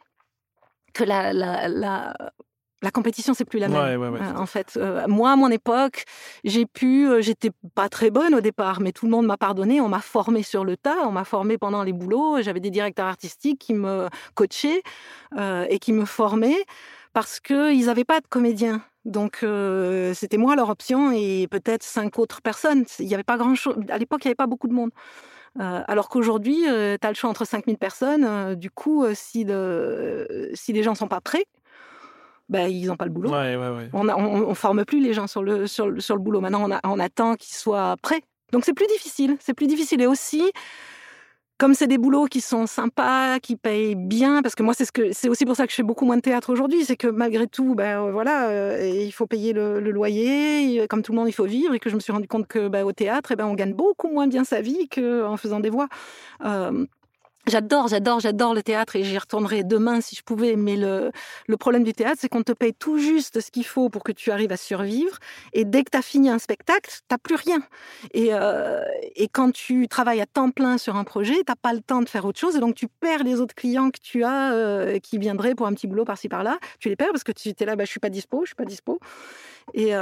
que 0.98 1.04
la, 1.04 1.32
la, 1.32 1.68
la, 1.68 2.14
la 2.82 2.90
compétition 2.90 3.32
c'est 3.34 3.44
plus 3.44 3.60
la 3.60 3.68
même. 3.68 3.80
Ouais, 3.82 3.96
ouais, 3.96 4.08
ouais, 4.08 4.20
Euh, 4.20 4.36
en 4.36 4.46
fait, 4.46 4.68
euh, 4.76 5.06
moi 5.08 5.30
à 5.32 5.36
mon 5.36 5.50
époque, 5.50 6.04
j'ai 6.44 6.66
pu, 6.66 7.08
euh, 7.08 7.20
j'étais 7.20 7.50
pas 7.74 7.88
très 7.88 8.10
bonne 8.10 8.34
au 8.34 8.40
départ, 8.40 8.80
mais 8.80 8.92
tout 8.92 9.06
le 9.06 9.12
monde 9.12 9.26
m'a 9.26 9.36
pardonné. 9.36 9.80
On 9.80 9.88
m'a 9.88 10.00
formé 10.00 10.42
sur 10.42 10.64
le 10.64 10.76
tas, 10.76 10.98
on 11.06 11.12
m'a 11.12 11.24
formé 11.24 11.58
pendant 11.58 11.82
les 11.84 11.92
boulots. 11.92 12.42
J'avais 12.42 12.60
des 12.60 12.70
directeurs 12.70 13.06
artistiques 13.06 13.60
qui 13.60 13.74
me 13.74 14.08
coachaient 14.34 14.82
euh, 15.38 15.66
et 15.70 15.78
qui 15.78 15.92
me 15.92 16.04
formaient 16.04 16.64
parce 17.12 17.40
qu'ils 17.40 17.86
n'avaient 17.86 18.04
pas 18.04 18.20
de 18.20 18.26
comédien. 18.28 18.82
Donc 19.04 19.38
c'était 20.20 20.36
moi 20.36 20.54
leur 20.54 20.68
option 20.68 21.12
et 21.12 21.48
peut-être 21.50 21.82
cinq 21.82 22.18
autres 22.18 22.42
personnes. 22.42 22.84
Il 22.98 23.06
n'y 23.06 23.14
avait 23.14 23.22
pas 23.32 23.38
grand 23.38 23.54
chose. 23.54 23.76
À 23.88 23.96
l'époque, 23.96 24.20
il 24.24 24.28
n'y 24.28 24.32
avait 24.32 24.42
pas 24.44 24.46
beaucoup 24.52 24.68
de 24.68 24.74
monde. 24.74 24.90
Euh, 25.60 25.82
alors 25.88 26.08
qu'aujourd'hui, 26.08 26.62
tu 26.64 26.68
as 27.06 27.08
le 27.08 27.14
choix 27.14 27.30
entre 27.30 27.44
5000 27.44 27.78
personnes. 27.78 28.24
Euh, 28.24 28.54
du 28.54 28.70
coup, 28.70 29.04
euh, 29.04 29.12
si, 29.14 29.46
si 30.54 30.72
les 30.72 30.82
gens 30.82 30.94
sont 30.94 31.08
pas 31.08 31.20
prêts, 31.20 31.44
ben, 32.48 32.68
ils 32.68 32.86
n'ont 32.86 32.96
pas 32.96 33.04
le 33.04 33.10
boulot. 33.10 33.30
Ouais, 33.30 33.56
ouais, 33.56 33.68
ouais. 33.70 33.90
On 33.92 34.04
ne 34.04 34.54
forme 34.54 34.84
plus 34.84 35.00
les 35.00 35.12
gens 35.12 35.26
sur 35.26 35.42
le, 35.42 35.66
sur 35.66 36.00
sur 36.00 36.16
le 36.16 36.22
boulot. 36.22 36.40
Maintenant, 36.40 36.64
on, 36.68 36.72
a- 36.72 36.80
on 36.84 36.98
attend 36.98 37.34
qu'ils 37.34 37.54
soient 37.56 37.96
prêts. 38.00 38.22
Donc, 38.52 38.64
c'est 38.64 38.72
plus 38.72 38.86
difficile. 38.86 39.36
C'est 39.40 39.52
plus 39.54 39.66
difficile. 39.66 40.00
Et 40.00 40.06
aussi, 40.06 40.50
comme 41.58 41.74
c'est 41.74 41.88
des 41.88 41.98
boulots 41.98 42.26
qui 42.26 42.40
sont 42.40 42.66
sympas, 42.66 43.40
qui 43.40 43.56
payent 43.56 43.96
bien, 43.96 44.42
parce 44.42 44.54
que 44.54 44.62
moi 44.62 44.74
c'est 44.74 44.84
ce 44.84 44.92
que 44.92 45.12
c'est 45.12 45.28
aussi 45.28 45.44
pour 45.44 45.56
ça 45.56 45.66
que 45.66 45.70
je 45.70 45.76
fais 45.76 45.82
beaucoup 45.82 46.04
moins 46.04 46.16
de 46.16 46.22
théâtre 46.22 46.52
aujourd'hui, 46.52 46.84
c'est 46.84 46.96
que 46.96 47.08
malgré 47.08 47.48
tout, 47.48 47.74
ben 47.74 48.00
euh, 48.00 48.12
voilà, 48.12 48.48
euh, 48.48 49.04
il 49.04 49.12
faut 49.12 49.26
payer 49.26 49.52
le, 49.52 49.80
loyer, 49.80 50.86
comme 50.88 51.02
tout 51.02 51.12
le 51.12 51.18
monde, 51.18 51.28
il 51.28 51.32
faut 51.32 51.44
vivre, 51.44 51.74
et 51.74 51.80
que 51.80 51.90
je 51.90 51.96
me 51.96 52.00
suis 52.00 52.12
rendu 52.12 52.28
compte 52.28 52.46
que 52.46 52.68
ben, 52.68 52.84
au 52.84 52.92
théâtre, 52.92 53.32
eh 53.32 53.36
ben, 53.36 53.46
on 53.46 53.54
gagne 53.54 53.74
beaucoup 53.74 54.08
moins 54.08 54.28
bien 54.28 54.44
sa 54.44 54.60
vie 54.60 54.88
qu'en 54.88 55.36
faisant 55.36 55.60
des 55.60 55.70
voix. 55.70 55.88
Euh, 56.44 56.86
J'adore, 57.48 57.88
j'adore, 57.88 58.20
j'adore 58.20 58.52
le 58.52 58.62
théâtre 58.62 58.96
et 58.96 59.04
j'y 59.04 59.16
retournerai 59.16 59.64
demain 59.64 60.00
si 60.02 60.14
je 60.14 60.22
pouvais. 60.22 60.54
Mais 60.56 60.76
le, 60.76 61.10
le 61.46 61.56
problème 61.56 61.82
du 61.82 61.94
théâtre, 61.94 62.18
c'est 62.20 62.28
qu'on 62.28 62.42
te 62.42 62.52
paye 62.52 62.74
tout 62.74 62.98
juste 62.98 63.40
ce 63.40 63.50
qu'il 63.50 63.64
faut 63.64 63.88
pour 63.88 64.04
que 64.04 64.12
tu 64.12 64.30
arrives 64.30 64.52
à 64.52 64.58
survivre. 64.58 65.16
Et 65.54 65.64
dès 65.64 65.82
que 65.84 65.90
tu 65.90 65.98
as 65.98 66.02
fini 66.02 66.28
un 66.28 66.38
spectacle, 66.38 66.90
tu 66.90 66.98
n'as 67.10 67.18
plus 67.18 67.36
rien. 67.36 67.60
Et, 68.12 68.28
euh, 68.32 68.82
et 69.16 69.28
quand 69.28 69.50
tu 69.50 69.88
travailles 69.88 70.20
à 70.20 70.26
temps 70.26 70.50
plein 70.50 70.76
sur 70.76 70.96
un 70.96 71.04
projet, 71.04 71.36
tu 71.36 71.44
n'as 71.48 71.56
pas 71.56 71.72
le 71.72 71.80
temps 71.80 72.02
de 72.02 72.08
faire 72.08 72.24
autre 72.26 72.38
chose. 72.38 72.56
Et 72.56 72.60
donc, 72.60 72.74
tu 72.74 72.86
perds 72.88 73.24
les 73.24 73.40
autres 73.40 73.54
clients 73.54 73.90
que 73.90 74.00
tu 74.00 74.24
as 74.24 74.52
euh, 74.52 74.98
qui 74.98 75.16
viendraient 75.18 75.54
pour 75.54 75.66
un 75.66 75.72
petit 75.72 75.86
boulot 75.86 76.04
par-ci 76.04 76.28
par-là. 76.28 76.58
Tu 76.80 76.90
les 76.90 76.96
perds 76.96 77.12
parce 77.12 77.24
que 77.24 77.32
tu 77.32 77.48
étais 77.48 77.64
là, 77.64 77.76
bah, 77.76 77.84
je 77.84 77.90
suis 77.90 78.00
pas 78.00 78.10
dispo, 78.10 78.42
je 78.42 78.48
suis 78.48 78.56
pas 78.56 78.66
dispo. 78.66 78.98
Et, 79.74 79.92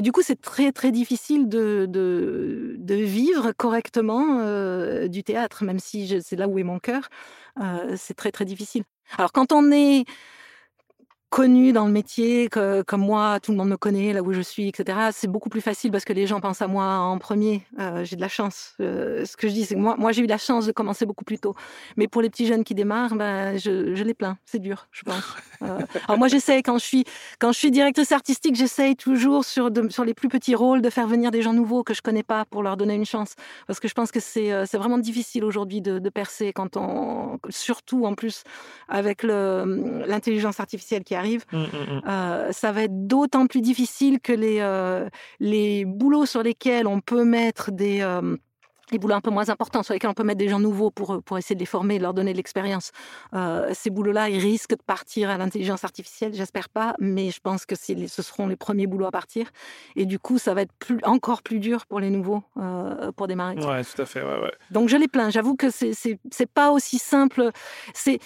du 0.00 0.12
coup, 0.12 0.22
c'est 0.22 0.40
très 0.40 0.72
très 0.72 0.90
difficile 0.90 1.48
de, 1.48 1.86
de, 1.88 2.76
de 2.78 2.94
vivre 2.94 3.52
correctement 3.52 4.44
du 5.06 5.22
théâtre, 5.22 5.64
même 5.64 5.78
si 5.78 6.20
c'est 6.22 6.36
là 6.36 6.48
où 6.48 6.58
est 6.58 6.64
mon 6.64 6.78
cœur. 6.78 7.08
C'est 7.96 8.14
très 8.14 8.32
très 8.32 8.44
difficile. 8.44 8.84
Alors 9.18 9.32
quand 9.32 9.52
on 9.52 9.72
est 9.72 10.04
connu 11.30 11.72
dans 11.72 11.86
le 11.86 11.92
métier, 11.92 12.48
que, 12.48 12.82
comme 12.82 13.02
moi, 13.02 13.38
tout 13.40 13.52
le 13.52 13.56
monde 13.56 13.68
me 13.68 13.76
connaît 13.76 14.12
là 14.12 14.20
où 14.20 14.32
je 14.32 14.40
suis, 14.40 14.68
etc. 14.68 14.98
C'est 15.12 15.28
beaucoup 15.28 15.48
plus 15.48 15.60
facile 15.60 15.92
parce 15.92 16.04
que 16.04 16.12
les 16.12 16.26
gens 16.26 16.40
pensent 16.40 16.60
à 16.60 16.66
moi 16.66 16.84
en 16.84 17.18
premier. 17.18 17.62
Euh, 17.78 18.04
j'ai 18.04 18.16
de 18.16 18.20
la 18.20 18.28
chance. 18.28 18.74
Euh, 18.80 19.24
ce 19.24 19.36
que 19.36 19.48
je 19.48 19.52
dis, 19.52 19.64
c'est 19.64 19.76
que 19.76 19.80
moi, 19.80 19.94
moi 19.96 20.10
j'ai 20.10 20.22
eu 20.22 20.26
la 20.26 20.38
chance 20.38 20.66
de 20.66 20.72
commencer 20.72 21.06
beaucoup 21.06 21.24
plus 21.24 21.38
tôt. 21.38 21.54
Mais 21.96 22.08
pour 22.08 22.20
les 22.20 22.30
petits 22.30 22.46
jeunes 22.46 22.64
qui 22.64 22.74
démarrent, 22.74 23.14
ben, 23.14 23.56
je, 23.58 24.02
les 24.02 24.14
plains. 24.14 24.38
C'est 24.44 24.58
dur, 24.58 24.88
je 24.90 25.02
pense. 25.04 25.22
Euh, 25.62 25.78
alors 26.08 26.18
moi, 26.18 26.26
j'essaie 26.26 26.62
quand 26.62 26.78
je 26.78 26.84
suis 26.84 27.04
quand 27.38 27.52
je 27.52 27.58
suis 27.58 27.70
directrice 27.70 28.12
artistique, 28.12 28.56
j'essaye 28.56 28.96
toujours 28.96 29.44
sur 29.44 29.70
sur 29.90 30.04
les 30.04 30.14
plus 30.14 30.28
petits 30.28 30.54
rôles 30.54 30.80
de 30.80 30.90
faire 30.90 31.06
venir 31.06 31.30
des 31.30 31.42
gens 31.42 31.52
nouveaux 31.52 31.84
que 31.84 31.94
je 31.94 32.02
connais 32.02 32.22
pas 32.22 32.44
pour 32.46 32.62
leur 32.62 32.78
donner 32.78 32.94
une 32.94 33.04
chance. 33.04 33.34
Parce 33.66 33.78
que 33.78 33.86
je 33.86 33.94
pense 33.94 34.10
que 34.10 34.20
c'est 34.20 34.66
c'est 34.66 34.78
vraiment 34.78 34.98
difficile 34.98 35.44
aujourd'hui 35.44 35.80
de, 35.80 36.08
percer 36.08 36.52
quand 36.52 36.76
on, 36.76 37.38
surtout 37.50 38.04
en 38.04 38.14
plus 38.14 38.42
avec 38.88 39.22
l'intelligence 39.22 40.58
artificielle 40.58 41.04
qui 41.04 41.14
a 41.14 41.19
arrive, 41.20 41.44
mmh, 41.52 41.58
mmh, 41.58 41.62
mmh. 41.62 42.02
Euh, 42.08 42.52
ça 42.52 42.72
va 42.72 42.82
être 42.84 43.06
d'autant 43.06 43.46
plus 43.46 43.60
difficile 43.62 44.20
que 44.20 44.32
les, 44.32 44.58
euh, 44.60 45.08
les 45.40 45.84
boulots 45.84 46.26
sur 46.26 46.42
lesquels 46.42 46.86
on 46.86 47.00
peut 47.00 47.24
mettre 47.24 47.70
des, 47.72 48.00
euh, 48.02 48.36
les 48.92 48.98
boulots 48.98 49.14
un 49.14 49.20
peu 49.20 49.30
moins 49.30 49.48
importants 49.48 49.82
sur 49.82 49.94
lesquels 49.94 50.10
on 50.10 50.14
peut 50.14 50.24
mettre 50.24 50.38
des 50.38 50.48
gens 50.48 50.60
nouveaux 50.60 50.90
pour, 50.90 51.22
pour 51.22 51.38
essayer 51.38 51.54
de 51.54 51.60
les 51.60 51.66
former, 51.66 51.98
de 51.98 52.02
leur 52.02 52.14
donner 52.14 52.32
de 52.32 52.36
l'expérience. 52.36 52.92
Euh, 53.34 53.70
ces 53.72 53.90
boulots-là, 53.90 54.28
ils 54.28 54.40
risquent 54.40 54.76
de 54.76 54.82
partir 54.82 55.30
à 55.30 55.38
l'intelligence 55.38 55.84
artificielle, 55.84 56.32
j'espère 56.34 56.68
pas, 56.68 56.94
mais 56.98 57.30
je 57.30 57.40
pense 57.40 57.66
que 57.66 57.74
ce 57.74 58.22
seront 58.22 58.46
les 58.46 58.56
premiers 58.56 58.86
boulots 58.86 59.06
à 59.06 59.10
partir. 59.10 59.50
Et 59.96 60.06
du 60.06 60.18
coup, 60.18 60.38
ça 60.38 60.54
va 60.54 60.62
être 60.62 60.72
plus, 60.78 60.98
encore 61.04 61.42
plus 61.42 61.58
dur 61.58 61.86
pour 61.86 62.00
les 62.00 62.10
nouveaux 62.10 62.42
euh, 62.58 63.12
pour 63.12 63.26
démarrer. 63.26 63.56
Ouais, 63.56 63.84
tout 63.84 64.02
à 64.02 64.06
fait. 64.06 64.22
Ouais, 64.22 64.40
ouais. 64.40 64.52
Donc 64.70 64.88
je 64.88 64.96
les 64.96 65.08
plains. 65.08 65.30
J'avoue 65.30 65.56
que 65.56 65.68
c'est 65.70 66.18
pas 66.52 66.70
aussi 66.70 66.98
simple. 66.98 67.50
C'est 67.94 68.20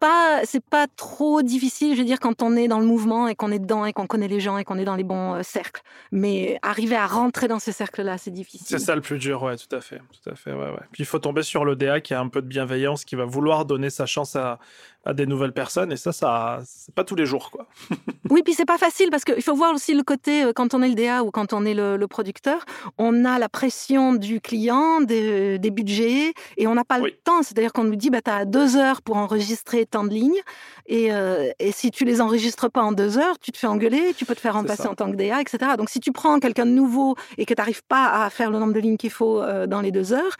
pas 0.00 0.42
pas 0.70 0.86
trop 0.96 1.42
difficile. 1.42 1.94
Je 1.94 1.98
veux 1.98 2.06
dire 2.06 2.20
quand 2.20 2.42
on 2.42 2.56
est 2.56 2.68
dans 2.68 2.78
le 2.78 2.86
mouvement 2.86 3.28
et 3.28 3.34
qu'on 3.34 3.50
est 3.50 3.58
dedans 3.58 3.84
et 3.84 3.92
qu'on 3.92 4.06
connaît 4.06 4.28
les 4.28 4.40
gens 4.40 4.58
et 4.58 4.64
qu'on 4.64 4.78
est 4.78 4.84
dans 4.84 4.96
les 4.96 5.04
bons 5.04 5.34
euh, 5.34 5.42
cercles. 5.42 5.82
Mais 6.10 6.58
arriver 6.62 6.96
à 6.96 7.06
rentrer 7.06 7.48
dans 7.48 7.58
ces 7.58 7.72
cercles-là, 7.72 8.18
c'est 8.18 8.30
difficile. 8.30 8.66
C'est 8.68 8.78
ça 8.78 8.94
le 8.94 9.00
plus 9.00 9.18
dur, 9.18 9.42
ouais, 9.42 9.56
tout 9.56 9.74
à 9.74 9.80
fait 9.80 10.00
tout 10.10 10.30
à 10.30 10.34
fait. 10.34 10.52
Ouais, 10.52 10.70
ouais. 10.70 10.84
Puis 10.92 11.02
il 11.02 11.06
faut 11.06 11.18
tomber 11.18 11.42
sur 11.42 11.64
le 11.64 11.76
qui 12.00 12.14
a 12.14 12.20
un 12.20 12.28
peu 12.28 12.42
de 12.42 12.46
bienveillance, 12.46 13.04
qui 13.04 13.16
va 13.16 13.24
vouloir 13.24 13.64
donner 13.64 13.90
sa 13.90 14.06
chance 14.06 14.36
à, 14.36 14.58
à 15.04 15.14
des 15.14 15.26
nouvelles 15.26 15.52
personnes. 15.52 15.92
Et 15.92 15.96
ça, 15.96 16.12
ça 16.12 16.60
c'est 16.64 16.94
pas 16.94 17.04
tous 17.04 17.16
les 17.16 17.26
jours, 17.26 17.50
quoi. 17.50 17.66
oui, 18.30 18.42
puis 18.44 18.54
c'est 18.54 18.64
pas 18.64 18.78
facile 18.78 19.10
parce 19.10 19.24
qu'il 19.24 19.42
faut 19.42 19.54
voir 19.54 19.74
aussi 19.74 19.94
le 19.94 20.02
côté 20.02 20.44
euh, 20.44 20.52
quand 20.54 20.74
on 20.74 20.82
est 20.82 20.88
le 20.88 20.94
DA 20.94 21.24
ou 21.24 21.30
quand 21.30 21.52
on 21.52 21.64
est 21.64 21.74
le, 21.74 22.06
producteur, 22.06 22.64
on 22.98 23.24
a 23.24 23.38
la 23.38 23.48
pression 23.48 24.14
du 24.14 24.40
client, 24.40 25.00
des, 25.00 25.58
des 25.58 25.70
budgets, 25.70 26.34
et 26.56 26.66
on 26.66 26.74
n'a 26.74 26.84
pas 26.84 26.98
le 26.98 27.10
temps. 27.10 27.42
C'est-à-dire 27.42 27.72
qu'on 27.72 27.84
nous 27.84 27.96
dit, 27.96 28.10
bah, 28.10 28.20
tu 28.22 28.30
as 28.30 28.44
deux 28.44 28.76
heures 28.76 29.02
pour 29.02 29.16
enregistrer 29.16 29.86
tant 29.86 30.04
de 30.04 30.10
lignes, 30.10 30.40
et, 30.86 31.12
euh, 31.12 31.50
et, 31.58 31.72
si 31.72 31.90
tu 31.90 32.04
les 32.04 32.20
enregistres 32.20 32.70
pas 32.70 32.82
en 32.82 32.92
deux 32.92 33.18
heures, 33.18 33.38
tu 33.38 33.50
te 33.50 33.58
fais 33.58 33.66
engueuler, 33.66 34.14
tu 34.14 34.24
peux 34.24 34.34
te 34.34 34.40
faire 34.40 34.54
remplacer 34.54 34.86
en 34.86 34.94
tant 34.94 35.10
que 35.10 35.16
DA, 35.16 35.40
etc. 35.40 35.72
Donc 35.78 35.90
si 35.90 36.00
tu 36.00 36.12
prends 36.12 36.38
quelqu'un 36.38 36.66
de 36.66 36.70
nouveau 36.70 37.16
et 37.38 37.46
que 37.46 37.54
tu 37.54 37.60
n'arrives 37.60 37.84
pas 37.84 38.24
à 38.24 38.30
faire 38.30 38.50
le 38.50 38.58
nombre 38.58 38.72
de 38.72 38.80
lignes 38.80 38.96
qu'il 38.96 39.10
faut 39.10 39.40
euh, 39.40 39.66
dans 39.66 39.80
les 39.80 39.90
deux 39.90 40.12
heures, 40.12 40.36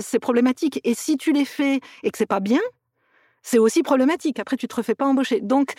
c'est 0.00 0.20
problématique. 0.20 0.80
Et 0.84 0.94
si 0.94 1.16
tu 1.16 1.32
les 1.32 1.44
fais 1.44 1.80
et 2.04 2.10
que 2.10 2.18
c'est 2.18 2.26
pas 2.26 2.38
bien, 2.38 2.60
c'est 3.42 3.58
aussi 3.58 3.82
problématique. 3.82 4.38
Après, 4.38 4.56
tu 4.56 4.68
te 4.68 4.74
refais 4.74 4.94
pas 4.94 5.06
embaucher. 5.06 5.40
Donc, 5.40 5.74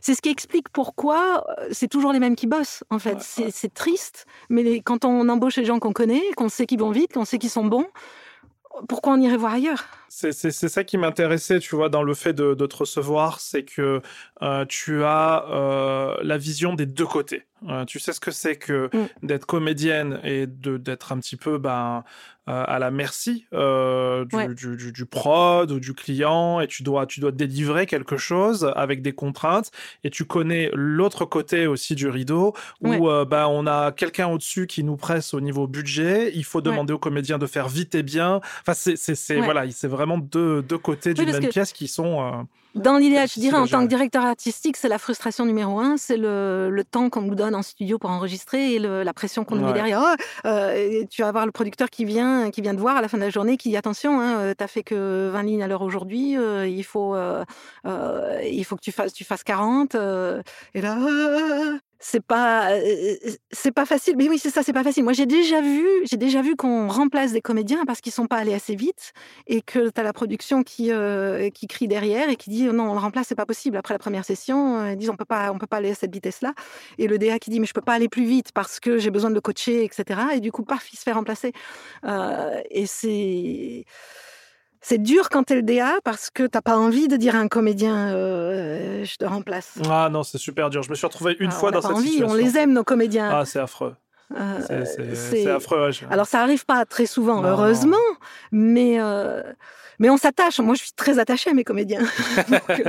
c'est 0.00 0.14
ce 0.14 0.22
qui 0.22 0.30
explique 0.30 0.68
pourquoi 0.70 1.44
euh, 1.58 1.68
c'est 1.70 1.88
toujours 1.88 2.12
les 2.12 2.18
mêmes 2.18 2.36
qui 2.36 2.46
bossent, 2.46 2.84
en 2.90 2.98
fait. 2.98 3.18
c'est 3.20 3.74
triste, 3.74 4.26
mais 4.48 4.80
quand 4.80 5.04
on 5.04 5.28
embauche 5.28 5.56
les 5.56 5.64
gens 5.64 5.78
qu'on 5.78 5.92
connaît, 5.92 6.22
qu'on 6.36 6.48
sait 6.48 6.66
qu'ils 6.66 6.80
vont 6.80 6.90
vite, 6.90 7.12
qu'on 7.12 7.24
sait 7.24 7.38
qu'ils 7.38 7.50
sont 7.50 7.64
bons, 7.64 7.86
pourquoi 8.88 9.14
on 9.14 9.20
irait 9.20 9.36
voir 9.36 9.54
ailleurs? 9.54 9.84
C'est 10.08 10.32
ça 10.32 10.84
qui 10.84 10.98
m'intéressait, 10.98 11.58
tu 11.58 11.76
vois, 11.76 11.88
dans 11.88 12.02
le 12.02 12.14
fait 12.14 12.32
de, 12.32 12.54
te 12.54 12.76
recevoir, 12.76 13.40
c'est 13.40 13.64
que 13.64 14.00
euh, 14.42 14.64
tu 14.66 15.04
as 15.04 15.46
euh, 15.48 16.16
la 16.22 16.38
vision 16.38 16.74
des 16.74 16.86
deux 16.86 17.06
côtés. 17.06 17.44
Tu 17.86 17.98
sais 17.98 18.12
ce 18.12 18.20
que 18.20 18.30
c'est 18.30 18.56
que 18.56 18.90
mm. 18.92 19.26
d'être 19.26 19.46
comédienne 19.46 20.20
et 20.24 20.46
d'être 20.46 21.12
un 21.12 21.18
petit 21.18 21.36
peu 21.36 21.58
ben, 21.58 22.04
euh, 22.48 22.64
à 22.66 22.80
la 22.80 22.90
merci 22.90 23.46
euh, 23.54 24.24
du, 24.24 24.76
du, 24.76 24.90
du, 24.90 25.06
prod 25.06 25.70
ou 25.70 25.78
du 25.78 25.94
client 25.94 26.58
et 26.58 26.66
tu 26.66 26.82
dois, 26.82 27.06
tu 27.06 27.20
dois 27.20 27.30
délivrer 27.30 27.86
quelque 27.86 28.16
chose 28.16 28.72
avec 28.74 29.00
des 29.00 29.12
contraintes 29.12 29.70
et 30.02 30.10
tu 30.10 30.24
connais 30.24 30.68
l'autre 30.74 31.24
côté 31.24 31.68
aussi 31.68 31.94
du 31.94 32.08
rideau 32.08 32.52
où 32.80 33.08
euh, 33.08 33.24
bah, 33.24 33.48
on 33.48 33.68
a 33.68 33.92
quelqu'un 33.92 34.26
au-dessus 34.26 34.66
qui 34.66 34.82
nous 34.82 34.96
presse 34.96 35.34
au 35.34 35.40
niveau 35.40 35.68
budget, 35.68 36.32
il 36.34 36.42
faut 36.42 36.60
demander 36.60 36.92
aux 36.92 36.98
comédiens 36.98 37.38
de 37.38 37.46
faire 37.46 37.68
vite 37.68 37.94
et 37.94 38.02
bien. 38.02 38.40
Enfin, 38.66 38.72
c'est 38.74 39.36
voilà, 39.36 39.70
c'est 39.70 39.86
vraiment 39.86 40.18
deux, 40.18 40.62
deux 40.62 40.78
côtés 40.78 41.14
d'une 41.14 41.30
même 41.30 41.46
pièce 41.46 41.72
qui 41.72 41.86
sont 41.86 42.44
dans 42.74 42.96
l'idéal, 42.96 43.28
je 43.28 43.38
dirais, 43.38 43.56
en 43.56 43.66
tant 43.66 43.82
que 43.82 43.88
directeur 43.88 44.24
artistique, 44.24 44.76
c'est 44.76 44.88
la 44.88 44.98
frustration 44.98 45.44
numéro 45.44 45.78
un, 45.78 45.96
c'est 45.96 46.16
le, 46.16 46.70
le, 46.70 46.84
temps 46.84 47.10
qu'on 47.10 47.22
nous 47.22 47.34
donne 47.34 47.54
en 47.54 47.62
studio 47.62 47.98
pour 47.98 48.10
enregistrer 48.10 48.74
et 48.74 48.78
le, 48.78 49.02
la 49.02 49.12
pression 49.12 49.44
qu'on 49.44 49.56
nous 49.56 49.66
met 49.66 49.72
derrière. 49.72 50.02
Oh, 50.02 50.46
euh, 50.46 51.04
tu 51.10 51.22
vas 51.22 51.28
avoir 51.28 51.44
le 51.44 51.52
producteur 51.52 51.90
qui 51.90 52.04
vient, 52.04 52.50
qui 52.50 52.62
vient 52.62 52.74
te 52.74 52.80
voir 52.80 52.96
à 52.96 53.02
la 53.02 53.08
fin 53.08 53.18
de 53.18 53.22
la 53.22 53.30
journée, 53.30 53.56
qui 53.56 53.68
dit 53.68 53.76
attention, 53.76 54.20
hein, 54.20 54.38
euh, 54.38 54.54
t'as 54.56 54.68
fait 54.68 54.82
que 54.82 55.30
20 55.32 55.42
lignes 55.42 55.62
à 55.62 55.68
l'heure 55.68 55.82
aujourd'hui, 55.82 56.36
euh, 56.36 56.66
il 56.66 56.84
faut, 56.84 57.14
euh, 57.14 57.44
il 58.42 58.64
faut 58.64 58.76
que 58.76 58.82
tu 58.82 58.92
fasses, 58.92 59.12
tu 59.12 59.24
fasses 59.24 59.44
40. 59.44 59.94
et 60.74 60.80
là, 60.80 60.96
c'est 62.04 62.20
pas 62.20 62.70
c'est 63.52 63.70
pas 63.70 63.86
facile. 63.86 64.16
Mais 64.16 64.28
oui 64.28 64.38
c'est 64.38 64.50
ça 64.50 64.62
c'est 64.62 64.72
pas 64.72 64.82
facile. 64.82 65.04
Moi 65.04 65.12
j'ai 65.12 65.26
déjà 65.26 65.60
vu 65.60 65.86
j'ai 66.04 66.16
déjà 66.16 66.42
vu 66.42 66.56
qu'on 66.56 66.88
remplace 66.88 67.32
des 67.32 67.40
comédiens 67.40 67.84
parce 67.86 68.00
qu'ils 68.00 68.12
sont 68.12 68.26
pas 68.26 68.38
allés 68.38 68.54
assez 68.54 68.74
vite 68.74 69.12
et 69.46 69.62
que 69.62 69.88
tu 69.88 70.00
as 70.00 70.02
la 70.02 70.12
production 70.12 70.64
qui 70.64 70.90
qui 71.54 71.66
crie 71.68 71.88
derrière 71.88 72.28
et 72.28 72.36
qui 72.36 72.50
dit 72.50 72.64
non 72.64 72.90
on 72.90 72.94
le 72.94 72.98
remplace 73.00 73.28
c'est 73.28 73.36
pas 73.36 73.46
possible 73.46 73.76
après 73.76 73.94
la 73.94 73.98
première 73.98 74.24
session 74.24 74.84
ils 74.90 74.96
disent 74.96 75.10
on 75.10 75.16
peut 75.16 75.24
pas 75.24 75.52
on 75.52 75.58
peut 75.58 75.66
pas 75.68 75.76
aller 75.76 75.92
à 75.92 75.94
cette 75.94 76.12
vitesse 76.12 76.42
là 76.42 76.54
et 76.98 77.06
le 77.06 77.18
DA 77.18 77.38
qui 77.38 77.50
dit 77.50 77.60
mais 77.60 77.66
je 77.66 77.74
peux 77.74 77.80
pas 77.80 77.94
aller 77.94 78.08
plus 78.08 78.24
vite 78.24 78.50
parce 78.52 78.80
que 78.80 78.98
j'ai 78.98 79.10
besoin 79.10 79.30
de 79.30 79.34
le 79.36 79.40
coacher 79.40 79.84
etc 79.84 80.20
et 80.34 80.40
du 80.40 80.50
coup 80.50 80.64
paf 80.64 80.92
il 80.92 80.96
se 80.96 81.02
fait 81.04 81.12
remplacer. 81.12 81.52
Et 82.70 82.86
c'est 82.86 83.84
c'est 84.82 84.98
dur 84.98 85.28
quand 85.30 85.44
t'es 85.44 85.54
le 85.54 85.62
DA 85.62 85.94
parce 86.04 86.28
que 86.28 86.46
t'as 86.46 86.60
pas 86.60 86.76
envie 86.76 87.08
de 87.08 87.16
dire 87.16 87.36
à 87.36 87.38
un 87.38 87.48
comédien 87.48 88.08
euh, 88.08 89.04
je 89.04 89.16
te 89.16 89.24
remplace. 89.24 89.78
Ah 89.88 90.08
non, 90.10 90.22
c'est 90.22 90.38
super 90.38 90.68
dur. 90.70 90.82
Je 90.82 90.90
me 90.90 90.94
suis 90.94 91.06
retrouvé 91.06 91.36
une 91.38 91.50
ah, 91.50 91.54
fois 91.54 91.70
dans 91.70 91.80
cette 91.80 91.92
envie, 91.92 92.08
situation. 92.08 92.34
On 92.34 92.36
les 92.36 92.58
aime 92.58 92.72
nos 92.72 92.84
comédiens. 92.84 93.30
Ah 93.32 93.44
c'est 93.44 93.60
affreux. 93.60 93.94
Euh, 94.38 94.84
c'est 95.14 95.46
affreux. 95.48 95.90
Alors 96.10 96.26
ça 96.26 96.40
arrive 96.40 96.64
pas 96.64 96.84
très 96.84 97.06
souvent, 97.06 97.42
heureusement, 97.44 97.96
mais 98.50 98.96
euh, 99.00 99.42
mais 99.98 100.10
on 100.10 100.16
s'attache. 100.16 100.58
Moi, 100.60 100.74
je 100.74 100.82
suis 100.82 100.92
très 100.92 101.18
attachée 101.18 101.50
à 101.50 101.54
mes 101.54 101.64
comédiens, 101.64 102.00
donc, 102.48 102.82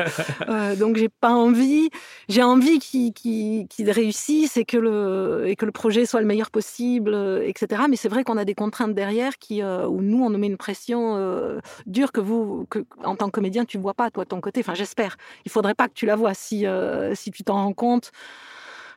euh, 0.50 0.76
donc 0.76 0.98
j'ai 0.98 1.10
pas 1.10 1.32
envie. 1.32 1.90
J'ai 2.30 2.44
envie 2.44 2.80
qu'ils 2.80 3.92
réussissent 3.92 4.58
et 4.58 4.66
que 4.66 4.78
le 4.78 5.44
et 5.48 5.56
que 5.56 5.66
le 5.66 5.72
projet 5.72 6.06
soit 6.06 6.22
le 6.22 6.28
meilleur 6.28 6.52
possible, 6.52 7.16
etc. 7.44 7.84
Mais 7.90 7.96
c'est 7.96 8.10
vrai 8.10 8.24
qu'on 8.24 8.38
a 8.38 8.46
des 8.46 8.56
contraintes 8.56 8.94
derrière 8.94 9.38
qui 9.38 9.64
où 9.64 10.02
nous 10.02 10.24
on 10.24 10.30
nous 10.30 10.40
met 10.40 10.48
une 10.48 10.58
pression 10.58 11.60
dure 11.86 12.12
que 12.12 12.22
vous 12.22 12.66
que 12.70 12.86
en 13.04 13.16
tant 13.16 13.28
que 13.28 13.32
comédien 13.32 13.66
tu 13.66 13.78
vois 13.78 13.94
pas 13.94 14.10
toi 14.12 14.24
de 14.24 14.30
ton 14.30 14.42
côté. 14.42 14.62
Enfin 14.62 14.76
j'espère. 14.76 15.18
Il 15.46 15.52
faudrait 15.52 15.76
pas 15.76 15.88
que 15.88 15.94
tu 15.94 16.06
la 16.06 16.16
vois 16.16 16.34
si 16.34 16.66
si 17.14 17.32
tu 17.32 17.44
t'en 17.44 17.56
rends 17.56 17.74
compte 17.74 18.12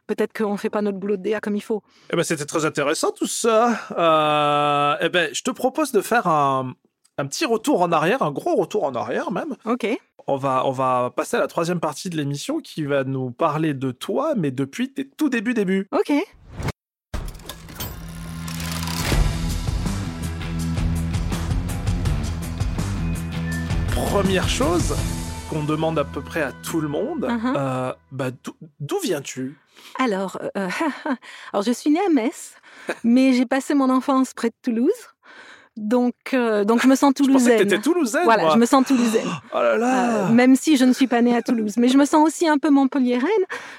peut-être 0.06 0.32
qu'on 0.32 0.52
ne 0.52 0.56
fait 0.56 0.70
pas 0.70 0.82
notre 0.82 0.98
boulot 0.98 1.16
de 1.16 1.22
DA 1.22 1.40
comme 1.40 1.56
il 1.56 1.60
faut. 1.62 1.82
Eh 2.12 2.16
ben, 2.16 2.22
c'était 2.22 2.44
très 2.46 2.64
intéressant 2.64 3.10
tout 3.12 3.26
ça. 3.26 3.78
Euh, 3.98 4.96
eh 5.00 5.08
ben, 5.08 5.30
je 5.34 5.42
te 5.42 5.50
propose 5.50 5.92
de 5.92 6.00
faire 6.00 6.26
un, 6.26 6.74
un, 7.18 7.26
petit 7.26 7.44
retour 7.44 7.82
en 7.82 7.92
arrière, 7.92 8.22
un 8.22 8.30
gros 8.32 8.54
retour 8.56 8.84
en 8.84 8.94
arrière 8.94 9.30
même. 9.30 9.56
Ok. 9.64 9.86
On 10.28 10.36
va, 10.36 10.66
on 10.66 10.72
va 10.72 11.12
passer 11.14 11.36
à 11.36 11.40
la 11.40 11.46
troisième 11.46 11.78
partie 11.80 12.10
de 12.10 12.16
l'émission 12.16 12.58
qui 12.60 12.82
va 12.84 13.04
nous 13.04 13.30
parler 13.30 13.74
de 13.74 13.92
toi, 13.92 14.34
mais 14.36 14.50
depuis 14.50 14.92
tes 14.92 15.08
tout 15.08 15.28
débuts 15.28 15.54
débuts. 15.54 15.86
Ok. 15.92 16.12
première 23.94 24.48
chose 24.48 24.94
qu'on 25.48 25.64
demande 25.64 25.98
à 25.98 26.04
peu 26.04 26.20
près 26.20 26.42
à 26.42 26.52
tout 26.52 26.80
le 26.80 26.88
monde, 26.88 27.24
Uh-huh. 27.28 27.54
euh, 27.56 27.92
bah, 28.12 28.30
d'où- 28.44 28.56
d'où 28.80 28.96
viens-tu? 29.02 29.56
Alors, 29.98 30.38
euh, 30.56 30.68
alors, 31.52 31.62
je 31.62 31.72
suis 31.72 31.90
née 31.90 32.00
à 32.06 32.10
Metz, 32.10 32.56
mais 33.04 33.32
j'ai 33.32 33.46
passé 33.46 33.74
mon 33.74 33.90
enfance 33.90 34.34
près 34.34 34.48
de 34.50 34.54
Toulouse. 34.62 34.92
Donc, 35.76 36.14
euh, 36.32 36.64
donc 36.64 36.80
je 36.82 36.88
me 36.88 36.94
sens 36.96 37.12
Je 37.18 37.24
pensais 37.24 37.32
que 37.32 37.32
toulousaine. 37.38 37.58
t'étais 37.58 37.80
toulousaine, 37.82 38.24
Voilà, 38.24 38.44
moi. 38.44 38.52
je 38.54 38.58
me 38.58 38.66
sens 38.66 38.84
toulousaine. 38.86 39.26
Oh 39.52 39.58
là 39.58 39.76
là 39.76 40.26
Euh, 40.26 40.32
même 40.32 40.56
si 40.56 40.76
je 40.76 40.84
ne 40.84 40.92
suis 40.92 41.06
pas 41.06 41.20
née 41.22 41.36
à 41.36 41.42
Toulouse. 41.42 41.74
Mais 41.76 41.88
je 41.88 41.98
me 41.98 42.04
sens 42.06 42.26
aussi 42.26 42.48
un 42.48 42.58
peu 42.58 42.70
montpelliéraine 42.70 43.28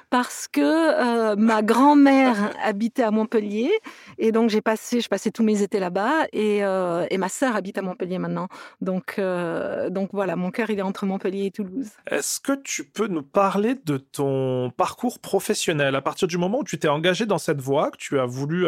parce 0.10 0.48
que 0.48 0.62
euh, 0.62 1.36
ma 1.36 1.62
grand-mère 1.64 2.54
habitait 2.64 3.04
à 3.04 3.12
Montpellier 3.12 3.72
et 4.18 4.32
donc 4.32 4.50
j'ai 4.50 4.62
passé, 4.62 5.02
je 5.02 5.08
passais 5.10 5.32
tous 5.32 5.44
mes 5.44 5.62
étés 5.64 5.80
là-bas 5.80 6.26
et, 6.34 6.58
et 6.60 7.18
ma 7.18 7.30
sœur 7.30 7.56
habite 7.56 7.78
à 7.78 7.82
Montpellier 7.82 8.20
maintenant. 8.20 8.48
Donc, 8.82 9.20
donc 9.90 10.10
voilà, 10.14 10.36
mon 10.36 10.52
cœur 10.52 10.70
il 10.70 10.80
est 10.80 10.84
entre 10.84 11.06
Montpellier 11.06 11.46
et 11.48 11.52
Toulouse. 11.52 11.90
Est-ce 12.10 12.40
que 12.40 12.54
tu 12.54 12.84
peux 12.84 13.08
nous 13.08 13.24
parler 13.24 13.76
de 13.86 13.98
ton 13.98 14.72
parcours 14.76 15.20
professionnel? 15.20 15.96
À 15.96 16.02
partir 16.02 16.28
du 16.28 16.38
moment 16.38 16.60
où 16.60 16.64
tu 16.64 16.78
t'es 16.78 16.88
engagé 16.88 17.26
dans 17.26 17.38
cette 17.40 17.62
voie, 17.62 17.92
que 17.92 17.98
tu 17.98 18.20
as 18.20 18.26
voulu... 18.26 18.68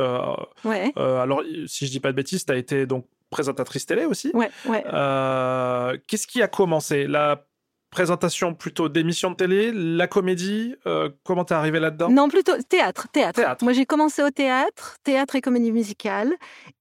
Ouais, 0.66 0.92
alors, 0.98 1.42
si 1.68 1.86
je 1.86 1.92
dis 1.92 2.00
pas 2.00 2.12
de 2.12 2.16
bêtises, 2.18 2.46
tu 2.46 2.52
as 2.52 2.58
été 2.58 2.86
donc 2.86 3.06
présentatrice 3.30 3.86
télé 3.86 4.06
aussi. 4.06 4.32
ouais, 4.34 4.50
ouais. 4.66 4.84
Euh, 4.92 5.98
Qu'est-ce 6.08 6.28
qui 6.28 6.42
a 6.42 6.48
commencé? 6.48 7.08
La 7.08 7.46
présentation 7.92 8.54
plutôt 8.54 8.88
d'émissions 8.88 9.32
de 9.32 9.36
télé, 9.36 9.72
la 9.74 10.08
comédie 10.08 10.76
euh, 10.86 11.10
Comment 11.24 11.44
t'es 11.44 11.56
arrivé 11.56 11.80
là-dedans? 11.80 12.10
Non, 12.10 12.30
plutôt 12.30 12.54
théâtre, 12.62 13.08
théâtre. 13.12 13.42
Théâtre. 13.42 13.64
Moi, 13.64 13.74
j'ai 13.74 13.86
commencé 13.88 14.22
au 14.22 14.30
théâtre, 14.30 14.98
théâtre 15.04 15.36
et 15.36 15.42
comédie 15.42 15.72
musicale. 15.72 16.34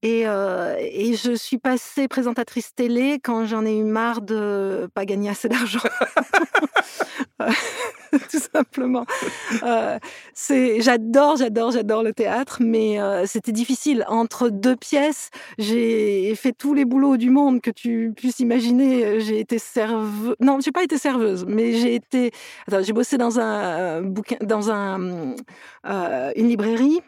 Et, 0.03 0.29
euh, 0.29 0.77
et 0.79 1.15
je 1.15 1.33
suis 1.35 1.57
passée 1.59 2.09
présentatrice 2.09 2.75
télé 2.75 3.21
quand 3.25 3.47
j'en 3.47 3.65
ai 3.65 3.79
eu 3.79 3.85
marre 3.85 4.21
de 4.21 4.89
pas 4.95 5.07
gagner 5.07 5.31
assez 5.31 5.49
d'argent. 5.49 5.81
Tout 8.31 8.40
simplement. 8.53 9.05
Euh, 9.62 9.99
c'est, 10.35 10.81
j'adore, 10.81 11.37
j'adore, 11.37 11.71
j'adore 11.71 12.03
le 12.03 12.12
théâtre, 12.12 12.59
mais 12.61 13.01
euh, 13.01 13.27
c'était 13.27 13.53
difficile. 13.53 14.05
Entre 14.09 14.49
deux 14.49 14.77
pièces, 14.77 15.31
j'ai 15.59 16.35
fait 16.35 16.53
tous 16.53 16.75
les 16.75 16.85
boulots 16.85 17.16
du 17.16 17.31
monde 17.31 17.61
que 17.61 17.71
tu 17.71 18.12
puisses 18.16 18.40
imaginer. 18.40 19.21
J'ai 19.21 19.40
été 19.40 19.59
serveuse. 19.59 20.37
Non, 20.40 20.59
j'ai 20.61 20.73
pas 20.73 20.83
été 20.83 20.99
serveuse, 20.99 21.44
mais 21.47 21.75
j'ai 21.75 21.94
été. 21.94 22.31
Attends, 22.66 22.83
j'ai 22.83 22.92
bossé 22.92 23.18
dans 23.18 23.38
un 23.38 23.64
euh, 23.64 24.01
bouquin, 24.03 24.37
dans 24.42 24.71
un 24.71 25.35
une 25.85 26.49
librairie. 26.49 27.01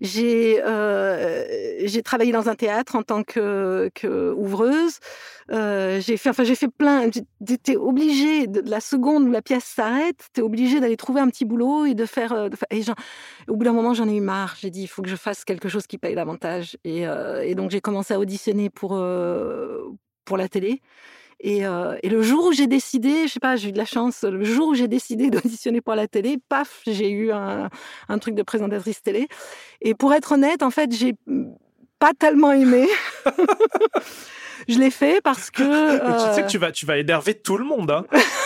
J'ai 0.00 0.62
euh, 0.64 1.44
j'ai 1.84 2.02
travaillé 2.02 2.32
dans 2.32 2.48
un 2.48 2.54
théâtre 2.54 2.96
en 2.96 3.02
tant 3.02 3.22
que, 3.22 3.90
ouvreuse. 4.36 4.98
Euh, 5.50 6.00
j'ai 6.00 6.16
fait 6.16 6.30
enfin 6.30 6.44
j'ai 6.44 6.54
fait 6.54 6.68
plein. 6.68 7.10
J'étais 7.46 7.76
obligée 7.76 8.46
de, 8.46 8.62
la 8.68 8.80
seconde 8.80 9.24
où 9.24 9.30
la 9.30 9.42
pièce 9.42 9.64
s'arrête, 9.64 10.28
t'es 10.32 10.42
obligée 10.42 10.80
d'aller 10.80 10.96
trouver 10.96 11.20
un 11.20 11.28
petit 11.28 11.44
boulot 11.44 11.84
et 11.84 11.94
de 11.94 12.06
faire. 12.06 12.32
euh, 12.32 12.48
au 13.48 13.56
bout 13.56 13.64
d'un 13.64 13.72
moment, 13.72 13.94
j'en 13.94 14.08
ai 14.08 14.16
eu 14.16 14.20
marre. 14.20 14.56
J'ai 14.58 14.70
dit 14.70 14.82
il 14.82 14.88
faut 14.88 15.02
que 15.02 15.08
je 15.08 15.16
fasse 15.16 15.44
quelque 15.44 15.68
chose 15.68 15.86
qui 15.86 15.98
paye 15.98 16.14
davantage. 16.14 16.78
Et, 16.84 17.02
et 17.44 17.54
donc 17.54 17.70
j'ai 17.70 17.80
commencé 17.80 18.14
à 18.14 18.18
auditionner 18.20 18.70
pour 18.70 18.98
pour 20.24 20.36
la 20.36 20.48
télé. 20.48 20.80
Et, 21.42 21.66
euh, 21.66 21.96
et 22.02 22.10
le 22.10 22.22
jour 22.22 22.46
où 22.46 22.52
j'ai 22.52 22.66
décidé, 22.66 23.26
je 23.26 23.32
sais 23.32 23.40
pas, 23.40 23.56
j'ai 23.56 23.70
eu 23.70 23.72
de 23.72 23.78
la 23.78 23.86
chance, 23.86 24.24
le 24.24 24.44
jour 24.44 24.68
où 24.68 24.74
j'ai 24.74 24.88
décidé 24.88 25.30
d'auditionner 25.30 25.80
pour 25.80 25.94
la 25.94 26.06
télé, 26.06 26.38
paf, 26.48 26.82
j'ai 26.86 27.10
eu 27.10 27.32
un, 27.32 27.70
un 28.08 28.18
truc 28.18 28.34
de 28.34 28.42
présentatrice 28.42 29.02
télé. 29.02 29.26
Et 29.80 29.94
pour 29.94 30.12
être 30.12 30.32
honnête, 30.32 30.62
en 30.62 30.70
fait, 30.70 30.92
j'ai 30.94 31.14
pas 31.98 32.12
tellement 32.18 32.52
aimé. 32.52 32.86
je 34.68 34.78
l'ai 34.78 34.90
fait 34.90 35.22
parce 35.22 35.50
que. 35.50 35.62
Tu 36.00 36.34
sais 36.34 36.42
euh, 36.42 36.44
que 36.44 36.50
tu 36.50 36.58
vas, 36.58 36.72
tu 36.72 36.86
vas 36.86 36.98
énerver 36.98 37.34
tout 37.34 37.56
le 37.56 37.64
monde, 37.64 37.90
hein 37.90 38.04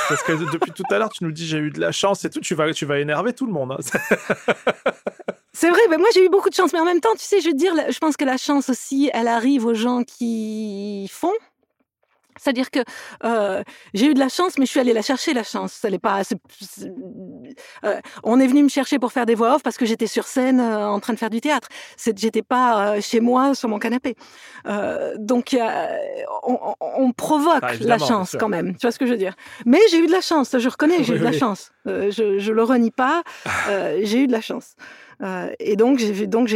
parce 0.09 0.23
que 0.23 0.33
depuis 0.53 0.73
tout 0.73 0.85
à 0.91 0.99
l'heure, 0.99 1.09
tu 1.09 1.25
nous 1.25 1.33
dis 1.33 1.47
j'ai 1.47 1.59
eu 1.59 1.71
de 1.71 1.81
la 1.81 1.93
chance 1.93 2.25
et 2.25 2.31
tout, 2.31 2.41
tu 2.41 2.55
vas, 2.55 2.73
tu 2.73 2.85
vas 2.85 2.99
énerver 2.99 3.33
tout 3.33 3.47
le 3.47 3.53
monde. 3.53 3.73
hein. 3.73 3.79
C'est 5.53 5.71
vrai, 5.71 5.81
ben 5.89 5.99
moi 5.99 6.09
j'ai 6.15 6.25
eu 6.25 6.29
beaucoup 6.29 6.51
de 6.51 6.55
chance, 6.55 6.73
mais 6.73 6.81
en 6.81 6.85
même 6.85 7.01
temps, 7.01 7.15
tu 7.15 7.25
sais, 7.25 7.41
je 7.41 7.49
veux 7.49 7.55
dire, 7.55 7.73
je 7.89 7.99
pense 7.99 8.17
que 8.17 8.25
la 8.25 8.37
chance 8.37 8.69
aussi, 8.69 9.11
elle 9.15 9.29
arrive 9.29 9.65
aux 9.67 9.75
gens 9.75 10.03
qui 10.03 11.09
font. 11.11 11.33
C'est-à-dire 12.41 12.71
que 12.71 12.81
euh, 13.25 13.63
j'ai 13.93 14.07
eu 14.07 14.15
de 14.15 14.19
la 14.19 14.29
chance, 14.29 14.59
mais 14.59 14.67
je 14.67 14.71
suis 14.71 14.81
allée 14.81 14.93
la 14.93 15.03
chercher, 15.03 15.35
la 15.35 15.43
chance. 15.43 15.73
Ça 15.73 15.91
n'est 15.91 15.99
pas. 15.99 16.23
euh, 17.85 18.01
on 18.23 18.41
est 18.41 18.47
venu 18.47 18.63
me 18.63 18.69
chercher 18.69 18.99
pour 18.99 19.13
faire 19.13 19.27
des 19.27 19.35
voix 19.35 19.55
off 19.55 19.63
parce 19.63 19.77
que 19.77 19.87
j'étais 19.87 20.07
sur 20.07 20.25
scène 20.25 20.61
euh, 20.61 20.87
en 20.89 21.01
train 21.01 21.13
de 21.13 21.19
faire 21.19 21.31
du 21.31 21.41
théâtre. 21.41 21.69
J'étais 22.17 22.43
pas 22.43 23.01
chez 23.01 23.21
moi 23.21 23.55
sur 23.55 23.69
mon 23.69 23.79
canapé. 23.79 24.17
Donc 25.19 25.57
on, 26.43 27.13
provoque 27.13 27.63
Ah, 27.63 27.73
la 27.81 27.99
chance 27.99 28.37
quand 28.39 28.49
même. 28.49 28.73
Tu 28.77 28.83
vois 28.83 28.93
ce 28.93 28.99
que 28.99 29.07
je 29.07 29.13
veux 29.13 29.19
dire? 29.19 29.35
Mais 29.67 29.79
j'ai 29.91 29.99
eu 29.99 30.07
de 30.07 30.13
la 30.13 30.21
chance. 30.21 30.57
Je 30.59 30.69
reconnais, 30.69 31.03
j'ai 31.05 31.15
eu 31.15 31.19
de 31.19 31.25
la 31.25 31.33
chance. 31.33 31.73
Je, 31.87 32.39
je 32.39 32.53
le 32.53 32.63
renie 32.63 32.91
pas. 32.91 33.23
J'ai 34.03 34.21
eu 34.23 34.27
de 34.27 34.33
la 34.33 34.41
chance. 34.41 34.75
Euh, 35.23 35.51
et 35.59 35.77
donc 35.77 35.99
j'ai 35.99 36.27
donc 36.27 36.49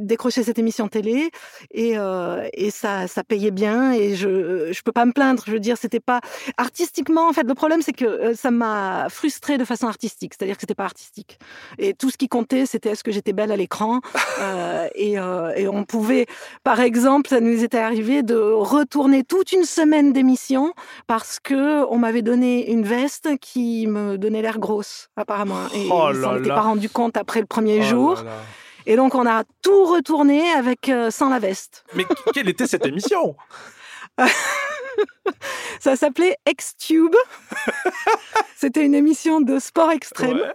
décroché 0.00 0.42
cette 0.42 0.58
émission 0.58 0.88
télé 0.88 1.30
et, 1.70 1.92
euh, 1.96 2.48
et 2.52 2.70
ça 2.70 3.06
ça 3.08 3.22
payait 3.24 3.50
bien 3.50 3.92
et 3.92 4.14
je 4.14 4.72
je 4.72 4.82
peux 4.82 4.92
pas 4.92 5.04
me 5.04 5.12
plaindre. 5.12 5.42
Je 5.46 5.52
veux 5.52 5.60
dire 5.60 5.76
c'était 5.76 6.00
pas 6.00 6.20
artistiquement 6.56 7.28
en 7.28 7.32
fait 7.32 7.46
le 7.46 7.54
problème 7.54 7.82
c'est 7.82 7.92
que 7.92 8.04
euh, 8.04 8.34
ça 8.34 8.50
m'a 8.50 9.08
frustrée 9.08 9.58
de 9.58 9.64
façon 9.64 9.86
artistique. 9.86 10.34
C'est-à-dire 10.36 10.56
que 10.56 10.60
c'était 10.60 10.74
pas 10.74 10.84
artistique. 10.84 11.38
Et 11.78 11.94
tout 11.94 12.10
ce 12.10 12.16
qui 12.16 12.28
comptait 12.28 12.66
c'était 12.66 12.90
est-ce 12.90 13.04
que 13.04 13.12
j'étais 13.12 13.32
belle 13.32 13.52
à 13.52 13.56
l'écran 13.56 14.00
Euh, 14.40 14.88
et, 14.96 15.12
et 15.12 15.68
on 15.68 15.84
pouvait 15.84 16.26
par 16.64 16.80
exemple 16.80 17.30
ça 17.30 17.40
nous 17.40 17.62
était 17.62 17.78
arrivé 17.78 18.24
de 18.24 18.34
retourner 18.34 19.22
toute 19.22 19.52
une 19.52 19.64
semaine 19.64 20.12
d'émission 20.12 20.74
parce 21.06 21.38
que 21.38 21.84
on 21.90 21.98
m'avait 21.98 22.22
donné 22.22 22.70
une 22.70 22.82
veste 22.82 23.28
qui 23.40 23.86
me 23.86 24.18
donnait 24.18 24.42
l'air 24.42 24.58
grosse 24.58 25.08
apparemment 25.16 25.66
et 25.74 25.88
Oh 25.90 26.08
ils 26.12 26.20
s'en 26.20 26.42
pas 26.42 26.62
rendu 26.62 26.88
compte 26.88 27.16
après 27.16 27.40
le 27.40 27.46
premier 27.46 27.73
Oh 27.80 27.84
jour 27.84 28.14
là 28.16 28.22
là. 28.24 28.36
et 28.86 28.96
donc 28.96 29.14
on 29.14 29.26
a 29.26 29.44
tout 29.62 29.84
retourné 29.86 30.50
avec 30.52 30.88
euh, 30.88 31.10
sans 31.10 31.28
la 31.28 31.38
veste 31.38 31.84
Mais 31.94 32.04
quelle 32.32 32.48
était 32.48 32.66
cette 32.66 32.86
émission? 32.86 33.36
Ça 35.80 35.96
s'appelait 35.96 36.36
X-Tube. 36.48 37.14
C'était 38.56 38.84
une 38.84 38.94
émission 38.94 39.40
de 39.40 39.58
sport 39.58 39.90
extrême 39.90 40.36
Ouais. 40.36 40.52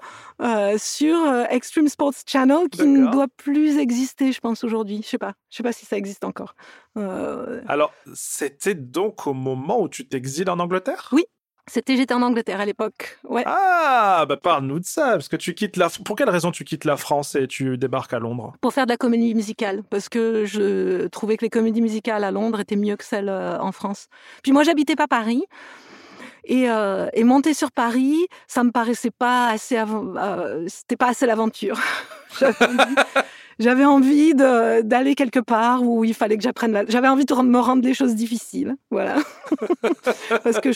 euh, 0.47 0.77
sur 0.77 1.15
euh, 1.17 1.43
Extreme 1.49 1.87
Sports 1.89 2.13
Channel 2.25 2.69
qui 2.69 2.83
ne 2.83 3.11
doit 3.11 3.27
plus 3.37 3.77
exister 3.77 4.31
je 4.31 4.39
pense 4.39 4.63
aujourd'hui. 4.63 5.01
Je 5.03 5.09
sais 5.09 5.17
pas. 5.17 5.33
Je 5.49 5.57
sais 5.57 5.63
pas 5.63 5.73
si 5.73 5.85
ça 5.85 5.97
existe 5.97 6.23
encore. 6.23 6.55
Euh, 6.97 7.61
Alors, 7.67 7.91
c'était 8.13 8.75
donc 8.75 9.27
au 9.27 9.33
moment 9.33 9.81
où 9.81 9.89
tu 9.89 10.07
t'exiles 10.07 10.49
en 10.49 10.59
Angleterre? 10.59 11.09
Oui. 11.11 11.25
C'était 11.69 11.95
j'étais 11.95 12.13
en 12.13 12.21
Angleterre 12.21 12.59
à 12.59 12.65
l'époque 12.65 13.19
ouais 13.23 13.43
Ah, 13.45 14.25
bah 14.27 14.37
parle-nous 14.37 14.79
de 14.79 14.85
ça, 14.85 15.11
parce 15.11 15.27
que 15.29 15.35
tu 15.35 15.53
quittes 15.53 15.77
la... 15.77 15.89
Pour 16.03 16.15
quelle 16.15 16.29
raison 16.29 16.51
tu 16.51 16.63
quittes 16.63 16.85
la 16.85 16.97
France 16.97 17.35
et 17.35 17.47
tu 17.47 17.77
débarques 17.77 18.13
à 18.13 18.19
Londres? 18.19 18.53
Pour 18.61 18.73
faire 18.73 18.85
de 18.85 18.91
la 18.91 18.97
comédie 18.97 19.33
musicale 19.35 19.83
parce 19.89 20.09
que 20.09 20.45
je 20.45 21.07
trouvais 21.07 21.37
que 21.37 21.45
les 21.45 21.49
comédies 21.49 21.81
musicales 21.81 22.23
à 22.23 22.31
Londres 22.31 22.59
étaient 22.59 22.75
mieux 22.75 22.95
que 22.95 23.05
celles 23.05 23.29
euh, 23.29 23.59
en 23.59 23.71
France. 23.71 24.07
Puis 24.43 24.51
moi, 24.51 24.63
j'habitais 24.63 24.95
pas 24.95 25.07
Paris. 25.07 25.43
Et, 26.45 26.69
euh, 26.69 27.07
et 27.13 27.23
monter 27.23 27.53
sur 27.53 27.71
Paris, 27.71 28.15
ça 28.47 28.63
me 28.63 28.71
paraissait 28.71 29.11
pas 29.11 29.49
assez, 29.49 29.77
euh, 29.77 30.65
c'était 30.67 30.95
pas 30.95 31.09
assez 31.09 31.27
l'aventure. 31.27 31.79
J'avais 33.59 33.85
envie- 33.85 34.33
d'aller 34.33 35.15
quelque 35.15 35.39
part 35.39 35.83
où 35.83 36.03
il 36.05 36.13
fallait 36.13 36.37
que 36.37 36.43
j'apprenne. 36.43 36.71
la- 36.71 36.85
J'avais 36.87 37.07
envie 37.09 37.25
de 37.25 37.33
me 37.33 37.59
rendre 37.59 37.81
des 37.81 37.93
choses 37.93 38.15
difficiles, 38.15 38.75
voilà. 38.89 39.17
Parce 40.43 40.59
que 40.61 40.69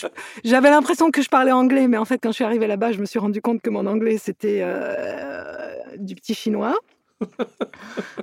j'avais 0.44 0.70
l'impression 0.70 1.10
que 1.10 1.22
je 1.22 1.28
parlais 1.28 1.52
anglais, 1.52 1.88
mais 1.88 1.96
en 1.96 2.04
fait, 2.04 2.18
quand 2.22 2.30
je 2.30 2.34
suis 2.34 2.44
arrivée 2.44 2.66
là-bas, 2.66 2.92
je 2.92 3.00
me 3.00 3.06
suis 3.06 3.18
rendu 3.18 3.40
compte 3.40 3.60
que 3.62 3.70
mon 3.70 3.86
anglais 3.86 4.18
c'était 4.18 4.60
euh, 4.62 5.74
du 5.98 6.14
petit 6.14 6.34
chinois. 6.34 6.76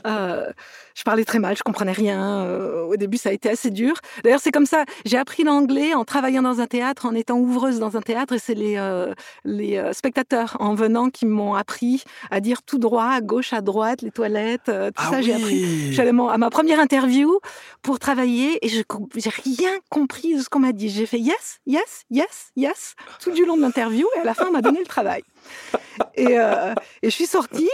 Euh, 0.08 0.52
je 0.96 1.04
parlais 1.04 1.24
très 1.26 1.38
mal, 1.38 1.56
je 1.56 1.62
comprenais 1.62 1.92
rien. 1.92 2.44
Euh, 2.46 2.82
au 2.86 2.96
début, 2.96 3.18
ça 3.18 3.30
a 3.30 3.32
été 3.34 3.50
assez 3.50 3.70
dur. 3.70 3.94
D'ailleurs, 4.24 4.40
c'est 4.42 4.52
comme 4.52 4.66
ça. 4.66 4.84
J'ai 5.06 5.18
appris 5.18 5.44
l'anglais 5.44 5.94
en 5.94 6.06
travaillant 6.06 6.42
dans 6.42 6.60
un 6.60 6.66
théâtre, 6.66 7.06
en 7.06 7.14
étant 7.14 7.38
ouvreuse 7.38 7.78
dans 7.78 7.98
un 7.98 8.02
théâtre, 8.02 8.34
et 8.34 8.40
c'est 8.40 8.56
les 8.56 8.78
euh, 8.78 9.14
les 9.46 9.82
spectateurs 9.94 10.58
en 10.60 10.74
venant 10.74 11.10
qui 11.10 11.28
m'ont 11.28 11.54
appris 11.54 12.04
à 12.32 12.40
dire 12.40 12.64
tout 12.64 12.80
droit, 12.80 13.06
à 13.06 13.22
gauche, 13.22 13.54
à 13.54 13.62
droite, 13.62 14.02
les 14.02 14.10
toilettes, 14.12 14.66
tout 14.66 15.04
ça. 15.12 15.22
J'ai 15.22 15.34
appris. 15.36 16.12
Mon- 16.14 16.30
à 16.30 16.38
ma 16.40 16.50
première 16.50 16.80
interview 16.80 17.40
pour 17.84 18.00
travailler 18.00 18.58
et 18.66 18.70
je 18.70 18.82
j'ai 19.16 19.30
rien 19.30 19.72
compris 19.90 20.36
de 20.36 20.42
ce 20.42 20.50
qu'on 20.50 20.60
m'a 20.60 20.72
dit. 20.72 20.90
J'ai 20.90 21.06
fait 21.06 21.20
yes, 21.20 21.60
yes, 21.68 22.04
yes, 22.10 22.50
yes 22.56 22.96
tout 23.22 23.32
du 23.32 23.46
long 23.46 23.56
de 23.56 23.62
l'interview 23.62 24.08
et 24.18 24.20
à 24.22 24.24
la 24.24 24.34
fin 24.34 24.48
on 24.50 24.52
m'a 24.52 24.62
donné 24.62 24.80
le 24.80 24.88
travail. 24.88 25.22
Et, 26.16 26.34
et 26.34 26.38
je 27.04 27.10
suis 27.10 27.28
sortie. 27.28 27.70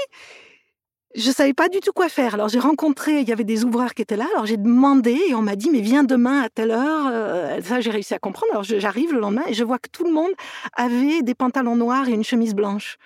Je 1.15 1.31
savais 1.31 1.53
pas 1.53 1.69
du 1.69 1.79
tout 1.79 1.93
quoi 1.93 2.09
faire. 2.09 2.35
Alors 2.35 2.49
j'ai 2.49 2.59
rencontré, 2.59 3.21
il 3.21 3.27
y 3.27 3.31
avait 3.31 3.43
des 3.43 3.63
ouvreurs 3.63 3.93
qui 3.93 4.01
étaient 4.01 4.17
là. 4.17 4.27
Alors 4.33 4.45
j'ai 4.45 4.57
demandé 4.57 5.17
et 5.29 5.33
on 5.35 5.41
m'a 5.41 5.55
dit 5.55 5.69
mais 5.71 5.81
viens 5.81 6.03
demain 6.03 6.41
à 6.41 6.49
telle 6.49 6.71
heure. 6.71 7.07
Euh, 7.11 7.61
ça 7.61 7.79
j'ai 7.79 7.91
réussi 7.91 8.13
à 8.13 8.19
comprendre. 8.19 8.51
Alors 8.51 8.63
j'arrive 8.63 9.13
le 9.13 9.19
lendemain 9.19 9.43
et 9.47 9.53
je 9.53 9.63
vois 9.63 9.79
que 9.79 9.89
tout 9.91 10.03
le 10.03 10.11
monde 10.11 10.31
avait 10.73 11.21
des 11.23 11.33
pantalons 11.33 11.75
noirs 11.75 12.07
et 12.07 12.11
une 12.11 12.23
chemise 12.23 12.53
blanche. 12.53 12.97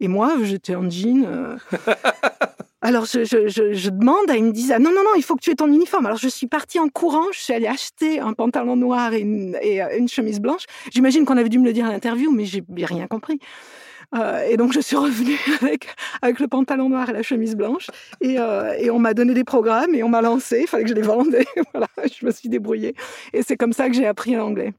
Et 0.00 0.08
moi 0.08 0.34
j'étais 0.42 0.74
en 0.74 0.90
jean. 0.90 1.24
euh, 1.24 1.56
Alors 2.82 3.06
je 3.06 3.90
demande, 3.90 4.30
et 4.30 4.36
ils 4.36 4.44
me 4.44 4.52
disent 4.52 4.70
ah, 4.72 4.78
non 4.78 4.90
non 4.90 5.02
non, 5.02 5.10
il 5.16 5.22
faut 5.22 5.34
que 5.34 5.40
tu 5.40 5.50
aies 5.50 5.56
ton 5.56 5.66
uniforme. 5.68 6.06
Alors 6.06 6.18
je 6.18 6.28
suis 6.28 6.46
partie 6.46 6.78
en 6.78 6.88
courant, 6.88 7.24
je 7.32 7.40
suis 7.40 7.52
allée 7.54 7.66
acheter 7.66 8.20
un 8.20 8.32
pantalon 8.32 8.76
noir 8.76 9.12
et 9.14 9.20
une, 9.20 9.56
et 9.62 9.82
euh, 9.82 9.96
une 9.98 10.08
chemise 10.08 10.40
blanche. 10.40 10.64
J'imagine 10.92 11.24
qu'on 11.24 11.36
avait 11.36 11.48
dû 11.48 11.58
me 11.58 11.64
le 11.64 11.72
dire 11.72 11.86
à 11.86 11.90
l'interview, 11.90 12.30
mais 12.30 12.44
j'ai 12.44 12.62
rien 12.84 13.06
compris. 13.06 13.40
Euh, 14.14 14.42
et 14.48 14.56
donc 14.56 14.72
je 14.72 14.80
suis 14.80 14.96
revenue 14.96 15.38
avec 15.62 15.88
avec 16.22 16.38
le 16.38 16.48
pantalon 16.48 16.88
noir 16.88 17.10
et 17.10 17.12
la 17.12 17.22
chemise 17.22 17.56
blanche 17.56 17.88
et, 18.20 18.38
euh, 18.38 18.72
et 18.78 18.90
on 18.90 18.98
m'a 18.98 19.14
donné 19.14 19.34
des 19.34 19.44
programmes 19.44 19.94
et 19.94 20.02
on 20.02 20.08
m'a 20.08 20.22
lancé. 20.22 20.60
Il 20.62 20.66
fallait 20.66 20.84
que 20.84 20.90
je 20.90 20.94
les 20.94 21.02
vende. 21.02 21.36
Voilà, 21.72 21.88
je 22.04 22.24
me 22.24 22.30
suis 22.30 22.48
débrouillée 22.48 22.94
et 23.32 23.42
c'est 23.42 23.56
comme 23.56 23.72
ça 23.72 23.88
que 23.88 23.94
j'ai 23.94 24.06
appris 24.06 24.34
l'anglais. 24.34 24.72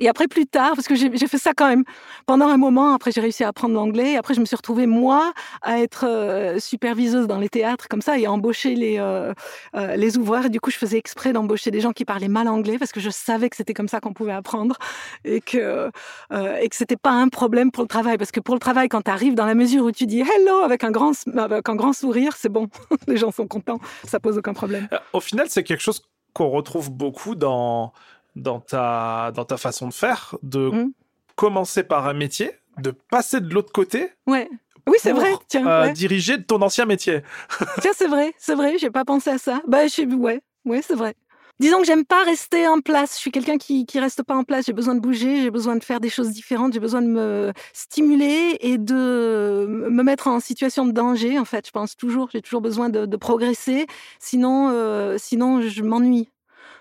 Et 0.00 0.08
après, 0.08 0.28
plus 0.28 0.46
tard, 0.46 0.72
parce 0.74 0.86
que 0.86 0.94
j'ai 0.94 1.10
fait 1.10 1.38
ça 1.38 1.52
quand 1.54 1.68
même 1.68 1.84
pendant 2.26 2.48
un 2.48 2.56
moment, 2.56 2.94
après 2.94 3.10
j'ai 3.10 3.20
réussi 3.20 3.44
à 3.44 3.48
apprendre 3.48 3.74
l'anglais. 3.74 4.16
Après, 4.16 4.34
je 4.34 4.40
me 4.40 4.44
suis 4.44 4.56
retrouvée, 4.56 4.86
moi, 4.86 5.32
à 5.62 5.80
être 5.80 6.04
euh, 6.06 6.58
superviseuse 6.58 7.26
dans 7.26 7.38
les 7.38 7.48
théâtres 7.48 7.88
comme 7.88 8.02
ça 8.02 8.18
et 8.18 8.26
à 8.26 8.32
embaucher 8.32 8.74
les, 8.74 8.98
euh, 8.98 9.32
euh, 9.74 9.96
les 9.96 10.18
ouvreurs. 10.18 10.46
Et 10.46 10.50
du 10.50 10.60
coup, 10.60 10.70
je 10.70 10.76
faisais 10.76 10.98
exprès 10.98 11.32
d'embaucher 11.32 11.70
des 11.70 11.80
gens 11.80 11.92
qui 11.92 12.04
parlaient 12.04 12.28
mal 12.28 12.48
anglais 12.48 12.78
parce 12.78 12.92
que 12.92 13.00
je 13.00 13.10
savais 13.10 13.48
que 13.48 13.56
c'était 13.56 13.74
comme 13.74 13.88
ça 13.88 14.00
qu'on 14.00 14.12
pouvait 14.12 14.32
apprendre 14.32 14.76
et 15.24 15.40
que, 15.40 15.90
euh, 16.32 16.56
et 16.60 16.68
que 16.68 16.76
c'était 16.76 16.96
pas 16.96 17.12
un 17.12 17.28
problème 17.28 17.70
pour 17.70 17.82
le 17.82 17.88
travail. 17.88 18.18
Parce 18.18 18.32
que 18.32 18.40
pour 18.40 18.54
le 18.54 18.60
travail, 18.60 18.88
quand 18.88 19.02
tu 19.02 19.10
arrives 19.10 19.34
dans 19.34 19.46
la 19.46 19.54
mesure 19.54 19.84
où 19.84 19.92
tu 19.92 20.06
dis 20.06 20.20
hello 20.20 20.58
avec 20.64 20.84
un 20.84 20.90
grand, 20.90 21.12
avec 21.36 21.68
un 21.68 21.76
grand 21.76 21.92
sourire, 21.92 22.34
c'est 22.36 22.48
bon. 22.48 22.68
les 23.06 23.16
gens 23.16 23.30
sont 23.30 23.46
contents. 23.46 23.80
Ça 24.04 24.20
pose 24.20 24.38
aucun 24.38 24.54
problème. 24.54 24.88
Au 25.12 25.20
final, 25.20 25.46
c'est 25.48 25.62
quelque 25.62 25.82
chose 25.82 26.02
qu'on 26.32 26.50
retrouve 26.50 26.90
beaucoup 26.90 27.34
dans, 27.34 27.92
dans, 28.36 28.60
ta, 28.60 29.32
dans 29.34 29.44
ta 29.44 29.56
façon 29.56 29.88
de 29.88 29.94
faire, 29.94 30.36
de 30.42 30.70
Mm. 30.70 30.92
commencer 31.36 31.82
par 31.82 32.06
un 32.06 32.14
métier, 32.14 32.52
de 32.78 32.90
passer 32.90 33.40
de 33.40 33.52
l'autre 33.54 33.72
côté 33.72 34.10
Ouais. 34.26 34.48
Oui, 34.86 34.96
c'est 35.00 35.12
vrai. 35.12 35.34
Tiens, 35.48 35.66
euh, 35.66 35.82
ouais. 35.86 35.92
diriger 35.92 36.42
ton 36.42 36.62
ancien 36.62 36.86
métier. 36.86 37.20
Tiens, 37.82 37.90
c'est 37.94 38.06
vrai, 38.08 38.32
c'est 38.38 38.54
vrai, 38.54 38.78
j'ai 38.78 38.90
pas 38.90 39.04
pensé 39.04 39.28
à 39.30 39.36
ça. 39.38 39.60
Bah, 39.66 39.86
je, 39.86 40.02
ouais, 40.16 40.40
ouais, 40.64 40.80
c'est 40.82 40.94
vrai. 40.94 41.14
Disons 41.60 41.80
que 41.80 41.86
j'aime 41.86 42.04
pas 42.06 42.22
rester 42.22 42.68
en 42.68 42.80
place. 42.80 43.14
Je 43.14 43.18
suis 43.18 43.32
quelqu'un 43.32 43.58
qui, 43.58 43.84
qui 43.84 43.98
reste 43.98 44.22
pas 44.22 44.36
en 44.36 44.44
place. 44.44 44.64
J'ai 44.66 44.72
besoin 44.72 44.94
de 44.94 45.00
bouger, 45.00 45.42
j'ai 45.42 45.50
besoin 45.50 45.74
de 45.74 45.82
faire 45.82 45.98
des 46.00 46.08
choses 46.08 46.30
différentes, 46.30 46.72
j'ai 46.72 46.78
besoin 46.80 47.02
de 47.02 47.08
me 47.08 47.52
stimuler 47.74 48.56
et 48.60 48.78
de 48.78 49.66
me 49.68 50.02
mettre 50.04 50.28
en 50.28 50.38
situation 50.40 50.86
de 50.86 50.92
danger. 50.92 51.36
En 51.38 51.44
fait, 51.44 51.66
je 51.66 51.72
pense 51.72 51.96
toujours, 51.96 52.28
j'ai 52.32 52.40
toujours 52.42 52.60
besoin 52.60 52.88
de, 52.90 53.06
de 53.06 53.16
progresser. 53.16 53.86
Sinon, 54.20 54.70
euh, 54.70 55.16
sinon, 55.18 55.60
je 55.62 55.82
m'ennuie. 55.82 56.28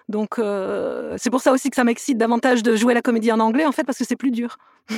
Donc, 0.10 0.40
euh, 0.40 1.16
c'est 1.18 1.30
pour 1.30 1.42
ça 1.42 1.52
aussi 1.52 1.70
que 1.70 1.76
ça 1.76 1.84
m'excite 1.84 2.18
davantage 2.18 2.64
de 2.64 2.76
jouer 2.76 2.94
la 2.94 3.02
comédie 3.02 3.32
en 3.32 3.40
anglais, 3.40 3.66
en 3.66 3.72
fait, 3.72 3.84
parce 3.84 3.98
que 3.98 4.06
c'est 4.06 4.16
plus 4.16 4.32
dur. 4.32 4.58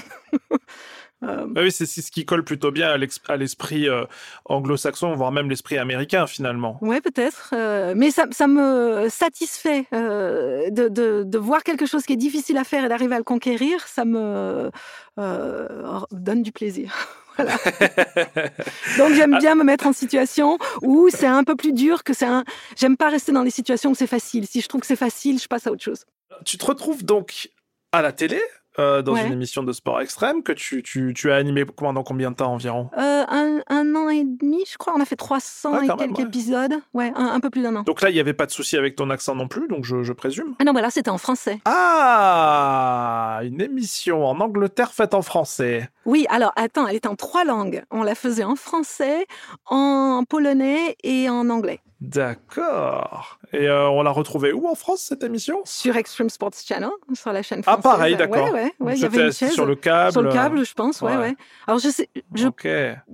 Euh, 1.21 1.45
Bah 1.49 1.59
oui, 1.63 1.69
c'est 1.73 1.85
ce 1.85 2.11
qui 2.11 2.25
colle 2.25 2.45
plutôt 2.45 2.71
bien 2.71 2.91
à 3.27 3.35
l'esprit 3.35 3.89
euh, 3.89 4.05
anglo-saxon, 4.45 5.13
voire 5.15 5.33
même 5.33 5.49
l'esprit 5.49 5.77
américain 5.77 6.25
finalement. 6.27 6.77
Ouais, 6.81 7.01
peut-être. 7.01 7.49
euh, 7.51 7.93
mais 7.93 8.09
ça, 8.09 8.23
ça 8.31 8.47
me 8.47 9.09
satisfait 9.09 9.85
de, 9.91 10.87
de, 10.87 11.23
de 11.25 11.37
voir 11.37 11.63
quelque 11.63 11.85
chose 11.85 12.03
qui 12.05 12.13
est 12.13 12.15
difficile 12.15 12.55
à 12.57 12.63
faire 12.63 12.85
et 12.85 12.87
d'arriver 12.87 13.15
à 13.15 13.17
le 13.17 13.25
conquérir. 13.25 13.85
Ça 13.85 14.05
me 14.05 14.71
donne 15.17 16.41
du 16.41 16.53
plaisir. 16.53 16.93
Donc 18.97 19.13
j'aime 19.13 19.37
bien 19.39 19.55
me 19.55 19.63
mettre 19.63 19.87
en 19.87 19.93
situation 19.93 20.57
où 20.81 21.09
c'est 21.09 21.27
un 21.27 21.43
peu 21.43 21.55
plus 21.55 21.73
dur 21.73 22.03
que 22.03 22.13
c'est 22.13 22.25
un. 22.25 22.43
J'aime 22.77 22.97
pas 22.97 23.09
rester 23.09 23.31
dans 23.31 23.43
les 23.43 23.51
situations 23.51 23.91
où 23.91 23.95
c'est 23.95 24.07
facile. 24.07 24.47
Si 24.47 24.61
je 24.61 24.67
trouve 24.67 24.81
que 24.81 24.87
c'est 24.87 24.95
facile, 24.95 25.39
je 25.39 25.47
passe 25.47 25.67
à 25.67 25.71
autre 25.71 25.83
chose. 25.83 26.05
Tu 26.45 26.57
te 26.57 26.65
retrouves 26.65 27.03
donc 27.03 27.49
à 27.91 28.01
la 28.01 28.11
télé, 28.11 28.41
euh, 28.79 29.01
dans 29.01 29.13
Ouais. 29.13 29.25
une 29.27 29.33
émission 29.33 29.63
de 29.63 29.71
sport 29.73 30.01
extrême 30.01 30.41
que 30.43 30.51
tu, 30.51 30.81
tu, 30.83 31.13
tu 31.15 31.31
as 31.31 31.35
animé 31.35 31.65
pendant 31.65 32.03
combien 32.03 32.31
de 32.31 32.35
temps 32.35 32.53
environ? 32.53 32.89
Euh, 32.97 33.23
un, 33.27 33.59
un 33.67 33.95
an 33.95 34.09
et 34.09 34.23
demi, 34.23 34.63
je 34.71 34.77
crois. 34.77 34.93
On 34.95 35.01
a 35.01 35.05
fait 35.05 35.15
300 35.15 35.71
Ah, 35.73 35.83
et 35.83 35.87
même, 35.87 35.97
quelques 35.97 36.17
ouais. 36.19 36.23
épisodes. 36.25 36.73
Ouais, 36.93 37.11
un, 37.15 37.25
un 37.27 37.39
peu 37.39 37.49
plus 37.49 37.61
d'un 37.61 37.75
an. 37.75 37.83
Donc 37.83 38.01
là, 38.01 38.09
il 38.09 38.13
n'y 38.13 38.19
avait 38.19 38.33
pas 38.33 38.45
de 38.45 38.51
souci 38.51 38.77
avec 38.77 38.95
ton 38.95 39.09
accent 39.09 39.35
non 39.35 39.47
plus, 39.47 39.67
donc 39.67 39.85
je, 39.85 40.03
je 40.03 40.13
présume. 40.13 40.55
Ah 40.59 40.63
non, 40.63 40.73
bah 40.73 40.81
là 40.81 40.89
c'était 40.89 41.09
en 41.09 41.17
français. 41.17 41.59
Ah 41.65 43.39
Une 43.43 43.61
émission 43.61 44.25
en 44.25 44.39
Angleterre 44.39 44.91
faite 44.93 45.13
en 45.13 45.21
français. 45.21 45.89
Oui, 46.05 46.25
alors 46.29 46.51
attends, 46.55 46.87
elle 46.87 46.95
était 46.95 47.07
en 47.07 47.15
trois 47.15 47.43
langues. 47.45 47.83
On 47.91 48.03
la 48.03 48.15
faisait 48.15 48.43
en 48.43 48.55
français, 48.55 49.25
en 49.65 50.23
polonais 50.27 50.95
et 51.03 51.29
en 51.29 51.49
anglais. 51.49 51.79
D'accord. 52.01 53.39
Et 53.51 53.67
euh, 53.67 53.89
on 53.89 54.01
l'a 54.03 54.11
retrouvée 54.11 54.53
où 54.53 54.67
en 54.67 54.75
France, 54.75 55.01
cette 55.01 55.23
émission? 55.23 55.61
Sur 55.65 55.97
Extreme 55.97 56.29
Sports 56.29 56.51
Channel, 56.65 56.89
sur 57.13 57.33
la 57.33 57.41
chaîne 57.43 57.59
Ah, 57.65 57.73
française. 57.73 57.83
pareil, 57.83 58.15
d'accord. 58.15 58.45
Ouais, 58.51 58.51
ouais, 58.51 58.73
ouais, 58.79 58.93
il 58.93 58.97
y 58.97 59.01
C'était 59.01 59.17
avait 59.17 59.25
une 59.27 59.33
chaise. 59.33 59.51
sur 59.51 59.65
le 59.65 59.75
câble. 59.75 60.11
Sur 60.13 60.21
le 60.21 60.31
câble, 60.31 60.65
je 60.65 60.73
pense, 60.73 61.01
ouais, 61.01 61.11
ouais. 61.15 61.17
ouais. 61.17 61.35
Alors 61.67 61.79
je 61.79 61.89
sais, 61.89 62.09
je, 62.35 62.47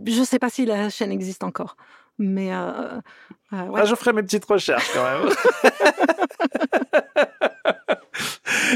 je 0.06 0.24
sais 0.24 0.40
pas 0.40 0.50
si 0.50 0.66
la 0.66 0.90
chaîne 0.90 1.12
existe 1.12 1.44
encore, 1.44 1.78
mais 2.20 2.54
euh, 2.54 3.00
euh, 3.54 3.66
ouais. 3.68 3.82
Ah, 3.82 3.86
je 3.86 3.96
ferai 3.96 4.14
mes 4.14 4.22
petites 4.24 4.46
recherches 4.46 4.92
quand 4.94 5.04
même. 5.04 5.30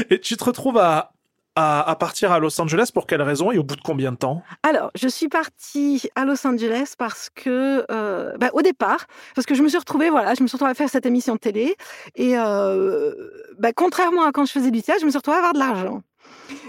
et 0.10 0.18
tu 0.20 0.36
te 0.36 0.44
retrouves 0.44 0.78
à, 0.78 1.12
à, 1.60 1.96
partir 1.96 2.32
à 2.32 2.38
Los 2.38 2.60
Angeles 2.60 2.90
pour 2.92 3.06
quelle 3.06 3.22
raison 3.22 3.52
et 3.52 3.58
au 3.58 3.62
bout 3.62 3.76
de 3.76 3.82
combien 3.82 4.12
de 4.12 4.16
temps? 4.16 4.42
Alors, 4.62 4.90
je 4.94 5.08
suis 5.08 5.28
partie 5.28 6.08
à 6.14 6.24
Los 6.24 6.46
Angeles 6.46 6.94
parce 6.98 7.30
que, 7.34 7.84
euh, 7.90 8.36
bah, 8.38 8.50
au 8.52 8.62
départ, 8.62 9.06
parce 9.34 9.46
que 9.46 9.54
je 9.54 9.62
me 9.62 9.68
suis 9.68 9.78
retrouvée, 9.78 10.10
voilà, 10.10 10.34
je 10.34 10.42
me 10.42 10.48
suis 10.48 10.56
retrouvée 10.56 10.72
à 10.72 10.74
faire 10.74 10.88
cette 10.88 11.06
émission 11.06 11.34
de 11.34 11.40
télé, 11.40 11.76
et 12.14 12.38
euh, 12.38 13.12
bah, 13.58 13.72
contrairement 13.72 14.24
à 14.24 14.32
quand 14.32 14.44
je 14.44 14.52
faisais 14.52 14.70
du 14.70 14.82
théâtre, 14.82 15.00
je 15.00 15.06
me 15.06 15.10
suis 15.10 15.18
retrouvée 15.18 15.36
à 15.36 15.40
avoir 15.40 15.52
de 15.54 15.58
l'argent. 15.58 16.02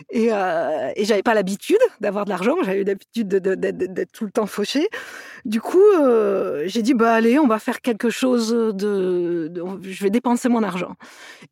Et, 0.09 0.27
euh, 0.31 0.91
et 0.95 1.05
j'avais 1.05 1.23
pas 1.23 1.33
l'habitude 1.33 1.77
d'avoir 1.99 2.25
de 2.25 2.29
l'argent, 2.29 2.55
j'avais 2.63 2.83
l'habitude 2.83 3.27
de- 3.27 3.39
de- 3.39 3.55
de- 3.55 3.71
de- 3.71 3.85
d'être 3.87 4.11
tout 4.11 4.25
le 4.25 4.31
temps 4.31 4.45
fauchée. 4.45 4.87
Du 5.45 5.61
coup, 5.61 5.79
euh, 5.99 6.63
j'ai 6.65 6.81
dit, 6.81 6.93
bah 6.93 7.13
allez, 7.13 7.39
on 7.39 7.47
va 7.47 7.59
faire 7.59 7.81
quelque 7.81 8.09
chose 8.09 8.49
de, 8.51 9.47
de- 9.47 9.79
je 9.81 10.03
vais 10.03 10.09
dépenser 10.09 10.49
mon 10.49 10.63
argent. 10.63 10.95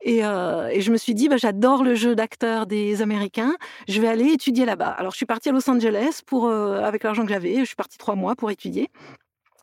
Et, 0.02 0.26
euh, 0.26 0.68
et 0.70 0.82
je 0.82 0.92
me 0.92 0.98
suis 0.98 1.14
dit, 1.14 1.30
bah, 1.30 1.38
j'adore 1.38 1.84
le 1.84 1.96
jeu 1.96 2.16
d'acteur 2.16 2.66
des 2.68 3.02
Américains, 3.02 3.56
je 3.88 4.00
vais 4.02 4.08
aller 4.08 4.26
étudier 4.32 4.66
là-bas. 4.66 4.90
Alors, 4.90 5.12
je 5.12 5.18
suis 5.18 5.26
partie 5.26 5.50
à 5.50 5.52
Los 5.52 5.70
Angeles 5.70 6.22
pour, 6.26 6.48
euh, 6.48 6.82
avec 6.82 7.04
l'argent 7.04 7.24
que 7.24 7.30
j'avais. 7.30 7.56
Je 7.60 7.66
suis 7.66 7.76
partie 7.76 7.98
trois 7.98 8.16
mois 8.16 8.36
pour 8.36 8.52
étudier. 8.52 8.90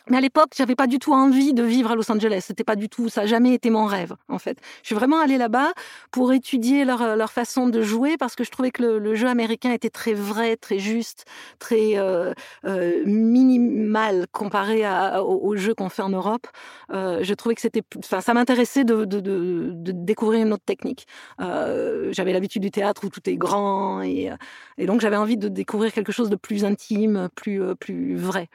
Mais 0.09 0.19
à 0.19 0.21
l'époque, 0.21 0.51
j'avais 0.57 0.77
pas 0.77 0.87
du 0.87 0.99
tout 0.99 1.13
envie 1.13 1.53
de 1.53 1.63
vivre 1.63 1.91
à 1.91 1.95
Los 1.97 2.11
Angeles. 2.11 2.45
C'était 2.47 2.65
pas 2.65 2.77
du 2.77 2.89
tout, 2.89 3.09
ça 3.09 3.23
n'a 3.23 3.27
jamais 3.27 3.55
été 3.55 3.71
mon 3.71 3.87
rêve, 3.87 4.15
en 4.29 4.39
fait. 4.39 4.59
Je 4.83 4.89
suis 4.89 4.95
vraiment 4.95 5.19
allée 5.19 5.37
là-bas 5.39 5.73
pour 6.13 6.33
étudier 6.33 6.85
leur, 6.85 7.17
leur 7.17 7.33
façon 7.33 7.69
de 7.69 7.83
jouer 7.83 8.17
parce 8.17 8.37
que 8.37 8.45
je 8.45 8.51
trouvais 8.51 8.71
que 8.71 8.83
le, 8.83 8.99
le 8.99 9.15
jeu 9.15 9.27
américain 9.27 9.73
était 9.73 9.91
très 9.91 10.15
vrai, 10.15 10.57
très 10.57 10.79
juste, 10.79 11.25
très 11.59 11.99
euh, 11.99 12.33
euh, 12.65 13.03
minimal 13.05 14.27
comparé 14.33 14.85
à, 14.85 15.25
au, 15.25 15.57
jeu 15.57 15.75
qu'on 15.75 15.89
fait 15.89 16.03
en 16.03 16.11
Europe. 16.11 16.47
Euh, 16.93 17.21
je 17.23 17.35
trouvais 17.35 17.55
que 17.55 17.61
c'était, 17.61 17.83
enfin, 17.99 18.21
ça 18.21 18.35
m'intéressait 18.35 18.85
de, 18.85 19.05
de, 19.05 19.21
de, 19.21 19.71
de 19.73 19.93
découvrir 19.93 20.47
une 20.47 20.53
autre 20.53 20.65
technique. 20.65 21.07
Euh, 21.41 22.13
j'avais 22.13 22.33
l'habitude 22.33 22.63
du 22.63 22.71
théâtre 22.71 23.05
où 23.05 23.09
tout 23.11 23.29
est 23.29 23.37
grand 23.37 24.03
et, 24.03 24.31
euh, 24.31 24.37
et 24.79 24.87
donc 24.87 25.01
j'avais 25.01 25.17
envie 25.17 25.37
de 25.37 25.49
découvrir 25.49 25.93
quelque 25.93 26.13
chose 26.13 26.31
de 26.31 26.37
plus 26.37 26.65
intime, 26.65 27.29
plus, 27.35 27.63
euh, 27.63 27.75
plus 27.75 28.17
vrai. 28.17 28.49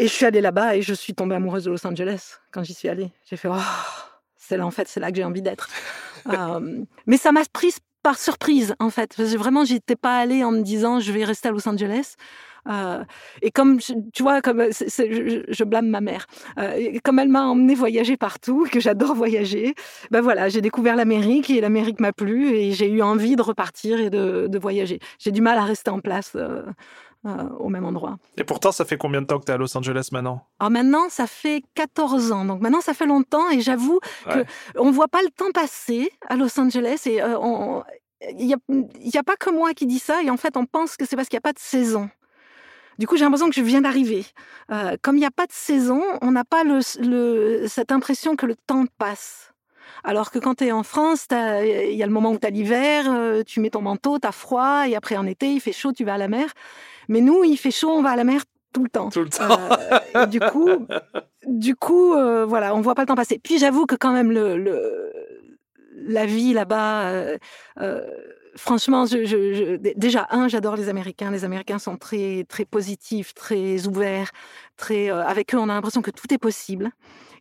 Et 0.00 0.06
je 0.06 0.12
suis 0.12 0.24
allée 0.24 0.40
là-bas 0.40 0.76
et 0.76 0.82
je 0.82 0.94
suis 0.94 1.12
tombée 1.12 1.34
amoureuse 1.34 1.64
de 1.64 1.70
Los 1.70 1.84
Angeles 1.84 2.36
quand 2.52 2.62
j'y 2.62 2.72
suis 2.72 2.88
allée. 2.88 3.10
J'ai 3.28 3.36
fait, 3.36 3.48
oh, 3.50 3.56
c'est 4.36 4.56
là 4.56 4.64
en 4.64 4.70
fait, 4.70 4.86
c'est 4.86 5.00
là 5.00 5.10
que 5.10 5.16
j'ai 5.16 5.24
envie 5.24 5.42
d'être. 5.42 5.68
Euh, 6.26 6.84
mais 7.06 7.16
ça 7.16 7.30
m'a 7.32 7.40
prise 7.50 7.78
par 8.02 8.18
surprise 8.18 8.74
en 8.80 8.90
fait. 8.90 9.14
Parce 9.16 9.32
que 9.32 9.38
vraiment, 9.38 9.64
j'étais 9.64 9.96
pas 9.96 10.18
allée 10.18 10.44
en 10.44 10.50
me 10.50 10.62
disant 10.62 11.00
je 11.00 11.10
vais 11.10 11.24
rester 11.24 11.48
à 11.48 11.52
Los 11.52 11.66
Angeles. 11.66 12.16
Euh, 12.68 13.04
et 13.40 13.50
comme 13.50 13.78
tu 13.78 14.22
vois, 14.22 14.42
comme 14.42 14.64
je, 14.70 15.44
je 15.48 15.64
blâme 15.64 15.88
ma 15.88 16.00
mère, 16.00 16.26
Euh, 16.58 16.72
et 16.76 17.00
comme 17.00 17.18
elle 17.18 17.28
m'a 17.28 17.44
emmené 17.44 17.74
voyager 17.74 18.16
partout, 18.16 18.66
que 18.70 18.80
j'adore 18.80 19.14
voyager, 19.14 19.74
ben 20.10 20.20
voilà, 20.20 20.48
j'ai 20.48 20.60
découvert 20.60 20.96
l'Amérique 20.96 21.48
et 21.50 21.60
l'Amérique 21.60 22.00
m'a 22.00 22.12
plu 22.12 22.50
et 22.50 22.72
j'ai 22.72 22.88
eu 22.90 23.00
envie 23.00 23.36
de 23.36 23.42
repartir 23.42 24.00
et 24.00 24.10
de, 24.10 24.48
de 24.48 24.58
voyager. 24.58 24.98
J'ai 25.18 25.30
du 25.30 25.40
mal 25.40 25.56
à 25.56 25.64
rester 25.64 25.90
en 25.90 26.00
place 26.00 26.32
euh, 26.34 26.62
euh, 27.26 27.48
au 27.58 27.68
même 27.68 27.84
endroit. 27.84 28.18
Et 28.36 28.44
pourtant, 28.44 28.70
ça 28.72 28.84
fait 28.84 28.96
combien 28.96 29.20
de 29.22 29.26
temps 29.26 29.38
que 29.38 29.44
tu 29.44 29.50
es 29.50 29.54
à 29.54 29.58
Los 29.58 29.76
Angeles 29.76 30.08
maintenant? 30.12 30.46
Alors 30.60 30.70
maintenant, 30.70 31.08
ça 31.08 31.26
fait 31.26 31.62
14 31.74 32.32
ans. 32.32 32.44
Donc 32.44 32.60
maintenant, 32.60 32.80
ça 32.80 32.94
fait 32.94 33.06
longtemps 33.06 33.50
et 33.50 33.60
j'avoue 33.60 34.00
Ouais. 34.26 34.44
que 34.44 34.78
on 34.78 34.90
voit 34.90 35.08
pas 35.08 35.22
le 35.22 35.30
temps 35.30 35.50
passer 35.52 36.10
à 36.28 36.36
Los 36.36 36.58
Angeles 36.60 37.02
et 37.06 37.22
euh, 37.22 37.38
on- 37.38 37.82
il 38.36 38.46
y 38.46 39.18
a, 39.18 39.22
pas 39.22 39.36
que 39.36 39.48
moi 39.50 39.74
qui 39.74 39.86
dis 39.86 40.00
ça 40.00 40.22
et 40.24 40.30
en 40.30 40.36
fait, 40.36 40.56
on 40.56 40.66
pense 40.66 40.96
que 40.96 41.04
c'est 41.06 41.14
parce 41.14 41.28
qu'il 41.28 41.36
n'y 41.36 41.38
a 41.38 41.48
pas 41.48 41.52
de 41.52 41.58
saison. 41.60 42.10
Du 42.98 43.06
coup, 43.06 43.16
j'ai 43.16 43.22
l'impression 43.24 43.48
que 43.48 43.54
je 43.54 43.62
viens 43.62 43.80
d'arriver. 43.80 44.26
Euh, 44.72 44.96
comme 45.02 45.16
il 45.16 45.20
n'y 45.20 45.26
a 45.26 45.30
pas 45.30 45.46
de 45.46 45.52
saison, 45.52 46.02
on 46.20 46.32
n'a 46.32 46.44
pas 46.44 46.64
le, 46.64 46.80
le- 47.00 47.68
cette 47.68 47.92
impression 47.92 48.34
que 48.34 48.44
le 48.44 48.56
temps 48.56 48.86
passe. 48.98 49.52
Alors 50.02 50.30
que 50.32 50.38
quand 50.40 50.56
tu 50.56 50.64
es 50.64 50.72
en 50.72 50.82
France, 50.82 51.26
il 51.30 51.94
y 51.94 52.02
a 52.02 52.06
le 52.06 52.12
moment 52.12 52.30
où 52.32 52.38
tu 52.38 52.46
as 52.46 52.50
l'hiver, 52.50 53.04
tu 53.46 53.60
mets 53.60 53.70
ton 53.70 53.82
manteau, 53.82 54.18
tu 54.18 54.26
as 54.26 54.32
froid, 54.32 54.88
et 54.88 54.96
après 54.96 55.16
en 55.16 55.26
été, 55.26 55.52
il 55.52 55.60
fait 55.60 55.72
chaud, 55.72 55.92
tu 55.92 56.04
vas 56.04 56.14
à 56.14 56.18
la 56.18 56.28
mer. 56.28 56.52
Mais 57.08 57.20
nous, 57.20 57.44
il 57.44 57.56
fait 57.56 57.70
chaud, 57.70 57.90
on 57.90 58.02
va 58.02 58.10
à 58.10 58.16
la 58.16 58.24
mer 58.24 58.42
tout 58.72 58.82
le 58.84 58.90
temps. 58.90 59.08
Tout 59.10 59.20
le 59.22 59.28
temps. 59.30 59.58
Euh, 60.14 60.24
et 60.24 60.26
du 60.26 60.40
coup, 60.40 60.68
du 61.46 61.74
coup, 61.74 62.14
euh, 62.14 62.44
voilà, 62.44 62.74
on 62.74 62.80
voit 62.80 62.94
pas 62.94 63.02
le 63.02 63.06
temps 63.08 63.14
passer. 63.14 63.40
Puis 63.42 63.58
j'avoue 63.58 63.86
que 63.86 63.94
quand 63.96 64.12
même 64.12 64.30
le, 64.30 64.56
le- 64.58 65.12
la 66.06 66.26
vie 66.26 66.52
là-bas 66.52 67.02
euh, 67.02 67.38
euh, 67.80 68.06
franchement, 68.56 69.04
déjà, 69.96 70.26
un, 70.30 70.48
j'adore 70.48 70.76
les 70.76 70.88
Américains. 70.88 71.30
Les 71.30 71.44
Américains 71.44 71.78
sont 71.78 71.96
très, 71.96 72.44
très 72.48 72.64
positifs, 72.64 73.34
très 73.34 73.86
ouverts. 73.86 74.30
Très, 74.76 75.10
euh, 75.10 75.24
avec 75.24 75.54
eux, 75.54 75.58
on 75.58 75.68
a 75.68 75.74
l'impression 75.74 76.02
que 76.02 76.10
tout 76.10 76.32
est 76.32 76.38
possible. 76.38 76.90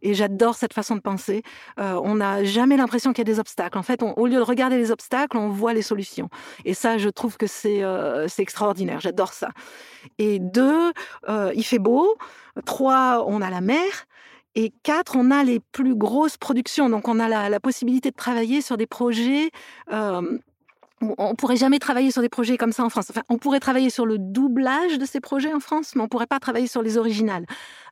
Et 0.04 0.14
j'adore 0.14 0.54
cette 0.54 0.74
façon 0.74 0.96
de 0.96 1.02
penser. 1.02 1.42
On 1.78 2.16
n'a 2.16 2.44
jamais 2.44 2.78
l'impression 2.78 3.14
qu'il 3.14 3.28
y 3.28 3.28
a 3.28 3.34
des 3.34 3.40
obstacles. 3.40 3.80
En 3.80 3.82
fait, 3.82 4.04
au 4.04 4.28
lieu 4.28 4.36
de 4.36 4.42
regarder 4.42 4.78
les 4.78 4.92
obstacles, 4.92 5.36
on 5.38 5.50
voit 5.50 5.74
les 5.74 5.82
solutions. 5.82 6.30
Et 6.66 6.76
ça, 6.76 7.00
je 7.00 7.10
trouve 7.10 7.36
que 7.38 7.48
c'est 7.48 7.82
extraordinaire. 8.38 9.00
J'adore 9.00 9.34
ça. 9.34 9.50
Et 10.20 10.38
deux, 10.38 10.94
il 11.28 11.64
fait 11.64 11.80
beau. 11.80 12.16
Trois, 12.66 13.26
on 13.28 13.42
a 13.42 13.50
la 13.50 13.62
mer. 13.62 14.06
Et 14.60 14.74
quatre, 14.82 15.16
on 15.16 15.30
a 15.30 15.44
les 15.44 15.60
plus 15.60 15.94
grosses 15.94 16.38
productions. 16.38 16.90
Donc, 16.90 17.08
on 17.08 17.20
a 17.20 17.30
la, 17.30 17.48
la 17.48 17.60
possibilité 17.60 18.10
de 18.10 18.16
travailler 18.16 18.62
sur 18.62 18.76
des 18.76 18.88
projets. 18.88 19.52
euh, 19.94 20.40
on 21.00 21.36
pourrait 21.36 21.58
jamais 21.58 21.78
travailler 21.78 22.10
sur 22.10 22.24
des 22.24 22.30
projets 22.30 22.58
comme 22.58 22.72
ça 22.72 22.84
en 22.84 22.90
France. 22.90 23.12
Enfin, 23.12 23.22
on 23.30 23.38
pourrait 23.38 23.60
travailler 23.60 23.92
sur 23.92 24.08
le 24.08 24.18
doublage 24.18 24.98
de 24.98 25.06
ces 25.06 25.20
projets 25.20 25.54
en 25.54 25.60
France, 25.60 25.94
mais 25.96 26.02
on 26.02 26.08
pourrait 26.08 26.26
pas 26.26 26.40
travailler 26.40 26.66
sur 26.66 26.82
les 26.82 26.98
originales. 26.98 27.46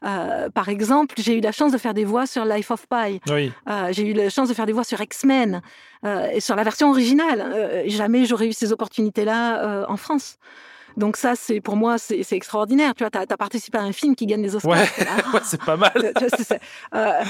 Euh, 0.03 0.49
par 0.49 0.70
exemple, 0.70 1.13
j'ai 1.20 1.38
eu 1.38 1.41
la 1.41 1.51
chance 1.51 1.72
de 1.72 1.78
faire 1.78 1.93
des 1.93 2.03
voix 2.03 2.26
sur 2.26 2.45
Life 2.45 2.72
of 2.72 2.88
Pi. 2.88 3.22
Oui. 3.30 3.51
Euh, 3.70 3.89
j'ai 3.91 4.09
eu 4.09 4.13
la 4.13 4.32
chance 4.32 4.49
de 4.49 4.55
faire 4.55 4.66
des 4.66 4.74
voix 4.74 4.84
sur 4.84 4.99
X-Men 4.99 5.61
euh, 6.03 6.30
et 6.34 6.39
sur 6.39 6.55
la 6.55 6.63
version 6.63 6.89
originale. 6.89 7.84
Jamais 7.86 8.26
j'aurais 8.26 8.47
eu 8.47 8.53
ces 8.53 8.72
opportunités-là 8.72 9.86
en 9.88 9.97
France. 9.97 10.39
Donc 10.97 11.17
ça, 11.17 11.33
c'est 11.35 11.61
pour 11.61 11.75
moi, 11.75 11.97
c'est 11.97 12.23
extraordinaire. 12.31 12.93
Tu 12.95 13.03
vois, 13.03 13.09
t'as 13.11 13.21
as 13.29 13.37
participé 13.37 13.77
à 13.77 13.81
un 13.81 13.91
film 13.91 14.15
qui 14.15 14.25
gagne 14.25 14.41
des 14.41 14.55
Oscars. 14.55 14.71
Ouais, 14.71 14.85
c'est 15.43 15.61
pas 15.63 15.77
mal. 15.77 15.91
tu 15.95 16.25
c'est- 16.43 16.59
euh, 16.93 17.21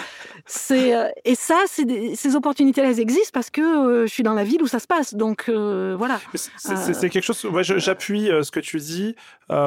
euh, 0.71 1.09
et 1.23 1.35
ça, 1.35 1.63
des- 1.85 2.15
ces 2.15 2.35
opportunités-là, 2.35 2.89
elles 2.89 2.99
existent 2.99 3.31
parce 3.33 3.49
que 3.49 3.61
euh, 3.61 4.05
je 4.07 4.11
suis 4.13 4.23
dans 4.23 4.33
la 4.33 4.43
ville 4.43 4.61
où 4.61 4.67
ça 4.67 4.79
se 4.79 4.87
passe. 4.87 5.13
Donc 5.15 5.45
euh, 5.49 5.95
voilà. 5.97 6.19
C'est- 6.33 7.09
quelque 7.09 7.23
chose. 7.23 7.43
Ouais, 7.45 7.63
j'appuie 7.63 8.29
ce 8.41 8.51
que 8.51 8.59
tu 8.59 8.77
dis 8.77 9.15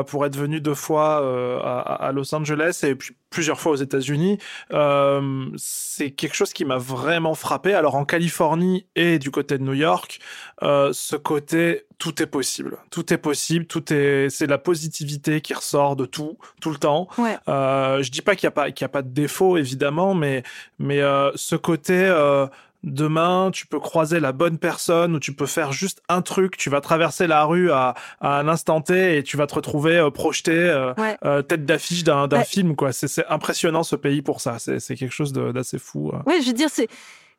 pour 0.06 0.24
être 0.26 0.36
venu 0.36 0.60
deux 0.60 0.74
fois 0.74 1.16
à, 1.64 2.06
à 2.06 2.12
Los 2.12 2.34
Angeles 2.34 2.80
et 2.84 2.94
puis 2.94 3.14
plusieurs 3.30 3.60
fois 3.60 3.72
aux 3.72 3.76
États-Unis. 3.76 4.38
Euh, 4.72 5.46
c'est 5.56 6.10
quelque 6.10 6.34
chose 6.34 6.52
qui 6.52 6.64
m'a 6.64 6.78
vraiment 6.78 7.34
frappé. 7.34 7.74
Alors 7.74 7.94
en 7.94 8.04
Californie 8.04 8.86
et 8.96 9.18
du 9.18 9.30
côté 9.30 9.58
de 9.58 9.62
New 9.62 9.74
York, 9.74 10.20
euh, 10.62 10.90
ce 10.92 11.16
côté 11.16 11.84
tout 11.98 12.22
est 12.22 12.26
possible, 12.26 12.78
tout 12.90 13.12
est 13.12 13.18
possible, 13.18 13.66
tout 13.66 13.92
est. 13.92 14.28
C'est 14.30 14.46
la 14.46 14.58
positivité 14.58 15.40
qui 15.40 15.52
ressort 15.52 15.96
de 15.96 16.06
tout, 16.06 16.38
tout 16.60 16.70
le 16.70 16.76
temps. 16.76 17.08
Ouais. 17.18 17.36
Euh, 17.48 18.02
je 18.02 18.10
dis 18.10 18.22
pas 18.22 18.36
qu'il 18.36 18.44
y 18.44 18.48
a 18.48 18.52
pas 18.52 18.70
qu'il 18.70 18.84
y 18.84 18.86
a 18.86 18.88
pas 18.88 19.02
de 19.02 19.10
défaut 19.10 19.56
évidemment, 19.56 20.14
mais 20.14 20.42
mais 20.78 21.00
euh, 21.00 21.30
ce 21.34 21.56
côté 21.56 21.94
euh, 21.94 22.46
demain 22.84 23.50
tu 23.52 23.66
peux 23.66 23.80
croiser 23.80 24.20
la 24.20 24.32
bonne 24.32 24.58
personne 24.58 25.14
ou 25.14 25.20
tu 25.20 25.32
peux 25.34 25.46
faire 25.46 25.72
juste 25.72 26.00
un 26.08 26.22
truc, 26.22 26.56
tu 26.56 26.70
vas 26.70 26.80
traverser 26.80 27.26
la 27.26 27.44
rue 27.44 27.70
à, 27.72 27.94
à 28.20 28.38
un 28.38 28.48
instant 28.48 28.80
T 28.80 29.18
et 29.18 29.22
tu 29.22 29.36
vas 29.36 29.46
te 29.46 29.54
retrouver 29.54 29.96
euh, 29.98 30.10
projeté 30.10 30.52
euh, 30.52 30.94
Ouais. 30.96 31.16
euh, 31.24 31.42
tête 31.42 31.64
d'affiche 31.64 32.04
d'un 32.04 32.28
Ouais. 32.28 32.44
film 32.44 32.76
quoi. 32.76 32.92
C'est 32.92 33.26
impressionnant 33.28 33.82
ce 33.82 33.96
pays 33.96 34.22
pour 34.22 34.40
ça. 34.40 34.58
C'est 34.58 34.94
quelque 34.96 35.12
chose 35.14 35.32
d'assez 35.32 35.78
fou. 35.78 36.10
euh. 36.14 36.18
Oui, 36.26 36.34
je 36.42 36.46
veux 36.48 36.52
dire, 36.52 36.68
c'est. 36.70 36.88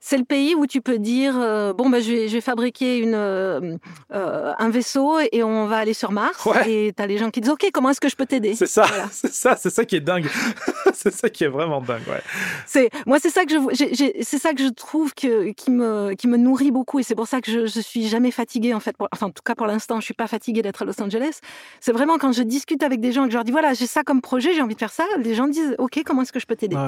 C'est 0.01 0.17
le 0.17 0.23
pays 0.23 0.55
où 0.55 0.65
tu 0.65 0.79
peux 0.81 0.97
dire 0.97 1.33
euh, 1.37 1.73
bon 1.73 1.89
ben 1.89 2.01
je 2.01 2.09
vais, 2.11 2.27
je 2.29 2.33
vais 2.33 2.41
fabriquer 2.41 2.99
une 2.99 3.13
euh, 3.15 3.75
euh, 4.13 4.53
un 4.57 4.69
vaisseau 4.69 5.17
et 5.31 5.43
on 5.43 5.65
va 5.67 5.77
aller 5.77 5.93
sur 5.93 6.11
Mars 6.13 6.45
Ouais. 6.45 6.71
et 6.71 6.93
t'as 6.93 7.05
les 7.05 7.17
gens 7.17 7.29
qui 7.31 7.41
disent 7.41 7.51
ok 7.51 7.67
comment 7.73 7.89
est-ce 7.89 7.99
que 7.99 8.07
je 8.09 8.15
peux 8.15 8.25
t'aider? 8.25 8.55
C'est 8.55 8.65
ça, 8.65 8.83
Voilà. 8.87 9.07
c'est 9.11 9.33
ça, 9.33 9.57
c'est 9.57 9.69
ça 9.69 9.83
qui 9.83 9.97
est 9.97 9.99
dingue. 10.01 10.27
c'est 10.93 11.13
ça 11.13 11.29
qui 11.29 11.43
est 11.43 11.47
vraiment 11.49 11.81
dingue. 11.81 12.01
Ouais. 12.07 12.21
C'est 12.65 12.89
moi 13.05 13.17
c'est 13.21 13.29
ça 13.29 13.43
que 13.45 13.51
je 13.51 14.13
c'est 14.23 14.37
ça 14.39 14.53
que 14.53 14.63
je 14.63 14.69
trouve 14.69 15.13
que 15.13 15.51
qui 15.51 15.69
me 15.71 16.13
qui 16.13 16.27
me 16.27 16.37
nourrit 16.37 16.71
beaucoup 16.71 16.99
et 16.99 17.03
c'est 17.03 17.15
pour 17.15 17.27
ça 17.27 17.41
que 17.41 17.51
je, 17.51 17.65
je 17.67 17.79
suis 17.81 18.07
jamais 18.07 18.31
fatiguée 18.31 18.73
en 18.73 18.79
fait 18.79 18.95
pour- 18.95 19.09
enfin 19.11 19.27
en 19.27 19.31
tout 19.31 19.43
cas 19.43 19.55
pour 19.55 19.67
l'instant 19.67 19.99
je 19.99 20.05
suis 20.05 20.13
pas 20.13 20.27
fatiguée 20.27 20.61
d'être 20.61 20.81
à 20.81 20.85
Los 20.85 21.01
Angeles 21.01 21.39
c'est 21.81 21.91
vraiment 21.91 22.17
quand 22.17 22.31
je 22.31 22.43
discute 22.43 22.83
avec 22.83 23.01
des 23.01 23.11
gens 23.11 23.23
et 23.23 23.27
que 23.27 23.31
je 23.33 23.37
leur 23.37 23.43
dis 23.43 23.51
voilà 23.51 23.73
j'ai 23.73 23.87
ça 23.87 24.03
comme 24.03 24.21
projet 24.21 24.53
j'ai 24.53 24.61
envie 24.61 24.75
de 24.75 24.79
faire 24.79 24.91
ça 24.93 25.03
les 25.17 25.35
gens 25.35 25.47
disent 25.47 25.75
ok 25.77 26.01
comment 26.05 26.21
est-ce 26.21 26.31
que 26.31 26.39
je 26.39 26.45
peux 26.45 26.55
t'aider? 26.55 26.75
Ouais. 26.77 26.81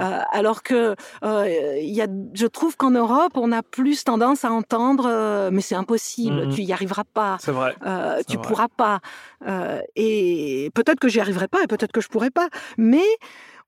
Euh, 0.00 0.20
alors 0.32 0.62
que 0.62 0.94
il 1.22 1.92
y 1.94 2.00
a, 2.00 2.06
je 2.32 2.45
trouve 2.46 2.76
qu'en 2.76 2.90
Europe, 2.90 3.32
on 3.36 3.52
a 3.52 3.62
plus 3.62 4.04
tendance 4.04 4.44
à 4.44 4.50
entendre 4.52 5.06
euh, 5.08 5.50
mais 5.52 5.60
c'est 5.60 5.74
impossible, 5.74 6.46
Mhm. 6.46 6.54
tu 6.54 6.62
y 6.62 6.72
arriveras 6.72 7.04
pas, 7.04 7.36
C'est 7.40 7.52
vrai. 7.52 7.74
euh, 7.86 8.20
tu 8.28 8.36
vrai. 8.36 8.46
pourras 8.46 8.68
pas. 8.68 9.00
Euh, 9.46 9.80
et 9.96 10.70
peut-être 10.74 10.98
que 11.00 11.08
j'y 11.08 11.20
arriverai 11.20 11.48
pas 11.48 11.62
et 11.62 11.66
peut-être 11.66 11.92
que 11.92 12.00
je 12.00 12.08
pourrai 12.08 12.30
pas, 12.30 12.48
mais 12.78 13.04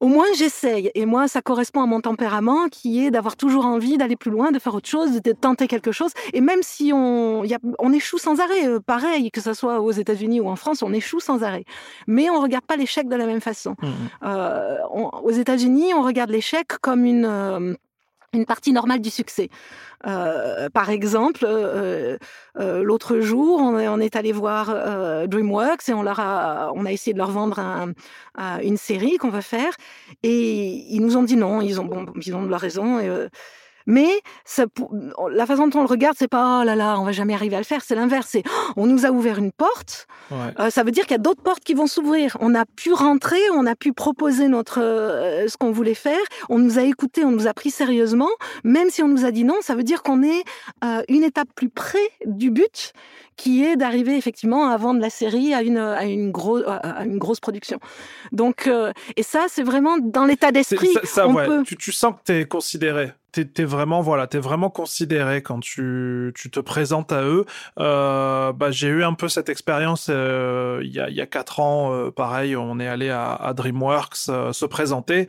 au 0.01 0.07
moins 0.07 0.27
j'essaye. 0.37 0.93
Et 0.95 1.07
moi, 1.07 1.27
ça 1.27 1.43
correspond 1.43 1.83
à 1.83 1.87
mon 1.87 2.01
tempérament 2.01 2.69
qui 2.71 3.05
est 3.05 3.11
d'avoir 3.11 3.35
toujours 3.37 3.67
envie 3.67 3.99
d'aller 3.99 4.15
plus 4.15 4.31
loin, 4.31 4.53
de 4.53 4.61
faire 4.61 4.73
autre 4.75 4.89
chose, 4.89 5.21
de 5.21 5.33
tenter 5.33 5.67
quelque 5.67 5.91
chose. 5.91 6.13
Et 6.33 6.41
même 6.41 6.63
si 6.63 6.93
on, 6.95 7.43
y 7.43 7.53
a, 7.55 7.59
on 7.81 7.93
échoue 7.93 8.19
sans 8.19 8.39
arrêt, 8.39 8.79
pareil, 8.87 9.33
que 9.33 9.41
ce 9.41 9.55
soit 9.55 9.81
aux 9.81 9.91
États-Unis 9.91 10.41
ou 10.41 10.49
en 10.49 10.55
France, 10.57 10.83
on 10.83 10.93
échoue 10.93 11.19
sans 11.19 11.43
arrêt. 11.43 11.65
Mais 12.07 12.31
on 12.31 12.41
regarde 12.41 12.65
pas 12.65 12.77
l'échec 12.77 13.09
de 13.09 13.17
la 13.17 13.27
même 13.27 13.41
façon. 13.41 13.75
On- 14.23 15.11
aux 15.25 15.31
États-Unis, 15.33 15.93
on 15.95 16.03
regarde 16.03 16.31
l'échec 16.31 16.69
comme 16.81 17.05
une 17.05 17.77
une 18.33 18.45
partie 18.45 18.73
normale 18.73 19.01
du 19.01 19.11
succès. 19.11 19.49
Euh, 20.07 20.69
par 20.71 20.91
exemple, 20.91 21.45
euh, 21.45 22.19
euh, 22.59 22.83
l'autre 22.83 23.21
jour, 23.21 23.59
on 23.61 23.79
est, 23.79 23.89
on 23.89 23.99
est 23.99 24.17
allé 24.17 24.33
voir 24.33 24.71
euh, 24.71 25.27
DreamWorks 25.27 25.89
et 25.89 25.95
on 25.95 26.03
leur 26.03 26.21
a, 26.21 26.71
on 26.75 26.85
a 26.85 26.93
essayé 26.93 27.13
de 27.15 27.19
leur 27.19 27.31
vendre 27.31 27.59
un- 27.59 27.93
un- 28.37 28.61
une 28.61 28.77
série 28.77 29.17
qu'on 29.17 29.31
va 29.31 29.43
faire 29.43 29.73
et 30.23 30.69
ils 30.95 31.01
nous 31.01 31.17
ont 31.17 31.23
dit 31.23 31.37
non. 31.37 31.61
Ils 31.63 31.81
ont, 31.81 31.85
bon, 31.85 32.07
ils 32.25 32.35
ont 32.37 32.43
de 32.43 32.49
leur 32.49 32.61
raison. 32.61 33.01
et, 33.01 33.09
euh, 33.09 33.29
mais 33.89 34.21
ça, 34.45 34.67
la 35.33 35.47
façon 35.47 35.67
dont 35.67 35.81
on 35.81 35.83
le 35.83 35.89
regarde, 35.89 36.15
c'est 36.19 36.29
pas 36.29 36.61
oh 36.61 36.65
là 36.65 36.77
là, 36.77 37.01
on 37.01 37.05
va 37.05 37.13
jamais 37.13 37.33
arriver 37.33 37.57
à 37.57 37.59
le 37.59 37.65
faire. 37.65 37.81
C'est 37.83 37.95
l'inverse. 37.95 38.29
C'est 38.31 38.43
oh, 38.47 38.73
on 38.77 38.87
nous 38.87 39.07
a 39.07 39.11
ouvert 39.11 39.39
une 39.39 39.51
porte. 39.51 40.07
Ouais. 40.31 40.37
Euh, 40.61 40.69
ça 40.69 40.85
veut 40.85 40.91
dire 40.91 41.05
qu'il 41.05 41.13
y 41.13 41.21
a 41.21 41.23
d'autres 41.23 41.43
portes 41.43 41.65
qui 41.65 41.73
vont 41.73 41.87
s'ouvrir. 41.87 42.37
On 42.41 42.55
a 42.55 42.67
pu 42.67 42.93
rentrer, 42.93 43.41
on 43.55 43.65
a 43.65 43.75
pu 43.75 43.95
proposer 43.95 44.49
notre 44.49 44.83
euh, 44.83 45.49
ce 45.49 45.57
qu'on 45.57 45.73
voulait 45.73 45.95
faire. 45.95 46.21
On 46.51 46.59
nous 46.59 46.79
a 46.79 46.83
écoutés, 46.83 47.25
on 47.25 47.31
nous 47.31 47.47
a 47.47 47.55
pris 47.55 47.71
sérieusement. 47.71 48.29
Même 48.63 48.91
si 48.91 49.03
on 49.03 49.09
nous 49.09 49.25
a 49.25 49.31
dit 49.31 49.45
non, 49.45 49.57
ça 49.63 49.75
veut 49.75 49.85
dire 49.85 50.03
qu'on 50.03 50.23
est 50.23 50.45
euh, 50.85 51.03
une 51.09 51.25
étape 51.25 51.49
plus 51.55 51.71
près 51.71 52.11
du 52.27 52.51
but, 52.51 52.93
qui 53.37 53.65
est 53.65 53.77
d'arriver 53.77 54.19
effectivement 54.19 54.69
à 54.69 54.77
vendre 54.77 55.01
la 55.01 55.11
série 55.11 55.55
à 55.55 55.63
une 55.63 55.79
à 55.79 56.05
une 56.05 56.31
grosse 56.31 56.65
à 56.67 57.05
une 57.07 57.19
grosse 57.19 57.41
production. 57.41 57.79
Donc 58.33 58.67
euh, 58.67 58.93
et 59.17 59.23
ça, 59.23 59.47
c'est 59.49 59.63
vraiment 59.63 59.97
dans 59.99 60.27
l'état 60.27 60.53
d'esprit. 60.53 60.93
Ça, 60.93 61.01
ça, 61.05 61.29
on 61.29 61.35
ouais. 61.35 61.47
peut- 61.47 61.63
tu, 61.65 61.77
tu 61.77 61.93
sens 61.93 62.15
que 62.15 62.21
t'es 62.25 62.45
considéré. 62.45 63.13
T'es 63.47 63.63
es 63.63 63.65
vraiment 63.65 64.01
voilà, 64.01 64.27
t'es 64.27 64.39
vraiment 64.39 64.71
considéré 64.71 65.43
quand 65.43 65.61
tu, 65.61 66.33
tu 66.35 66.51
te 66.51 66.61
présentes 66.61 67.13
à 67.13 67.23
eux. 67.23 67.45
Euh, 67.79 68.53
bah, 68.53 68.71
j'ai 68.71 68.89
eu 68.89 69.05
un 69.05 69.15
peu 69.15 69.29
cette 69.29 69.49
expérience 69.49 70.09
euh, 70.11 70.81
il 70.83 70.91
y 70.93 71.01
a 71.01 71.09
il 71.09 71.15
y 71.15 71.21
a 71.21 71.27
quatre 71.27 71.61
ans. 71.61 71.93
euh, 71.93 72.11
pareil, 72.11 72.57
on 72.57 72.81
est 72.81 72.89
allé 72.89 73.11
à, 73.11 73.35
à 73.35 73.53
DreamWorks 73.55 74.17
se 74.17 74.65
présenter. 74.67 75.29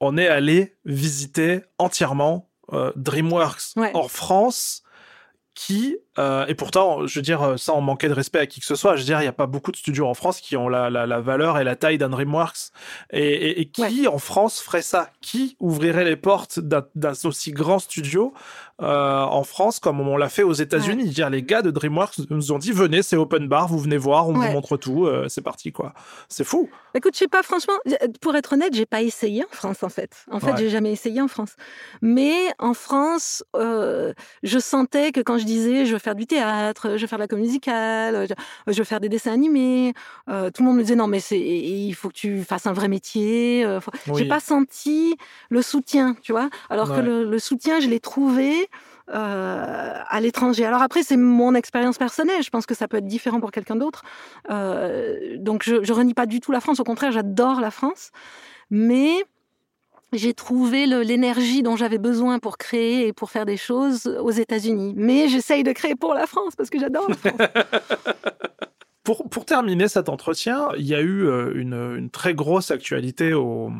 On 0.00 0.16
est 0.18 0.28
allé 0.28 0.74
visiter 0.84 1.60
entièrement 1.78 2.48
DreamWorks 2.96 3.76
Ouais. 3.76 3.90
en 3.94 4.08
France. 4.08 4.82
Qui 5.54 5.96
euh, 6.18 6.46
et 6.46 6.54
pourtant, 6.54 7.06
je 7.06 7.18
veux 7.18 7.22
dire, 7.22 7.54
sans 7.56 7.80
manquer 7.80 8.08
de 8.08 8.14
respect 8.14 8.38
à 8.40 8.46
qui 8.46 8.60
que 8.60 8.66
ce 8.66 8.74
soit, 8.74 8.94
je 8.96 9.00
veux 9.00 9.06
dire, 9.06 9.18
il 9.18 9.22
n'y 9.24 9.28
a 9.28 9.32
pas 9.32 9.46
beaucoup 9.46 9.72
de 9.72 9.76
studios 9.76 10.06
en 10.06 10.14
France 10.14 10.40
qui 10.40 10.56
ont 10.56 10.68
la, 10.68 10.90
la, 10.90 11.06
la 11.06 11.20
valeur 11.20 11.58
et 11.58 11.64
la 11.64 11.76
taille 11.76 11.98
d'un 11.98 12.08
DreamWorks. 12.08 12.70
Et, 13.12 13.20
et, 13.22 13.60
et 13.62 13.64
qui 13.66 14.06
en 14.08 14.18
France 14.18 14.60
ferait 14.60 14.82
ça? 14.82 15.10
Qui 15.20 15.56
ouvrirait 15.60 16.04
les 16.04 16.16
portes 16.16 16.58
d'un 16.60 16.84
aussi 17.24 17.52
grand 17.52 17.78
studio 17.78 18.32
euh, 18.82 19.20
en 19.22 19.44
France 19.44 19.78
comme 19.78 20.00
on 20.00 20.16
l'a 20.16 20.28
fait 20.28 20.42
aux 20.42 20.52
États-Unis? 20.52 21.04
Veux 21.06 21.10
dire, 21.12 21.30
les 21.30 21.42
gars 21.42 21.62
de 21.62 21.70
DreamWorks 21.70 22.18
nous 22.30 22.52
ont 22.52 22.58
dit 22.58 22.72
venez, 22.72 23.02
c'est 23.02 23.16
open 23.16 23.48
bar, 23.48 23.68
vous 23.68 23.78
venez 23.78 23.96
voir, 23.96 24.28
on 24.28 24.34
Ouais. 24.34 24.48
vous 24.48 24.52
montre 24.52 24.76
tout, 24.76 25.06
euh, 25.06 25.28
c'est 25.28 25.42
parti 25.42 25.70
quoi. 25.72 25.94
C'est 26.28 26.44
fou. 26.44 26.68
Écoute, 26.96 27.14
je 27.14 27.18
sais 27.20 27.28
pas, 27.28 27.42
franchement, 27.42 27.74
pour 28.20 28.34
être 28.36 28.52
honnête, 28.52 28.72
j'ai 28.74 28.86
pas 28.86 29.02
essayé 29.02 29.44
en 29.44 29.48
France, 29.54 29.82
en 29.82 29.88
fait. 29.88 30.24
En 30.30 30.38
fait, 30.40 30.52
Ouais. 30.52 30.56
j'ai 30.58 30.70
jamais 30.70 30.92
essayé 30.92 31.20
en 31.20 31.26
France. 31.28 31.56
Mais 32.02 32.34
en 32.58 32.72
France, 32.74 33.42
euh, 33.56 34.12
je 34.44 34.58
sentais 34.60 35.10
que 35.12 35.20
quand 35.20 35.38
je 35.38 35.44
disais, 35.44 35.86
je 35.86 35.96
faire 36.04 36.14
du 36.14 36.26
théâtre, 36.26 36.92
je 36.96 37.00
veux 37.02 37.06
faire 37.08 37.18
de 37.18 37.24
la 37.24 37.28
comédie 37.28 37.48
musicale, 37.48 38.26
je, 38.28 38.72
je 38.72 38.78
veux 38.78 38.84
faire 38.84 39.00
des 39.00 39.08
dessins 39.08 39.32
animés, 39.32 39.92
euh, 40.28 40.50
tout 40.50 40.62
le 40.62 40.68
monde 40.68 40.76
me 40.78 40.82
disait 40.82 40.94
non, 40.96 41.06
mais 41.08 41.20
c'est, 41.20 41.38
il 41.40 41.92
faut 41.94 42.08
que 42.08 42.14
tu 42.14 42.42
fasses 42.44 42.66
un 42.66 42.72
vrai 42.72 42.88
métier. 42.88 43.64
euh, 43.64 43.80
faut- 43.80 43.90
Oui. 44.08 44.22
J'ai 44.22 44.28
pas 44.28 44.40
senti 44.40 45.16
le 45.50 45.62
soutien, 45.62 46.14
tu 46.22 46.32
vois. 46.32 46.48
Alors 46.70 46.90
Ouais. 46.90 46.96
que 46.96 47.00
le, 47.00 47.24
le 47.24 47.38
soutien, 47.38 47.80
je 47.80 47.88
l'ai 47.88 48.00
trouvé. 48.00 48.68
euh, 49.12 49.94
à 50.08 50.18
l'étranger. 50.20 50.64
Alors 50.64 50.80
après, 50.80 51.02
c'est 51.02 51.18
mon 51.18 51.54
expérience 51.54 51.98
personnelle. 51.98 52.42
Je 52.42 52.48
pense 52.48 52.64
que 52.64 52.74
ça 52.74 52.88
peut 52.88 52.96
être 52.96 53.06
différent 53.06 53.38
pour 53.38 53.50
quelqu'un 53.50 53.76
d'autre. 53.76 54.02
Euh, 54.50 55.36
donc 55.38 55.62
je, 55.62 55.84
je 55.84 55.92
renie 55.92 56.14
pas 56.14 56.24
du 56.24 56.40
tout 56.40 56.52
la 56.52 56.60
France. 56.60 56.80
Au 56.80 56.84
contraire, 56.84 57.12
j'adore 57.12 57.60
la 57.60 57.70
France. 57.70 58.12
Mais 58.70 59.22
j'ai 60.14 60.34
trouvé 60.34 60.86
l'énergie 60.86 61.62
dont 61.62 61.76
j'avais 61.76 61.98
besoin 61.98 62.38
pour 62.38 62.58
créer 62.58 63.06
et 63.08 63.12
pour 63.12 63.30
faire 63.30 63.46
des 63.46 63.56
choses 63.56 64.06
aux 64.06 64.30
États-Unis. 64.30 64.94
Mais 64.96 65.28
j'essaye 65.28 65.62
de 65.62 65.72
créer 65.72 65.94
pour 65.94 66.14
la 66.14 66.26
France 66.26 66.54
parce 66.56 66.70
que 66.70 66.78
j'adore 66.78 67.08
la 67.08 67.16
France. 67.16 67.34
Pour 69.04 69.44
terminer 69.44 69.86
cet 69.88 70.08
entretien, 70.08 70.68
il 70.78 70.86
y 70.86 70.94
a 70.94 71.02
eu 71.02 71.26
euh, 71.26 71.52
une, 71.54 71.74
une 71.74 72.08
très 72.08 72.32
grosse 72.32 72.70
actualité 72.70 73.34
aux, 73.34 73.70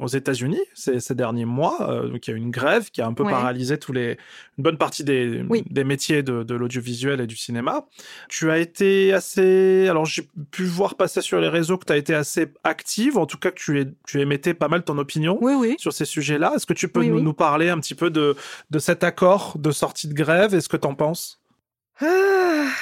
aux 0.00 0.06
États-Unis 0.08 0.58
ces, 0.74 0.98
ces 0.98 1.14
derniers 1.14 1.44
mois. 1.44 1.88
Euh, 1.88 2.08
donc 2.08 2.26
il 2.26 2.30
y 2.32 2.34
a 2.34 2.36
eu 2.36 2.40
une 2.40 2.50
grève 2.50 2.90
qui 2.90 3.00
a 3.00 3.06
un 3.06 3.12
peu 3.12 3.22
Ouais. 3.22 3.30
paralysé 3.30 3.78
tous 3.78 3.92
les, 3.92 4.18
une 4.58 4.64
bonne 4.64 4.76
partie 4.76 5.04
des, 5.04 5.44
Oui. 5.48 5.62
des 5.70 5.84
métiers 5.84 6.24
de, 6.24 6.42
de 6.42 6.54
l'audiovisuel 6.56 7.20
et 7.20 7.28
du 7.28 7.36
cinéma. 7.36 7.86
Tu 8.28 8.50
as 8.50 8.58
été 8.58 9.12
assez. 9.14 9.86
Alors 9.88 10.06
j'ai 10.06 10.28
pu 10.50 10.64
voir 10.64 10.96
passer 10.96 11.20
sur 11.20 11.40
les 11.40 11.48
réseaux 11.48 11.78
que 11.78 11.84
tu 11.84 11.92
as 11.92 11.96
été 11.96 12.12
assez 12.12 12.52
active, 12.64 13.16
en 13.16 13.26
tout 13.26 13.38
cas 13.38 13.52
que 13.52 13.60
tu, 13.60 13.80
es, 13.80 13.86
tu 14.08 14.20
émettais 14.20 14.54
pas 14.54 14.66
mal 14.66 14.82
ton 14.82 14.98
opinion 14.98 15.38
Oui, 15.40 15.52
oui. 15.56 15.76
sur 15.78 15.92
ces 15.92 16.04
sujets-là. 16.04 16.52
Est-ce 16.56 16.66
que 16.66 16.72
tu 16.74 16.88
peux 16.88 17.04
nous, 17.04 17.32
parler 17.32 17.68
un 17.70 17.78
petit 17.78 17.94
peu 17.94 18.10
de, 18.10 18.34
de 18.70 18.78
cet 18.80 19.04
accord 19.04 19.56
de 19.56 19.70
sortie 19.70 20.08
de 20.08 20.14
grève? 20.14 20.52
Et 20.52 20.60
ce 20.60 20.68
que 20.68 20.76
tu 20.76 20.88
en 20.88 20.94
penses 20.96 21.40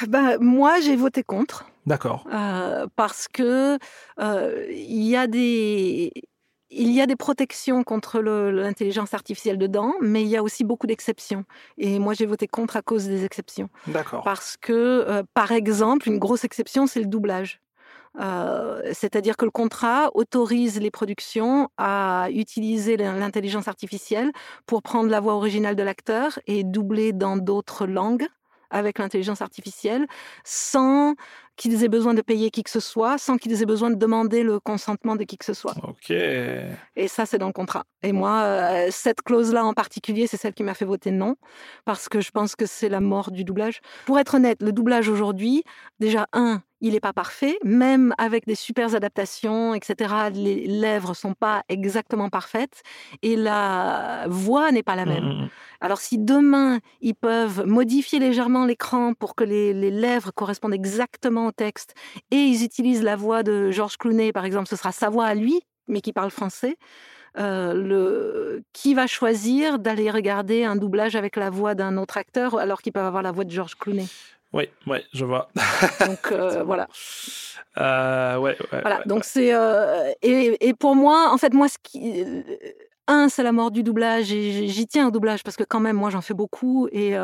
ben, 0.09 0.39
moi, 0.41 0.81
j'ai 0.81 0.97
voté 0.97 1.23
contre. 1.23 1.67
D'accord. 1.87 2.25
Euh, 2.33 2.87
parce 2.97 3.29
que 3.29 3.79
euh, 4.21 4.67
il 4.71 5.03
y 5.03 5.17
a 5.17 5.27
des 5.27 6.13
il 6.75 6.91
y 6.91 7.03
a 7.03 7.07
des 7.07 7.17
protections 7.17 7.85
contre 7.85 8.21
l'intelligence 8.21 9.13
artificielle 9.13 9.59
dedans, 9.59 9.93
mais 10.01 10.23
il 10.23 10.29
y 10.29 10.39
a 10.39 10.43
aussi 10.43 10.65
beaucoup 10.65 10.87
d'exceptions. 10.87 11.45
Et 11.77 11.99
moi, 11.99 12.15
j'ai 12.15 12.25
voté 12.25 12.49
contre 12.49 12.77
à 12.77 12.83
cause 12.83 13.07
des 13.07 13.27
exceptions. 13.27 13.69
D'accord. 13.89 14.25
Parce 14.25 14.57
que, 14.57 14.73
euh, 14.73 15.23
par 15.35 15.53
exemple, 15.53 16.09
une 16.09 16.19
grosse 16.19 16.45
exception, 16.45 16.87
c'est 16.87 17.01
le 17.01 17.07
doublage. 17.07 17.61
Euh, 18.21 18.81
C'est-à-dire 18.93 19.37
que 19.37 19.45
le 19.45 19.51
contrat 19.51 20.11
autorise 20.15 20.81
les 20.81 20.91
productions 20.91 21.69
à 21.77 22.29
utiliser 22.31 22.97
l'in- 22.97 23.19
l'intelligence 23.19 23.69
artificielle 23.69 24.33
pour 24.65 24.83
prendre 24.83 25.11
la 25.11 25.21
voix 25.21 25.35
originale 25.35 25.77
de 25.77 25.83
l'acteur 25.83 26.39
et 26.47 26.65
doubler 26.65 27.13
dans 27.13 27.37
d'autres 27.37 27.87
langues 27.87 28.27
avec 28.71 28.99
l'intelligence 28.99 29.43
artificielle 29.43 30.07
sans 30.45 31.15
qu'ils 31.57 31.85
aient 31.85 31.89
besoin 31.89 32.15
de 32.15 32.23
payer 32.23 32.51
qui 32.51 32.63
que 32.63 32.71
ce 32.71 32.81
soit, 32.81 33.19
sans 33.19 33.37
qu'ils 33.37 33.63
aient 33.63 33.67
besoin 33.67 33.91
de 33.91 33.97
demander 33.97 34.43
le 34.43 34.59
consentement 34.61 35.17
de 35.17 35.25
qui 35.25 35.37
que 35.37 35.45
ce 35.45 35.55
soit. 35.55 35.75
Ok. 35.83 36.11
Et 36.11 37.09
ça, 37.09 37.27
c'est 37.27 37.39
dans 37.39 37.47
le 37.47 37.53
contrat. 37.53 37.85
Et 38.03 38.13
moi, 38.13 38.41
euh, 38.43 38.89
cette 38.91 39.23
clause-là 39.23 39.65
en 39.65 39.75
particulier, 39.75 40.27
c'est 40.27 40.37
celle 40.37 40.55
qui 40.55 40.63
m'a 40.63 40.75
fait 40.75 40.85
voter 40.85 41.11
non, 41.11 41.37
parce 41.85 42.09
que 42.09 42.21
je 42.21 42.31
pense 42.31 42.57
que 42.57 42.67
c'est 42.67 42.89
la 42.89 43.01
mort 43.01 43.31
du 43.31 43.45
doublage. 43.45 43.81
Pour 44.07 44.19
être 44.19 44.35
honnête, 44.35 44.63
le 44.63 44.73
doublage 44.73 45.09
aujourd'hui, 45.09 45.63
déjà, 46.01 46.27
un, 46.33 46.63
il 46.83 46.95
n'est 46.95 47.01
pas 47.01 47.13
parfait, 47.13 47.59
même 47.65 48.13
avec 48.19 48.45
des 48.45 48.57
super 48.57 48.95
adaptations, 48.95 49.73
etc. 49.73 50.15
Les 50.35 50.67
lèvres 50.67 51.15
sont 51.15 51.33
pas 51.33 51.63
exactement 51.69 52.29
parfaites 52.29 52.83
et 53.23 53.37
la 53.37 54.27
voix 54.29 54.73
n'est 54.73 54.83
pas 54.83 54.97
la 54.97 55.07
même. 55.07 55.25
Mm, 55.25 55.29
mm, 55.29 55.45
mm. 55.45 55.49
Alors 55.81 55.99
si 55.99 56.19
demain, 56.19 56.81
ils 57.01 57.15
peuvent 57.15 57.65
modifier 57.67 58.19
légèrement 58.19 58.67
l'écran 58.67 59.15
pour 59.15 59.37
que 59.37 59.45
les, 59.45 59.73
les 59.73 59.91
lèvres 59.91 60.33
correspondent 60.35 60.75
exactement 60.75 61.42
au 61.47 61.53
texte, 61.53 61.95
et 62.31 62.37
ils 62.37 62.65
utilisent 62.65 63.03
la 63.03 63.17
voix 63.17 63.43
de 63.43 63.71
George 63.71 63.97
Clooney, 63.97 64.33
par 64.33 64.45
exemple, 64.45 64.69
ce 64.69 64.77
sera 64.77 64.93
sa 64.93 65.09
voix 65.09 65.27
à 65.27 65.35
lui, 65.35 65.61
mais 65.89 66.01
qui 66.01 66.13
parle 66.13 66.31
français, 66.31 66.77
euh, 67.39 67.73
le... 67.73 68.63
qui 68.73 68.95
va 68.95 69.07
choisir 69.07 69.79
d'aller 69.79 70.11
regarder 70.11 70.65
un 70.65 70.77
doublage 70.77 71.17
avec 71.17 71.37
la 71.37 71.51
voix 71.51 71.75
d'un 71.75 71.97
autre 71.97 72.19
acteur 72.19 72.59
alors 72.59 72.83
qu'ils 72.83 72.93
peuvent 72.93 73.07
avoir 73.07 73.23
la 73.23 73.33
voix 73.33 73.45
de 73.45 73.51
George 73.51 73.75
Clooney? 73.77 74.07
Oui, 74.53 74.69
ouais, 74.87 75.03
je 75.15 75.25
vois. 75.25 75.49
Donc 76.07 76.31
euh, 76.31 76.63
voilà. 76.67 76.89
Euh, 77.79 78.37
ouais, 78.37 78.57
ouais, 78.71 78.81
Voilà, 78.83 78.99
ouais, 78.99 79.07
donc 79.07 79.25
c'est 79.25 79.51
et, 80.21 80.69
et 80.69 80.75
pour 80.75 80.95
moi, 80.95 81.31
en 81.33 81.39
fait, 81.39 81.55
moi, 81.55 81.69
ce 81.69 81.79
qui 81.83 82.23
un, 83.09 83.29
c'est 83.29 83.43
la 83.43 83.53
mort 83.53 83.71
du 83.71 83.83
doublage 83.83 84.31
et 84.31 84.69
j'y 84.69 84.87
tiens 84.87 85.09
au 85.09 85.11
doublage 85.11 85.43
parce 85.43 85.57
que 85.57 85.65
quand 85.65 85.81
même, 85.81 85.97
moi, 85.97 86.11
j'en 86.11 86.21
fais 86.21 86.35
beaucoup 86.35 86.87
et 86.93 87.17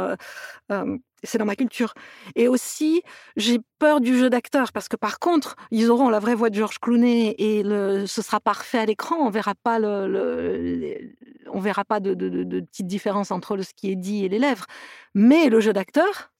c'est 1.24 1.38
dans 1.38 1.44
ma 1.44 1.56
culture. 1.56 1.94
Et 2.36 2.48
aussi, 2.48 3.02
j'ai 3.36 3.58
peur 3.78 4.00
du 4.00 4.16
jeu 4.16 4.30
d'acteur 4.30 4.72
parce 4.72 4.88
que 4.88 4.96
par 4.96 5.18
contre, 5.18 5.56
ils 5.70 5.90
auront 5.90 6.08
la 6.10 6.18
vraie 6.18 6.34
voix 6.34 6.50
de 6.50 6.54
George 6.54 6.78
Clooney 6.78 7.34
et 7.38 7.62
le, 7.62 8.06
ce 8.06 8.22
sera 8.22 8.40
parfait 8.40 8.78
à 8.78 8.86
l'écran. 8.86 9.16
On 9.20 9.30
verra 9.30 9.54
pas 9.54 9.78
le, 9.78 10.06
le- 10.08 10.56
les- 10.56 11.16
on 11.52 11.60
verra 11.60 11.84
pas 11.84 12.00
de, 12.00 12.14
de, 12.14 12.28
de, 12.28 12.44
de 12.44 12.60
petites 12.60 12.86
différences 12.86 13.30
entre 13.30 13.56
le- 13.56 13.62
ce 13.62 13.74
qui 13.74 13.90
est 13.90 13.96
dit 13.96 14.24
et 14.24 14.28
les 14.28 14.38
lèvres. 14.38 14.66
Mais 15.14 15.48
le 15.48 15.60
jeu 15.60 15.72
d'acteur. 15.72 16.30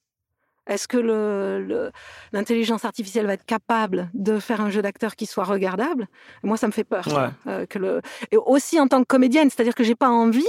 Est-ce 0.67 0.87
que 0.87 0.97
le- 0.97 1.65
le, 1.65 1.91
l'intelligence 2.31 2.85
artificielle 2.85 3.25
va 3.25 3.33
être 3.33 3.45
capable 3.45 4.11
de 4.13 4.37
faire 4.37 4.61
un 4.61 4.69
jeu 4.69 4.83
d'acteur 4.83 5.15
qui 5.15 5.25
soit 5.25 5.43
regardable? 5.43 6.07
Moi, 6.43 6.57
ça 6.57 6.67
me 6.67 6.71
fait 6.71 6.83
peur. 6.83 7.05
Euh, 7.47 7.65
que 7.65 7.79
le... 7.79 8.01
Et 8.31 8.37
aussi 8.37 8.79
en 8.79 8.87
tant 8.87 8.99
que 8.99 9.07
comédienne, 9.07 9.49
c'est-à-dire 9.49 9.73
que 9.73 9.83
j'ai 9.83 9.95
pas 9.95 10.09
envie. 10.09 10.45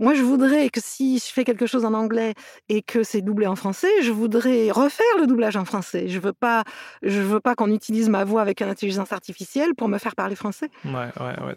Moi, 0.00 0.14
je 0.14 0.22
voudrais 0.22 0.68
que 0.70 0.80
si 0.82 1.18
je 1.18 1.24
fais 1.32 1.44
quelque 1.44 1.66
chose 1.66 1.84
en 1.84 1.94
anglais 1.94 2.34
et 2.68 2.82
que 2.82 3.02
c'est 3.02 3.22
doublé 3.22 3.46
en 3.46 3.56
français, 3.56 3.88
je 4.02 4.12
voudrais 4.12 4.70
refaire 4.70 5.06
le 5.18 5.26
doublage 5.26 5.56
en 5.56 5.64
français. 5.64 6.08
Je 6.08 6.18
veux 6.18 6.32
pas, 6.32 6.64
je 7.02 7.20
veux 7.20 7.40
pas 7.40 7.54
qu'on 7.54 7.70
utilise 7.72 8.08
ma 8.08 8.24
voix 8.24 8.42
avec 8.42 8.60
une 8.60 8.68
intelligence 8.68 9.12
artificielle 9.12 9.74
pour 9.74 9.88
me 9.88 9.98
faire 9.98 10.14
parler 10.14 10.36
français. 10.36 10.70
ouais, 10.84 10.92
ouais, 11.20 11.42
ouais. 11.46 11.56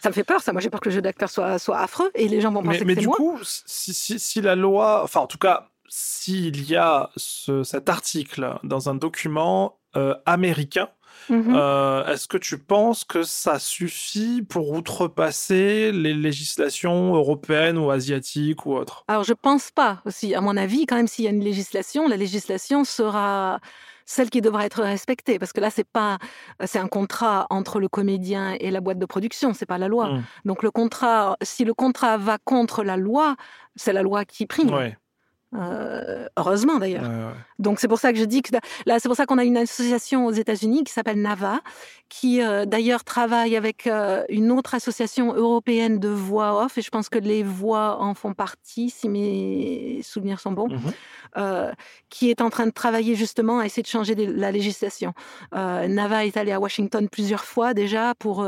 Ça 0.00 0.10
me 0.10 0.14
fait 0.14 0.22
peur, 0.24 0.40
ça. 0.40 0.52
Moi, 0.52 0.60
j'ai 0.60 0.70
peur 0.70 0.80
que 0.80 0.88
le 0.88 0.94
jeu 0.94 1.02
d'acteur 1.02 1.28
soit, 1.28 1.58
soit 1.58 1.78
affreux 1.78 2.10
et 2.14 2.28
les 2.28 2.40
gens 2.40 2.52
vont 2.52 2.62
penser 2.62 2.84
Mais, 2.84 2.84
mais 2.84 2.94
que 2.94 3.00
c'est 3.00 3.00
du 3.00 3.06
moi. 3.08 3.16
coup, 3.16 3.38
si, 3.42 3.92
si, 3.92 4.18
si 4.20 4.40
la 4.40 4.54
loi, 4.54 5.02
enfin 5.02 5.20
en 5.20 5.26
tout 5.26 5.38
cas, 5.38 5.70
s'il 5.88 6.70
y 6.70 6.76
a 6.76 7.10
ce- 7.16 7.64
cet 7.64 7.88
article 7.88 8.58
dans 8.62 8.88
un 8.88 8.94
document 8.94 9.80
euh, 9.96 10.14
américain, 10.26 10.88
Mhm. 11.28 11.54
euh, 11.54 12.06
est-ce 12.06 12.28
que 12.28 12.36
tu 12.36 12.58
penses 12.58 13.04
que 13.04 13.22
ça 13.22 13.58
suffit 13.58 14.42
pour 14.42 14.70
outrepasser 14.70 15.92
les 15.92 16.14
législations 16.14 17.14
européennes 17.14 17.78
ou 17.78 17.90
asiatiques 17.90 18.66
ou 18.66 18.74
autres? 18.74 19.04
Alors, 19.08 19.24
je 19.24 19.34
pense 19.34 19.70
pas 19.70 20.02
aussi. 20.04 20.34
À 20.34 20.40
mon 20.40 20.56
avis, 20.56 20.86
quand 20.86 20.96
même, 20.96 21.08
s'il 21.08 21.24
y 21.24 21.28
a 21.28 21.30
une 21.30 21.44
législation, 21.44 22.08
la 22.08 22.16
législation 22.16 22.84
sera 22.84 23.60
celle 24.04 24.30
qui 24.30 24.40
devra 24.40 24.64
être 24.64 24.82
respectée, 24.82 25.38
parce 25.38 25.52
que 25.52 25.60
là, 25.60 25.68
c'est 25.68 25.86
pas, 25.86 26.16
c'est 26.64 26.78
un 26.78 26.88
contrat 26.88 27.46
entre 27.50 27.78
le 27.78 27.88
comédien 27.88 28.56
et 28.58 28.70
la 28.70 28.80
boîte 28.80 28.98
de 28.98 29.04
production, 29.04 29.52
c'est 29.52 29.66
pas 29.66 29.76
la 29.76 29.88
loi. 29.88 30.08
Mm. 30.08 30.22
Donc, 30.46 30.62
le 30.62 30.70
contrat, 30.70 31.36
si 31.42 31.64
le 31.66 31.74
contrat 31.74 32.16
va 32.16 32.38
contre 32.42 32.82
la 32.82 32.96
loi, 32.96 33.36
c'est 33.76 33.92
la 33.92 34.00
loi 34.00 34.24
qui 34.24 34.46
prime. 34.46 34.72
Ouais, 34.72 34.96
Euh, 35.54 36.26
heureusement 36.36 36.78
d'ailleurs. 36.78 37.04
ouais. 37.04 37.32
Donc 37.58 37.80
c'est 37.80 37.88
pour 37.88 37.98
ça 37.98 38.12
que 38.12 38.18
je 38.18 38.24
dis 38.24 38.42
que 38.42 38.54
là 38.84 38.98
c'est 38.98 39.08
pour 39.08 39.16
ça 39.16 39.24
qu'on 39.24 39.38
a 39.38 39.44
une 39.44 39.56
association 39.56 40.26
aux 40.26 40.30
États-Unis 40.32 40.84
qui 40.84 40.92
s'appelle 40.92 41.20
Nava, 41.22 41.60
qui 42.10 42.42
euh, 42.42 42.66
d'ailleurs 42.66 43.02
travaille 43.02 43.56
avec 43.56 43.86
euh, 43.86 44.24
une 44.28 44.52
autre 44.52 44.74
association 44.74 45.32
européenne 45.34 45.98
de 45.98 46.08
voix 46.10 46.64
off 46.64 46.76
et 46.76 46.82
je 46.82 46.90
pense 46.90 47.08
que 47.08 47.18
les 47.18 47.42
voix 47.42 47.98
en 48.02 48.12
font 48.12 48.34
partie 48.34 48.90
si 48.90 49.08
mes 49.08 50.00
souvenirs 50.02 50.38
sont 50.38 50.52
bons, 50.52 50.68
Mhm. 50.68 51.72
qui 52.10 52.30
est 52.30 52.40
en 52.42 52.50
train 52.50 52.66
de 52.66 52.70
travailler 52.72 53.14
justement 53.14 53.58
à 53.58 53.64
essayer 53.66 53.82
de 53.82 53.88
changer 53.88 54.14
la 54.14 54.50
législation. 54.52 55.12
Nava 55.52 56.26
est 56.26 56.36
allé 56.36 56.52
à 56.52 56.60
Washington 56.60 57.08
plusieurs 57.08 57.44
fois 57.44 57.72
déjà 57.74 58.14
pour 58.18 58.46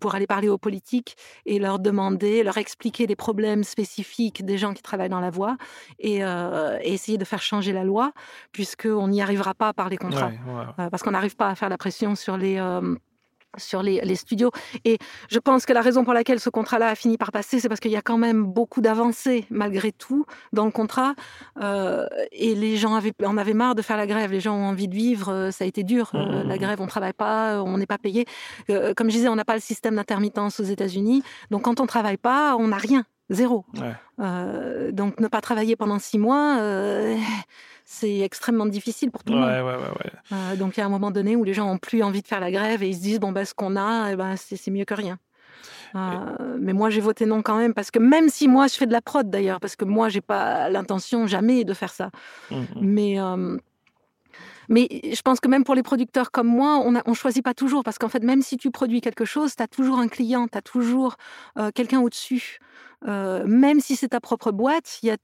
pour 0.00 0.14
aller 0.14 0.26
parler 0.26 0.48
aux 0.48 0.58
politiques 0.58 1.16
et 1.46 1.58
leur 1.58 1.78
demander, 1.78 2.42
leur 2.42 2.56
expliquer 2.56 3.06
les 3.06 3.16
problèmes 3.16 3.64
spécifiques 3.64 4.44
des 4.44 4.58
gens 4.58 4.74
qui 4.74 4.82
travaillent 4.82 5.08
dans 5.08 5.20
la 5.20 5.30
voix 5.30 5.56
et, 5.98 6.15
euh, 6.22 6.78
et 6.82 6.92
essayer 6.94 7.18
de 7.18 7.24
faire 7.24 7.42
changer 7.42 7.72
la 7.72 7.84
loi, 7.84 8.12
puisqu'on 8.52 9.08
n'y 9.08 9.22
arrivera 9.22 9.54
pas 9.54 9.72
par 9.72 9.88
les 9.88 9.96
contrats. 9.96 10.28
Ouais, 10.28 10.52
ouais. 10.54 10.84
Euh, 10.84 10.90
parce 10.90 11.02
qu'on 11.02 11.12
n'arrive 11.12 11.36
pas 11.36 11.48
à 11.48 11.54
faire 11.54 11.68
la 11.68 11.78
pression 11.78 12.14
sur 12.14 12.36
les, 12.36 12.58
euh, 12.58 12.94
sur 13.58 13.82
les, 13.82 14.02
les 14.02 14.16
studios. 14.16 14.50
Et 14.84 14.98
je 15.30 15.38
pense 15.38 15.64
que 15.64 15.72
la 15.72 15.80
raison 15.80 16.04
pour 16.04 16.12
laquelle 16.12 16.40
ce 16.40 16.50
contrat-là 16.50 16.88
a 16.88 16.94
fini 16.94 17.16
par 17.16 17.32
passer, 17.32 17.58
c'est 17.58 17.68
parce 17.68 17.80
qu'il 17.80 17.90
y 17.90 17.96
a 17.96 18.02
quand 18.02 18.18
même 18.18 18.44
beaucoup 18.44 18.82
d'avancées, 18.82 19.46
malgré 19.48 19.92
tout, 19.92 20.26
dans 20.52 20.66
le 20.66 20.70
contrat. 20.70 21.14
Euh, 21.62 22.06
et 22.32 22.54
les 22.54 22.76
gens 22.76 22.94
avaient, 22.94 23.14
en 23.24 23.38
avaient 23.38 23.54
marre 23.54 23.74
de 23.74 23.80
faire 23.80 23.96
la 23.96 24.06
grève. 24.06 24.30
Les 24.30 24.40
gens 24.40 24.54
ont 24.56 24.66
envie 24.66 24.88
de 24.88 24.94
vivre. 24.94 25.48
Ça 25.52 25.64
a 25.64 25.66
été 25.66 25.84
dur. 25.84 26.10
Euh, 26.14 26.42
Mhm. 26.42 26.48
la 26.48 26.58
grève, 26.58 26.80
on 26.82 26.86
travaille 26.86 27.14
pas, 27.14 27.62
on 27.62 27.78
n'est 27.78 27.86
pas 27.86 27.98
payé. 27.98 28.26
Euh, 28.68 28.92
comme 28.94 29.08
je 29.08 29.16
disais, 29.16 29.28
on 29.28 29.36
n'a 29.36 29.44
pas 29.46 29.54
le 29.54 29.60
système 29.60 29.96
d'intermittence 29.96 30.60
aux 30.60 30.64
États-Unis. 30.64 31.22
Donc, 31.50 31.62
quand 31.62 31.80
on 31.80 31.86
travaille 31.86 32.18
pas, 32.18 32.56
on 32.56 32.68
n'a 32.68 32.76
rien. 32.76 33.04
Zéro. 33.30 33.64
Ouais. 33.74 33.94
Euh, 34.20 34.92
donc, 34.92 35.20
ne 35.20 35.28
pas 35.28 35.40
travailler 35.40 35.76
pendant 35.76 35.98
six 35.98 36.18
mois, 36.18 36.58
euh, 36.60 37.16
c'est 37.84 38.20
extrêmement 38.20 38.66
difficile 38.66 39.10
pour 39.10 39.24
tout 39.24 39.32
le 39.32 39.40
monde. 39.40 39.48
Ouais, 39.48 39.60
ouais. 39.60 40.12
Euh, 40.32 40.56
donc 40.56 40.76
il 40.76 40.80
y 40.80 40.82
a 40.82 40.86
un 40.86 40.90
moment 40.90 41.10
donné 41.10 41.36
où 41.36 41.44
les 41.44 41.54
gens 41.54 41.70
ont 41.70 41.78
plus 41.78 42.02
envie 42.02 42.22
de 42.22 42.26
faire 42.26 42.40
la 42.40 42.50
grève 42.50 42.82
et 42.82 42.88
ils 42.88 42.96
se 42.96 43.00
disent 43.00 43.20
bon 43.20 43.32
ben 43.32 43.44
ce 43.44 43.54
qu'on 43.54 43.76
a, 43.76 44.12
eh 44.12 44.16
ben, 44.16 44.34
c'est 44.36 44.70
mieux 44.70 44.84
que 44.84 44.94
rien. 44.94 45.18
Mais 45.94 46.72
moi 46.74 46.90
j'ai 46.90 47.00
voté 47.00 47.26
non 47.26 47.42
quand 47.42 47.56
même 47.56 47.72
parce 47.72 47.90
que 47.90 47.98
même 47.98 48.28
si 48.28 48.48
moi 48.48 48.66
je 48.66 48.74
fais 48.74 48.86
de 48.86 48.92
la 48.92 49.00
prod 49.00 49.30
d'ailleurs 49.30 49.60
parce 49.60 49.76
que 49.76 49.84
moi 49.84 50.08
j'ai 50.08 50.20
pas 50.20 50.68
l'intention 50.68 51.26
jamais 51.26 51.64
de 51.64 51.72
faire 51.74 51.92
ça. 51.92 52.10
Mhm. 52.50 52.66
Mais 52.80 53.20
euh, 53.20 53.56
mais 54.68 54.88
je 55.04 55.20
pense 55.22 55.40
que 55.40 55.48
même 55.48 55.64
pour 55.64 55.74
les 55.74 55.82
producteurs 55.82 56.30
comme 56.30 56.48
moi, 56.48 56.78
on 56.84 56.92
ne 56.92 57.14
choisit 57.14 57.44
pas 57.44 57.54
toujours 57.54 57.84
parce 57.84 57.98
qu'en 57.98 58.08
fait, 58.08 58.22
même 58.22 58.42
si 58.42 58.56
tu 58.56 58.70
produis 58.70 59.00
quelque 59.00 59.24
chose, 59.24 59.56
tu 59.56 59.62
as 59.62 59.68
toujours 59.68 59.98
un 59.98 60.08
client, 60.08 60.48
tu 60.48 60.58
as 60.58 60.62
toujours 60.62 61.16
euh, 61.58 61.70
quelqu'un 61.74 62.00
au-dessus. 62.00 62.58
Euh, 63.06 63.44
même 63.46 63.80
si 63.80 63.96
c'est 63.96 64.08
ta 64.08 64.20
propre 64.20 64.52
boîte, 64.52 64.98
il 65.02 65.06
y 65.06 65.10
a 65.10 65.16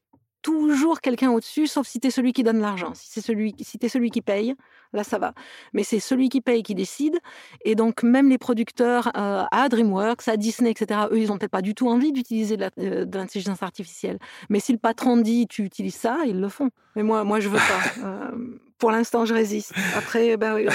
toujours 0.43 1.01
quelqu'un 1.01 1.31
au-dessus, 1.31 1.67
sauf 1.67 1.87
si 1.87 2.01
tu 2.01 2.09
es 2.09 2.11
celui 2.11 2.33
qui 2.33 2.43
donne 2.43 2.61
l'argent. 2.61 2.93
Si 2.95 3.09
c'est 3.11 3.21
celui, 3.21 3.55
si 3.61 3.79
es 3.81 3.89
celui 3.89 4.11
qui 4.11 4.21
paye, 4.21 4.55
là 4.93 5.05
ça 5.05 5.19
va. 5.19 5.33
Mais 5.73 5.85
c'est 5.85 6.01
celui 6.01 6.29
qui 6.29 6.41
paye 6.41 6.63
qui 6.63 6.75
décide. 6.75 7.19
Et 7.65 7.75
donc 7.75 8.03
même 8.03 8.29
les 8.29 8.39
producteurs 8.39 9.09
euh, 9.17 9.45
à 9.51 9.69
DreamWorks, 9.69 10.29
à 10.29 10.37
Disney, 10.37 10.71
etc., 10.71 11.03
eux, 11.11 11.19
ils 11.19 11.33
ont 11.33 11.39
peut-être 11.39 11.53
pas 11.53 11.63
du 11.63 11.75
tout 11.75 11.89
envie 11.89 12.13
d'utiliser 12.13 12.57
de 12.57 12.69
euh, 12.79 13.07
l'intelligence 13.13 13.63
artificielle. 13.63 14.19
Mais 14.51 14.61
si 14.61 14.73
le 14.73 14.79
patron 14.79 15.17
dit 15.17 15.47
tu 15.47 15.63
utilises 15.63 15.97
ça, 15.97 16.19
ils 16.27 16.41
le 16.41 16.49
font. 16.49 16.71
Mais 16.97 17.03
moi, 17.03 17.25
moi 17.25 17.41
je 17.41 17.49
veux 17.49 17.59
pas. 17.59 17.63
Euh, 18.03 18.31
pour 18.79 18.91
l'instant, 18.91 19.25
je 19.25 19.33
résiste. 19.33 19.73
Après, 19.97 20.37
ben, 20.37 20.57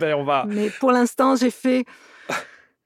ben 0.00 0.14
on 0.14 0.24
va. 0.24 0.46
Mais 0.48 0.68
pour 0.68 0.90
l'instant, 0.90 1.36
j'ai 1.36 1.50
fait 1.50 1.84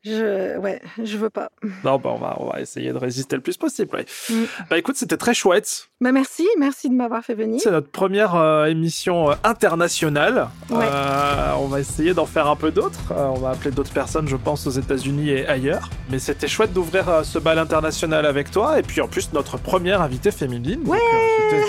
je, 0.05 0.59
ouais, 0.59 0.83
je 1.03 1.17
veux 1.17 1.31
pas. 1.31 1.51
Non, 1.83 1.99
bah 1.99 2.11
on 2.13 2.19
va, 2.19 2.37
on 2.39 2.51
va 2.51 2.61
essayer 2.61 2.93
de 2.93 2.99
résister 2.99 3.37
le 3.37 3.43
plus 3.43 3.57
possible. 3.57 4.05
Mm. 4.29 4.35
Bah 4.69 4.77
écoute, 4.77 4.97
c'était 4.97 5.17
très 5.17 5.33
chouette. 5.33 5.89
Bah 6.03 6.13
merci, 6.13 6.47
merci 6.59 6.91
de 6.91 6.95
m'avoir 6.95 7.25
fait 7.25 7.35
venir. 7.35 7.59
C'est 7.63 7.71
notre 7.71 7.91
première 7.91 8.35
euh, 8.35 8.67
émission 8.67 9.31
euh, 9.31 9.35
internationale. 9.45 10.49
Euh, 10.71 11.53
on 11.59 11.69
va 11.69 11.81
essayer 11.81 12.13
d'en 12.13 12.27
faire 12.27 12.49
un 12.49 12.57
peu 12.57 12.71
d'autres. 12.71 13.01
on 13.11 13.39
va 13.39 13.51
appeler 13.51 13.71
d'autres 13.71 13.93
personnes, 13.95 14.29
je 14.29 14.37
pense, 14.37 14.67
aux 14.67 14.73
États-Unis 14.73 15.31
et 15.31 15.47
ailleurs. 15.47 15.89
Mais 16.11 16.19
c'était 16.19 16.49
chouette 16.49 16.75
d'ouvrir 16.75 17.25
ce 17.25 17.39
bal 17.39 17.59
international 17.59 18.27
avec 18.27 18.51
toi. 18.51 18.79
Et 18.79 18.83
puis 18.83 19.01
en 19.01 19.09
plus, 19.09 19.33
notre 19.33 19.57
première 19.57 20.03
invitée 20.03 20.33
féminine. 20.33 20.81
Ouais. 20.85 20.99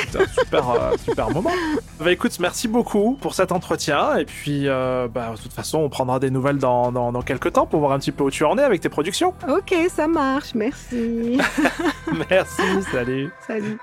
c'était 0.01 0.23
un 0.23 0.27
super, 0.27 0.65
super 1.05 1.29
moment. 1.29 1.51
Bah 2.01 2.11
écoute, 2.11 2.37
merci 2.41 2.67
beaucoup 2.67 3.17
pour 3.21 3.33
cet 3.33 3.53
entretien. 3.53 4.17
Et 4.17 4.25
puis, 4.25 4.65
bah, 4.65 5.33
de 5.37 5.41
toute 5.41 5.53
façon, 5.53 5.77
on 5.77 5.87
prendra 5.87 6.19
des 6.19 6.29
nouvelles 6.29 6.57
dans, 6.57 6.91
dans, 6.91 7.13
dans 7.13 7.21
quelques 7.21 7.53
temps 7.53 7.65
pour 7.65 7.79
voir 7.79 7.93
un 7.93 7.99
petit 7.99 8.11
peu 8.11 8.24
où 8.25 8.31
tu 8.31 8.43
en 8.43 8.57
es 8.57 8.63
avec 8.63 8.81
tes 8.81 8.89
productions. 8.89 9.33
Ok, 9.47 9.73
ça 9.89 10.07
marche, 10.07 10.55
merci. 10.55 11.39
merci, 12.29 12.83
salut. 12.91 13.29
Salut. 13.47 13.77